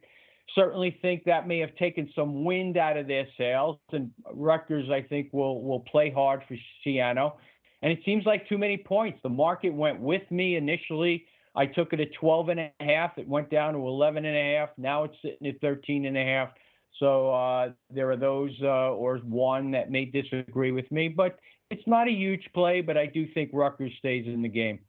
certainly 0.55 0.97
think 1.01 1.25
that 1.25 1.47
may 1.47 1.59
have 1.59 1.75
taken 1.75 2.09
some 2.15 2.45
wind 2.45 2.77
out 2.77 2.95
of 2.95 3.07
their 3.07 3.27
sails. 3.37 3.77
And 3.91 4.11
Rutgers, 4.33 4.89
I 4.89 5.01
think, 5.01 5.33
will 5.33 5.61
will 5.61 5.81
play 5.81 6.11
hard 6.11 6.43
for 6.47 6.55
Schiano. 6.85 7.33
And 7.81 7.91
it 7.91 7.99
seems 8.05 8.25
like 8.25 8.47
too 8.47 8.57
many 8.57 8.77
points. 8.77 9.19
The 9.23 9.29
market 9.29 9.73
went 9.73 9.99
with 9.99 10.29
me 10.31 10.55
initially. 10.55 11.25
I 11.59 11.65
took 11.65 11.91
it 11.91 11.99
at 11.99 12.13
12 12.13 12.49
and 12.49 12.59
a 12.61 12.71
half. 12.79 13.17
It 13.17 13.27
went 13.27 13.49
down 13.49 13.73
to 13.73 13.79
11 13.79 14.23
and 14.23 14.37
a 14.37 14.57
half. 14.57 14.69
Now 14.77 15.03
it's 15.03 15.15
sitting 15.21 15.45
at 15.45 15.59
13 15.59 16.05
and 16.05 16.17
a 16.17 16.23
half. 16.23 16.51
So 16.99 17.31
uh, 17.31 17.71
there 17.89 18.09
are 18.09 18.15
those 18.15 18.57
uh, 18.63 18.93
or 18.93 19.17
one 19.17 19.69
that 19.71 19.91
may 19.91 20.05
disagree 20.05 20.71
with 20.71 20.89
me, 20.89 21.09
but 21.09 21.37
it's 21.69 21.85
not 21.85 22.07
a 22.07 22.11
huge 22.11 22.47
play. 22.53 22.79
But 22.79 22.97
I 22.97 23.07
do 23.07 23.27
think 23.33 23.49
Rutgers 23.51 23.91
stays 23.99 24.25
in 24.25 24.41
the 24.41 24.47
game. 24.47 24.79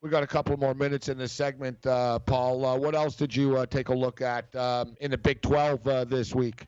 We 0.00 0.08
got 0.08 0.22
a 0.22 0.28
couple 0.28 0.56
more 0.56 0.72
minutes 0.72 1.08
in 1.08 1.18
this 1.18 1.32
segment, 1.32 1.84
uh, 1.84 2.20
Paul. 2.20 2.64
Uh, 2.64 2.76
what 2.76 2.94
else 2.94 3.16
did 3.16 3.34
you 3.34 3.56
uh, 3.56 3.66
take 3.66 3.88
a 3.88 3.94
look 3.94 4.20
at 4.20 4.54
um, 4.54 4.94
in 5.00 5.10
the 5.10 5.18
Big 5.18 5.42
12 5.42 5.88
uh, 5.88 6.04
this 6.04 6.32
week? 6.32 6.64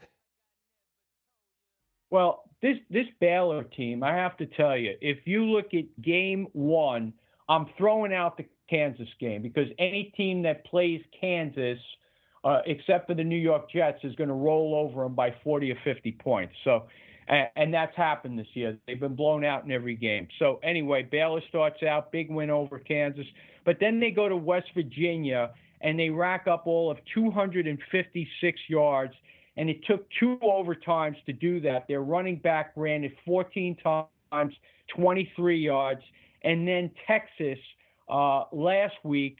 Well, 2.10 2.42
this 2.62 2.78
this 2.90 3.06
Baylor 3.20 3.62
team, 3.62 4.02
I 4.02 4.12
have 4.12 4.36
to 4.38 4.46
tell 4.46 4.76
you, 4.76 4.96
if 5.00 5.18
you 5.24 5.44
look 5.44 5.72
at 5.72 5.84
Game 6.02 6.48
One, 6.52 7.12
I'm 7.48 7.66
throwing 7.78 8.12
out 8.12 8.36
the 8.36 8.46
Kansas 8.70 9.08
game 9.18 9.42
because 9.42 9.68
any 9.78 10.12
team 10.16 10.42
that 10.42 10.64
plays 10.64 11.02
Kansas, 11.20 11.78
uh, 12.44 12.60
except 12.66 13.08
for 13.08 13.14
the 13.14 13.24
New 13.24 13.36
York 13.36 13.70
Jets, 13.70 13.98
is 14.04 14.14
going 14.14 14.28
to 14.28 14.34
roll 14.34 14.74
over 14.74 15.02
them 15.02 15.14
by 15.14 15.34
40 15.42 15.72
or 15.72 15.78
50 15.84 16.12
points. 16.12 16.54
So 16.64 16.84
and, 17.30 17.48
and 17.56 17.74
that's 17.74 17.96
happened 17.96 18.38
this 18.38 18.48
year. 18.54 18.76
They've 18.86 19.00
been 19.00 19.14
blown 19.14 19.44
out 19.44 19.64
in 19.64 19.70
every 19.70 19.94
game. 19.94 20.28
So 20.38 20.60
anyway, 20.62 21.02
Baylor 21.10 21.40
starts 21.48 21.82
out 21.82 22.12
big 22.12 22.30
win 22.30 22.50
over 22.50 22.78
Kansas, 22.78 23.26
but 23.64 23.78
then 23.80 24.00
they 24.00 24.10
go 24.10 24.28
to 24.28 24.36
West 24.36 24.68
Virginia 24.74 25.50
and 25.80 25.98
they 25.98 26.10
rack 26.10 26.46
up 26.46 26.66
all 26.66 26.90
of 26.90 26.98
256 27.14 28.60
yards. 28.68 29.14
And 29.56 29.68
it 29.68 29.84
took 29.86 30.06
two 30.18 30.38
overtimes 30.42 31.16
to 31.26 31.32
do 31.32 31.60
that. 31.60 31.86
Their 31.88 32.02
running 32.02 32.36
back 32.36 32.72
ran 32.76 33.04
it 33.04 33.12
14 33.26 33.76
times, 33.82 34.54
23 34.94 35.58
yards. 35.58 36.00
And 36.42 36.66
then 36.66 36.90
Texas 37.06 37.58
uh, 38.10 38.44
last 38.52 38.94
week, 39.04 39.38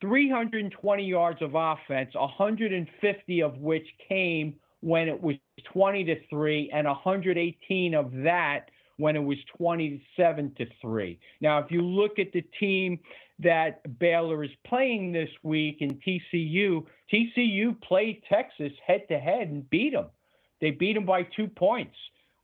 320 0.00 1.04
yards 1.04 1.40
of 1.42 1.54
offense, 1.54 2.10
150 2.14 3.42
of 3.42 3.58
which 3.58 3.86
came 4.08 4.54
when 4.80 5.08
it 5.08 5.20
was 5.20 5.36
20 5.72 6.04
to 6.04 6.16
3 6.28 6.70
and 6.72 6.86
118 6.86 7.94
of 7.94 8.12
that 8.12 8.68
when 8.96 9.16
it 9.16 9.22
was 9.22 9.38
27 9.56 10.54
to 10.58 10.66
3. 10.80 11.18
Now, 11.40 11.58
if 11.58 11.70
you 11.70 11.82
look 11.82 12.18
at 12.18 12.32
the 12.32 12.42
team 12.58 12.98
that 13.38 13.98
Baylor 13.98 14.44
is 14.44 14.50
playing 14.66 15.12
this 15.12 15.30
week 15.42 15.78
in 15.80 16.00
TCU, 16.06 16.84
TCU 17.12 17.80
played 17.82 18.22
Texas 18.28 18.72
head 18.84 19.02
to 19.08 19.18
head 19.18 19.48
and 19.48 19.68
beat 19.70 19.92
them. 19.92 20.06
They 20.60 20.70
beat 20.70 20.94
them 20.94 21.06
by 21.06 21.24
two 21.24 21.48
points. 21.48 21.96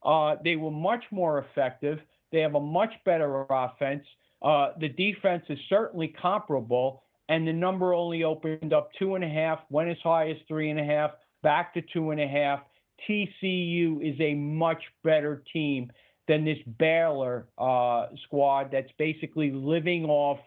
Uh, 0.05 0.37
they 0.43 0.57
were 0.57 0.71
much 0.71 1.05
more 1.11 1.39
effective. 1.39 1.99
They 2.33 2.41
have 2.41 2.55
a 2.55 2.61
much 2.61 2.93
better 3.05 3.47
offense. 3.51 4.05
Uh, 4.43 4.73
the 4.79 4.89
defense 4.89 5.45
is 5.49 5.59
certainly 5.69 6.09
comparable, 6.09 7.03
and 7.29 7.47
the 7.47 7.53
number 7.53 7.95
only 7.95 8.25
opened 8.25 8.73
up 8.73 8.91
two 8.99 9.15
and 9.15 9.25
a 9.25 9.29
half, 9.29 9.61
went 9.71 9.91
as 9.91 9.97
high 10.03 10.31
as 10.31 10.37
three 10.47 10.71
and 10.71 10.79
a 10.79 10.85
half 10.85 11.13
back 11.43 11.75
to 11.75 11.83
two 11.93 12.11
and 12.11 12.21
a 12.21 12.27
half. 12.27 12.61
TCU 13.09 14.03
is 14.03 14.19
a 14.21 14.35
much 14.35 14.83
better 15.05 15.43
team 15.53 15.91
than 16.27 16.45
this 16.45 16.59
Baylor 16.79 17.47
uh, 17.57 18.07
squad 18.25 18.71
that's 18.71 18.91
basically 18.99 19.51
living 19.51 20.05
off, 20.05 20.39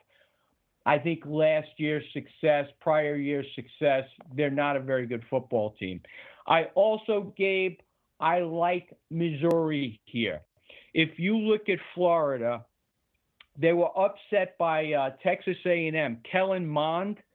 I 0.85 0.99
think, 0.99 1.23
last 1.25 1.69
year's 1.77 2.03
success, 2.13 2.67
prior 2.79 3.15
year's 3.15 3.47
success. 3.55 4.03
They're 4.35 4.51
not 4.51 4.75
a 4.75 4.79
very 4.79 5.07
good 5.07 5.23
football 5.29 5.75
team. 5.79 6.01
I 6.47 6.65
also, 6.75 7.33
Gabe, 7.37 7.77
I 8.19 8.39
like 8.41 8.95
Missouri 9.09 9.99
here. 10.05 10.41
If 10.93 11.17
you 11.17 11.37
look 11.37 11.69
at 11.69 11.79
Florida, 11.95 12.65
they 13.57 13.73
were 13.73 13.89
upset 13.97 14.57
by 14.57 14.93
uh, 14.93 15.09
Texas 15.23 15.57
A&M. 15.65 16.17
Kellen 16.29 16.67
Mond– 16.67 17.17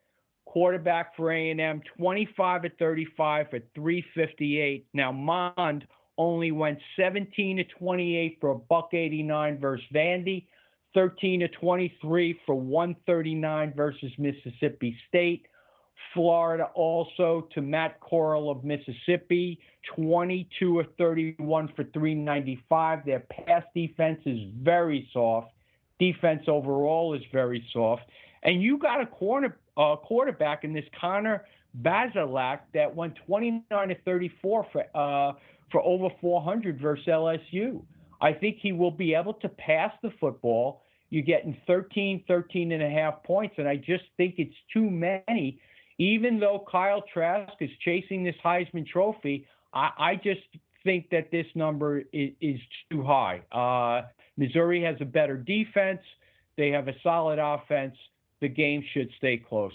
quarterback 0.47 1.15
for 1.15 1.33
A&M, 1.33 1.83
25 1.99 2.65
at 2.65 2.79
35 2.79 3.51
for 3.51 3.59
358. 3.75 4.87
Now 4.95 5.13
Mond 5.13 5.87
only 6.17 6.51
went 6.51 6.79
17 6.99 7.59
to 7.59 7.65
28 7.65 8.39
for 8.41 8.51
a 8.53 8.55
buck 8.55 8.95
89 8.95 9.59
versus 9.59 9.85
Vandy, 9.95 10.47
13 10.95 11.41
to 11.41 11.49
23 11.49 12.41
for 12.47 12.55
139 12.55 13.75
versus 13.77 14.11
Mississippi 14.17 14.97
State. 15.09 15.47
Florida 16.15 16.71
also 16.75 17.47
to 17.53 17.61
Matt 17.61 18.01
Corral 18.01 18.51
of 18.51 18.65
Mississippi, 18.65 19.59
22 19.95 20.81
of 20.81 20.87
31 20.97 21.69
for 21.77 21.85
395. 21.85 23.05
Their 23.05 23.21
pass 23.21 23.65
defense 23.75 24.21
is 24.25 24.39
very 24.63 25.07
soft. 25.13 25.53
Defense 25.99 26.43
overall 26.49 27.15
is 27.15 27.23
very 27.33 27.65
soft. 27.73 28.03
And 28.43 28.63
you 28.63 28.79
got 28.79 29.01
a 29.01 29.07
corner 29.07 29.57
uh, 29.77 29.97
quarterback 29.97 30.65
in 30.65 30.73
this 30.73 30.85
Connor 30.99 31.45
Bazelak 31.83 32.61
that 32.75 32.95
went 32.95 33.15
29 33.27 33.89
to 33.89 33.95
34 34.05 34.67
for 34.73 34.85
uh, 34.95 35.33
for 35.71 35.83
over 35.83 36.09
400 36.21 36.81
versus 36.81 37.07
LSU. 37.07 37.83
I 38.21 38.33
think 38.33 38.59
he 38.63 38.73
will 38.73 38.91
be 38.91 39.15
able 39.15 39.35
to 39.35 39.49
pass 39.49 39.93
the 40.03 40.11
football. 40.21 40.83
You're 41.11 41.23
getting 41.23 41.57
13, 41.67 42.25
13 42.27 42.73
and 42.73 42.83
a 42.83 42.89
half 42.89 43.23
points, 43.25 43.57
and 43.59 43.69
I 43.69 43.77
just 43.77 44.05
think 44.17 44.37
it's 44.39 44.55
too 44.73 44.89
many. 44.91 45.61
Even 45.99 46.39
though 46.39 46.65
Kyle 46.71 47.03
Trask 47.13 47.53
is 47.61 47.71
chasing 47.85 48.23
this 48.25 48.35
Heisman 48.45 48.87
Trophy, 48.87 49.47
I, 49.73 49.91
I 49.99 50.15
just 50.17 50.41
think 50.85 51.11
that 51.11 51.31
this 51.31 51.47
number 51.55 52.03
is, 52.13 52.31
is 52.41 52.61
too 52.91 53.03
high. 53.03 53.43
Uh, 53.53 54.07
Missouri 54.37 54.83
has 54.83 54.97
a 55.01 55.05
better 55.05 55.37
defense. 55.37 56.01
They 56.57 56.71
have 56.71 56.89
a 56.89 56.95
solid 57.03 57.39
offense 57.39 57.97
the 58.41 58.49
game 58.49 58.85
should 58.93 59.11
stay 59.17 59.39
close. 59.39 59.73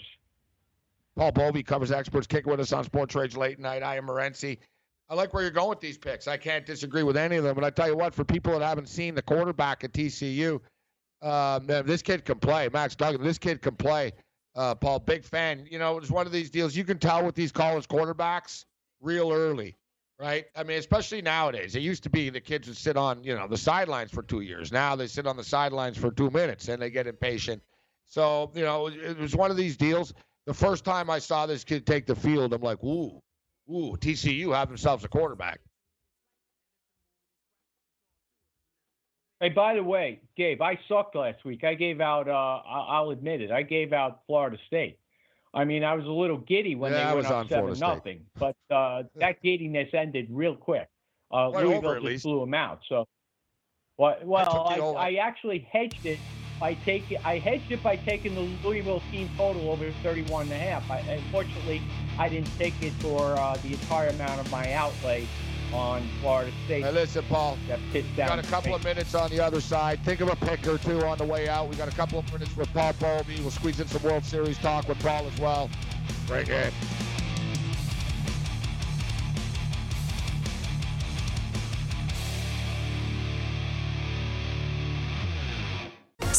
Paul 1.16 1.32
Bovi 1.32 1.64
covers 1.64 1.90
experts. 1.90 2.26
Kick 2.26 2.46
with 2.46 2.60
us 2.60 2.72
on 2.72 2.84
Sports 2.84 3.14
Rage 3.14 3.36
late 3.36 3.58
night. 3.58 3.82
I 3.82 3.96
am 3.96 4.06
Morency. 4.06 4.58
I 5.10 5.14
like 5.14 5.34
where 5.34 5.42
you're 5.42 5.50
going 5.50 5.68
with 5.68 5.80
these 5.80 5.98
picks. 5.98 6.26
I 6.26 6.36
can't 6.36 6.64
disagree 6.64 7.02
with 7.02 7.16
any 7.16 7.36
of 7.36 7.44
them. 7.44 7.54
But 7.54 7.64
I 7.64 7.70
tell 7.70 7.88
you 7.88 7.96
what, 7.96 8.14
for 8.14 8.24
people 8.24 8.58
that 8.58 8.64
haven't 8.64 8.88
seen 8.88 9.14
the 9.14 9.20
quarterback 9.20 9.84
at 9.84 9.92
TCU, 9.92 10.60
uh, 11.20 11.60
man, 11.64 11.86
this 11.86 12.00
kid 12.00 12.24
can 12.24 12.38
play. 12.38 12.68
Max 12.72 12.94
Duggan, 12.94 13.22
this 13.22 13.38
kid 13.38 13.60
can 13.60 13.74
play. 13.74 14.12
Uh, 14.54 14.74
Paul, 14.74 15.00
big 15.00 15.24
fan. 15.24 15.66
You 15.70 15.78
know, 15.78 15.98
it's 15.98 16.10
one 16.10 16.26
of 16.26 16.32
these 16.32 16.50
deals. 16.50 16.74
You 16.74 16.84
can 16.84 16.98
tell 16.98 17.24
with 17.24 17.34
these 17.34 17.52
college 17.52 17.88
quarterbacks 17.88 18.64
real 19.00 19.32
early, 19.32 19.76
right? 20.22 20.46
I 20.56 20.62
mean, 20.62 20.78
especially 20.78 21.20
nowadays. 21.20 21.74
It 21.74 21.82
used 21.82 22.04
to 22.04 22.10
be 22.10 22.30
the 22.30 22.40
kids 22.40 22.68
would 22.68 22.78
sit 22.78 22.96
on, 22.96 23.22
you 23.24 23.34
know, 23.34 23.46
the 23.46 23.58
sidelines 23.58 24.10
for 24.10 24.22
two 24.22 24.40
years. 24.40 24.72
Now 24.72 24.96
they 24.96 25.08
sit 25.08 25.26
on 25.26 25.36
the 25.36 25.44
sidelines 25.44 25.98
for 25.98 26.10
two 26.10 26.30
minutes 26.30 26.68
and 26.68 26.80
they 26.80 26.88
get 26.88 27.06
impatient 27.06 27.62
so, 28.12 28.50
you 28.54 28.62
know, 28.62 28.88
it 28.88 29.18
was 29.18 29.34
one 29.34 29.50
of 29.50 29.56
these 29.56 29.78
deals. 29.78 30.12
The 30.44 30.52
first 30.52 30.84
time 30.84 31.08
I 31.08 31.18
saw 31.18 31.46
this 31.46 31.64
kid 31.64 31.86
take 31.86 32.04
the 32.04 32.14
field, 32.14 32.52
I'm 32.52 32.60
like, 32.60 32.84
ooh, 32.84 33.22
ooh, 33.70 33.96
TCU 33.96 34.54
have 34.54 34.68
themselves 34.68 35.02
a 35.02 35.08
quarterback. 35.08 35.60
Hey, 39.40 39.48
by 39.48 39.74
the 39.76 39.82
way, 39.82 40.20
Gabe, 40.36 40.60
I 40.60 40.78
sucked 40.88 41.16
last 41.16 41.42
week. 41.46 41.64
I 41.64 41.72
gave 41.72 42.02
out. 42.02 42.28
Uh, 42.28 42.60
I'll 42.68 43.10
admit 43.10 43.40
it. 43.40 43.50
I 43.50 43.62
gave 43.62 43.94
out 43.94 44.20
Florida 44.26 44.58
State. 44.66 44.98
I 45.54 45.64
mean, 45.64 45.84
I 45.84 45.94
was 45.94 46.06
a 46.06 46.10
little 46.10 46.38
giddy 46.38 46.74
when 46.74 46.92
yeah, 46.92 47.10
they 47.10 47.14
went 47.14 47.26
up 47.26 47.48
seven 47.48 47.78
nothing, 47.78 48.24
but 48.38 48.56
uh, 48.70 49.04
that 49.16 49.42
giddiness 49.42 49.90
ended 49.92 50.28
real 50.30 50.56
quick. 50.56 50.88
Uh, 51.32 51.48
Louisville 51.48 51.90
over, 51.90 52.00
just 52.00 52.24
blew 52.24 52.40
them 52.40 52.54
out. 52.54 52.80
So, 52.88 53.06
well, 53.98 54.16
well 54.22 54.96
I, 54.96 55.08
I, 55.08 55.14
actually 55.14 55.66
hedged 55.70 56.04
it 56.04 56.18
I 56.62 56.74
take 56.74 57.12
I 57.24 57.38
hedged 57.38 57.72
it 57.72 57.82
by 57.82 57.96
taking 57.96 58.34
the 58.36 58.48
Louisville 58.64 59.02
team 59.10 59.28
total 59.36 59.70
over 59.70 59.90
31 60.02 60.44
and 60.44 60.52
a 60.52 60.58
half. 60.58 60.88
I, 60.88 60.98
unfortunately, 61.00 61.82
I 62.18 62.28
didn't 62.28 62.50
take 62.56 62.80
it 62.80 62.92
for 62.94 63.36
uh, 63.36 63.56
the 63.56 63.72
entire 63.72 64.08
amount 64.08 64.40
of 64.40 64.50
my 64.50 64.72
outlay. 64.72 65.26
On 65.72 66.02
Florida 66.20 66.52
State. 66.66 66.84
Hey, 66.84 66.92
listen, 66.92 67.24
Paul. 67.28 67.56
That 67.68 67.80
pissed 67.92 68.14
down. 68.14 68.28
got 68.28 68.38
a 68.38 68.48
couple 68.48 68.74
of 68.74 68.84
minutes 68.84 69.14
on 69.14 69.30
the 69.30 69.40
other 69.40 69.60
side. 69.60 70.00
Think 70.04 70.20
of 70.20 70.28
a 70.28 70.36
pick 70.36 70.66
or 70.66 70.76
two 70.78 71.02
on 71.04 71.16
the 71.18 71.24
way 71.24 71.48
out. 71.48 71.68
We 71.68 71.76
got 71.76 71.88
a 71.88 71.96
couple 71.96 72.18
of 72.18 72.32
minutes 72.32 72.54
with 72.56 72.72
Paul 72.74 72.92
Bovi. 72.94 73.40
We'll 73.40 73.50
squeeze 73.50 73.80
in 73.80 73.88
some 73.88 74.02
World 74.02 74.24
Series 74.24 74.58
talk 74.58 74.86
with 74.88 74.98
Paul 75.00 75.26
as 75.26 75.40
well. 75.40 75.70
Bring 76.26 76.46
it. 76.48 76.72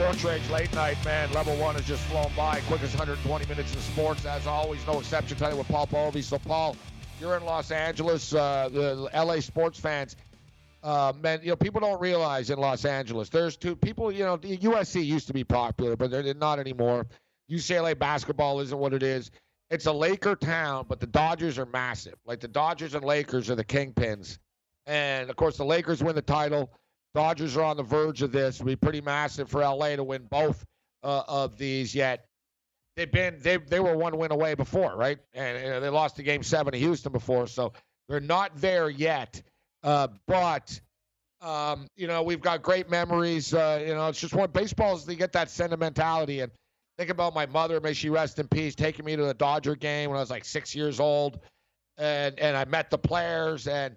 Sports 0.00 0.24
Rage 0.24 0.48
late 0.48 0.74
night, 0.74 0.96
man. 1.04 1.30
Level 1.34 1.54
one 1.56 1.74
has 1.74 1.84
just 1.84 2.02
flown 2.04 2.30
by. 2.34 2.60
Quickest 2.60 2.94
120 2.94 3.46
minutes 3.46 3.74
in 3.74 3.80
sports. 3.82 4.24
As 4.24 4.46
always, 4.46 4.80
no 4.86 4.98
exception 4.98 5.36
tonight 5.36 5.54
with 5.54 5.68
Paul 5.68 5.86
Bovi. 5.88 6.22
So, 6.22 6.38
Paul, 6.38 6.74
you're 7.20 7.36
in 7.36 7.44
Los 7.44 7.70
Angeles. 7.70 8.32
Uh, 8.32 8.70
the 8.72 9.10
LA 9.14 9.40
sports 9.40 9.78
fans, 9.78 10.16
uh, 10.82 11.12
man, 11.20 11.40
you 11.42 11.50
know, 11.50 11.56
people 11.56 11.82
don't 11.82 12.00
realize 12.00 12.48
in 12.48 12.58
Los 12.58 12.86
Angeles, 12.86 13.28
there's 13.28 13.58
two 13.58 13.76
people, 13.76 14.10
you 14.10 14.24
know, 14.24 14.38
USC 14.38 15.04
used 15.04 15.26
to 15.26 15.34
be 15.34 15.44
popular, 15.44 15.96
but 15.96 16.10
they're 16.10 16.32
not 16.32 16.58
anymore. 16.58 17.06
UCLA 17.50 17.96
basketball 17.96 18.60
isn't 18.60 18.78
what 18.78 18.94
it 18.94 19.02
is. 19.02 19.30
It's 19.68 19.84
a 19.84 19.92
Laker 19.92 20.34
town, 20.34 20.86
but 20.88 20.98
the 20.98 21.08
Dodgers 21.08 21.58
are 21.58 21.66
massive. 21.66 22.14
Like 22.24 22.40
the 22.40 22.48
Dodgers 22.48 22.94
and 22.94 23.04
Lakers 23.04 23.50
are 23.50 23.54
the 23.54 23.66
kingpins. 23.66 24.38
And 24.86 25.28
of 25.28 25.36
course, 25.36 25.58
the 25.58 25.66
Lakers 25.66 26.02
win 26.02 26.14
the 26.14 26.22
title. 26.22 26.70
Dodgers 27.14 27.56
are 27.56 27.64
on 27.64 27.76
the 27.76 27.82
verge 27.82 28.22
of 28.22 28.32
this. 28.32 28.56
It'll 28.56 28.66
be 28.66 28.76
pretty 28.76 29.00
massive 29.00 29.48
for 29.48 29.60
LA 29.60 29.96
to 29.96 30.04
win 30.04 30.26
both 30.30 30.64
uh, 31.02 31.22
of 31.26 31.58
these. 31.58 31.94
Yet 31.94 32.24
they've 32.96 33.10
been 33.10 33.38
they 33.40 33.56
they 33.56 33.80
were 33.80 33.96
one 33.96 34.16
win 34.16 34.32
away 34.32 34.54
before, 34.54 34.96
right? 34.96 35.18
And, 35.34 35.56
and 35.56 35.84
they 35.84 35.88
lost 35.88 36.16
the 36.16 36.22
game 36.22 36.42
seven 36.42 36.72
to 36.72 36.78
Houston 36.78 37.12
before, 37.12 37.46
so 37.46 37.72
they're 38.08 38.20
not 38.20 38.56
there 38.56 38.88
yet. 38.88 39.42
Uh, 39.82 40.08
but 40.26 40.80
um, 41.40 41.86
you 41.96 42.06
know, 42.06 42.22
we've 42.22 42.40
got 42.40 42.62
great 42.62 42.90
memories. 42.90 43.54
Uh, 43.54 43.82
you 43.86 43.94
know, 43.94 44.08
it's 44.08 44.20
just 44.20 44.34
one 44.34 44.50
baseball's 44.50 45.06
they 45.06 45.16
get 45.16 45.32
that 45.32 45.50
sentimentality 45.50 46.40
and 46.40 46.52
think 46.98 47.10
about 47.10 47.34
my 47.34 47.46
mother, 47.46 47.80
may 47.80 47.94
she 47.94 48.10
rest 48.10 48.38
in 48.38 48.46
peace, 48.46 48.74
taking 48.74 49.06
me 49.06 49.16
to 49.16 49.24
the 49.24 49.32
Dodger 49.32 49.74
game 49.74 50.10
when 50.10 50.18
I 50.18 50.20
was 50.20 50.28
like 50.28 50.44
six 50.44 50.74
years 50.74 51.00
old, 51.00 51.40
and 51.96 52.38
and 52.38 52.56
I 52.56 52.66
met 52.66 52.90
the 52.90 52.98
players 52.98 53.66
and 53.66 53.96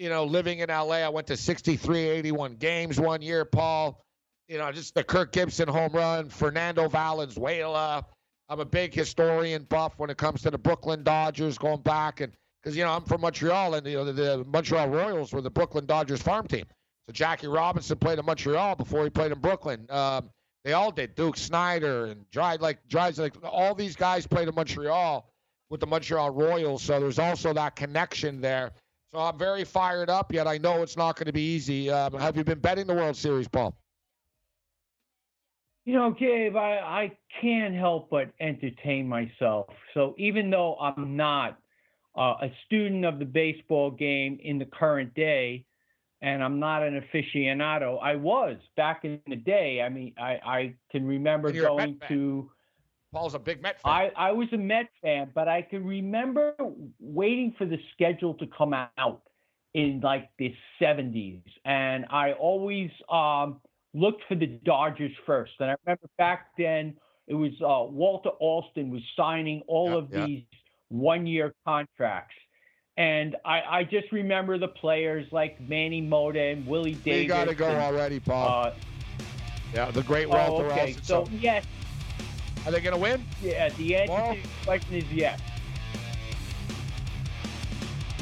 you 0.00 0.08
know, 0.08 0.24
living 0.24 0.60
in 0.60 0.70
LA, 0.70 0.96
I 0.96 1.10
went 1.10 1.26
to 1.26 1.36
63, 1.36 2.08
81 2.08 2.54
games 2.54 2.98
one 2.98 3.20
year, 3.20 3.44
Paul. 3.44 4.02
You 4.48 4.56
know, 4.56 4.72
just 4.72 4.94
the 4.94 5.04
Kirk 5.04 5.30
Gibson 5.30 5.68
home 5.68 5.92
run, 5.92 6.30
Fernando 6.30 6.88
Valenzuela. 6.88 8.06
I'm 8.48 8.60
a 8.60 8.64
big 8.64 8.94
historian 8.94 9.64
buff 9.64 9.98
when 9.98 10.08
it 10.08 10.16
comes 10.16 10.40
to 10.42 10.50
the 10.50 10.56
Brooklyn 10.56 11.02
Dodgers 11.02 11.58
going 11.58 11.82
back. 11.82 12.22
And 12.22 12.32
because, 12.62 12.74
you 12.74 12.82
know, 12.82 12.92
I'm 12.92 13.04
from 13.04 13.20
Montreal 13.20 13.74
and, 13.74 13.86
you 13.86 13.98
know, 13.98 14.06
the, 14.06 14.12
the 14.12 14.44
Montreal 14.44 14.88
Royals 14.88 15.34
were 15.34 15.42
the 15.42 15.50
Brooklyn 15.50 15.84
Dodgers 15.84 16.22
farm 16.22 16.48
team. 16.48 16.64
So 17.06 17.12
Jackie 17.12 17.46
Robinson 17.46 17.98
played 17.98 18.18
in 18.18 18.24
Montreal 18.24 18.76
before 18.76 19.04
he 19.04 19.10
played 19.10 19.32
in 19.32 19.38
Brooklyn. 19.38 19.86
Um, 19.90 20.30
they 20.64 20.72
all 20.72 20.90
did. 20.92 21.14
Duke 21.14 21.36
Snider 21.36 22.06
and 22.06 22.24
like, 22.34 22.78
Dries, 22.88 23.18
like, 23.18 23.34
all 23.44 23.74
these 23.74 23.96
guys 23.96 24.26
played 24.26 24.48
in 24.48 24.54
Montreal 24.54 25.30
with 25.68 25.80
the 25.80 25.86
Montreal 25.86 26.30
Royals. 26.30 26.82
So 26.82 26.98
there's 26.98 27.18
also 27.18 27.52
that 27.52 27.76
connection 27.76 28.40
there. 28.40 28.72
So 29.12 29.18
I'm 29.18 29.36
very 29.36 29.64
fired 29.64 30.08
up, 30.08 30.32
yet 30.32 30.46
I 30.46 30.58
know 30.58 30.82
it's 30.82 30.96
not 30.96 31.16
going 31.16 31.26
to 31.26 31.32
be 31.32 31.42
easy. 31.42 31.90
Um, 31.90 32.12
have 32.12 32.36
you 32.36 32.44
been 32.44 32.60
betting 32.60 32.86
the 32.86 32.94
World 32.94 33.16
Series, 33.16 33.48
Paul? 33.48 33.74
You 35.84 35.94
know, 35.94 36.12
Gabe, 36.12 36.54
I, 36.54 36.78
I 36.78 37.18
can't 37.40 37.74
help 37.74 38.10
but 38.10 38.30
entertain 38.38 39.08
myself. 39.08 39.66
So 39.94 40.14
even 40.18 40.48
though 40.48 40.76
I'm 40.76 41.16
not 41.16 41.58
uh, 42.16 42.34
a 42.42 42.52
student 42.66 43.04
of 43.04 43.18
the 43.18 43.24
baseball 43.24 43.90
game 43.90 44.38
in 44.42 44.58
the 44.58 44.66
current 44.66 45.12
day, 45.14 45.64
and 46.22 46.44
I'm 46.44 46.60
not 46.60 46.82
an 46.84 47.02
aficionado, 47.02 47.98
I 48.00 48.14
was 48.14 48.58
back 48.76 49.04
in 49.04 49.20
the 49.26 49.36
day. 49.36 49.80
I 49.82 49.88
mean, 49.88 50.14
I, 50.20 50.38
I 50.44 50.74
can 50.92 51.04
remember 51.04 51.48
And 51.48 51.56
you're 51.56 51.66
a 51.66 51.74
Met 51.74 51.98
going 51.98 52.08
to. 52.08 52.50
Paul's 53.12 53.34
a 53.34 53.38
big 53.38 53.60
Met 53.60 53.80
fan. 53.80 53.92
I, 53.92 54.12
I 54.16 54.32
was 54.32 54.48
a 54.52 54.56
Met 54.56 54.88
fan, 55.02 55.30
but 55.34 55.48
I 55.48 55.62
can 55.62 55.84
remember 55.84 56.54
waiting 57.00 57.54
for 57.58 57.66
the 57.66 57.78
schedule 57.92 58.34
to 58.34 58.46
come 58.56 58.72
out 58.72 59.22
in 59.74 60.00
like 60.02 60.30
the 60.38 60.54
70s. 60.80 61.42
And 61.64 62.06
I 62.10 62.32
always 62.32 62.90
um, 63.10 63.60
looked 63.94 64.22
for 64.28 64.36
the 64.36 64.46
Dodgers 64.46 65.12
first. 65.26 65.52
And 65.58 65.70
I 65.70 65.74
remember 65.84 66.08
back 66.18 66.48
then 66.56 66.96
it 67.26 67.34
was 67.34 67.52
uh, 67.60 67.90
Walter 67.90 68.30
Alston 68.40 68.90
was 68.90 69.02
signing 69.16 69.62
all 69.66 69.90
Yeah, 69.90 69.96
of 69.96 70.08
yeah. 70.12 70.26
these 70.26 70.44
one 70.88 71.26
year 71.26 71.52
contracts. 71.66 72.34
And 72.96 73.36
I, 73.44 73.62
I 73.62 73.84
just 73.84 74.12
remember 74.12 74.58
the 74.58 74.68
players 74.68 75.26
like 75.32 75.60
Manny 75.60 76.00
Mota 76.00 76.40
and 76.40 76.66
Willie 76.66 76.94
Davis. 76.94 77.22
you 77.22 77.28
got 77.28 77.48
to 77.48 77.54
go 77.54 77.68
and, 77.68 77.78
already, 77.78 78.20
Paul. 78.20 78.66
uh, 78.66 78.70
yeah, 79.72 79.90
the 79.90 80.02
great 80.02 80.26
oh, 80.26 80.30
Walter 80.30 80.66
okay. 80.66 80.80
Alston. 80.80 81.02
So, 81.04 81.28
yes, 81.32 81.64
are 82.66 82.72
they 82.72 82.80
going 82.80 82.94
to 82.94 83.00
win? 83.00 83.24
yeah, 83.42 83.68
the 83.70 83.96
answer 83.96 84.12
Well- 84.12 84.34
to 84.34 84.40
the 84.42 84.48
question 84.64 84.94
is 84.94 85.04
yes. 85.12 85.40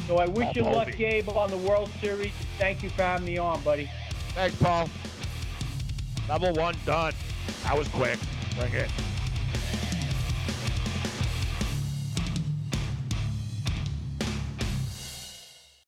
So 0.07 0.17
I 0.17 0.25
wish 0.25 0.45
Paul 0.45 0.53
you 0.55 0.63
luck, 0.63 0.91
Gabe, 0.97 1.29
on 1.29 1.51
the 1.51 1.57
World 1.57 1.91
Series. 2.01 2.31
Thank 2.57 2.81
you 2.81 2.89
for 2.89 3.03
having 3.03 3.27
me 3.27 3.37
on, 3.37 3.61
buddy. 3.61 3.87
Thanks, 4.33 4.55
Paul. 4.55 4.89
Level 6.27 6.51
one 6.53 6.75
done. 6.83 7.13
That 7.63 7.77
was 7.77 7.87
quick. 7.89 8.17
Bring 8.57 8.73
it. 8.73 8.89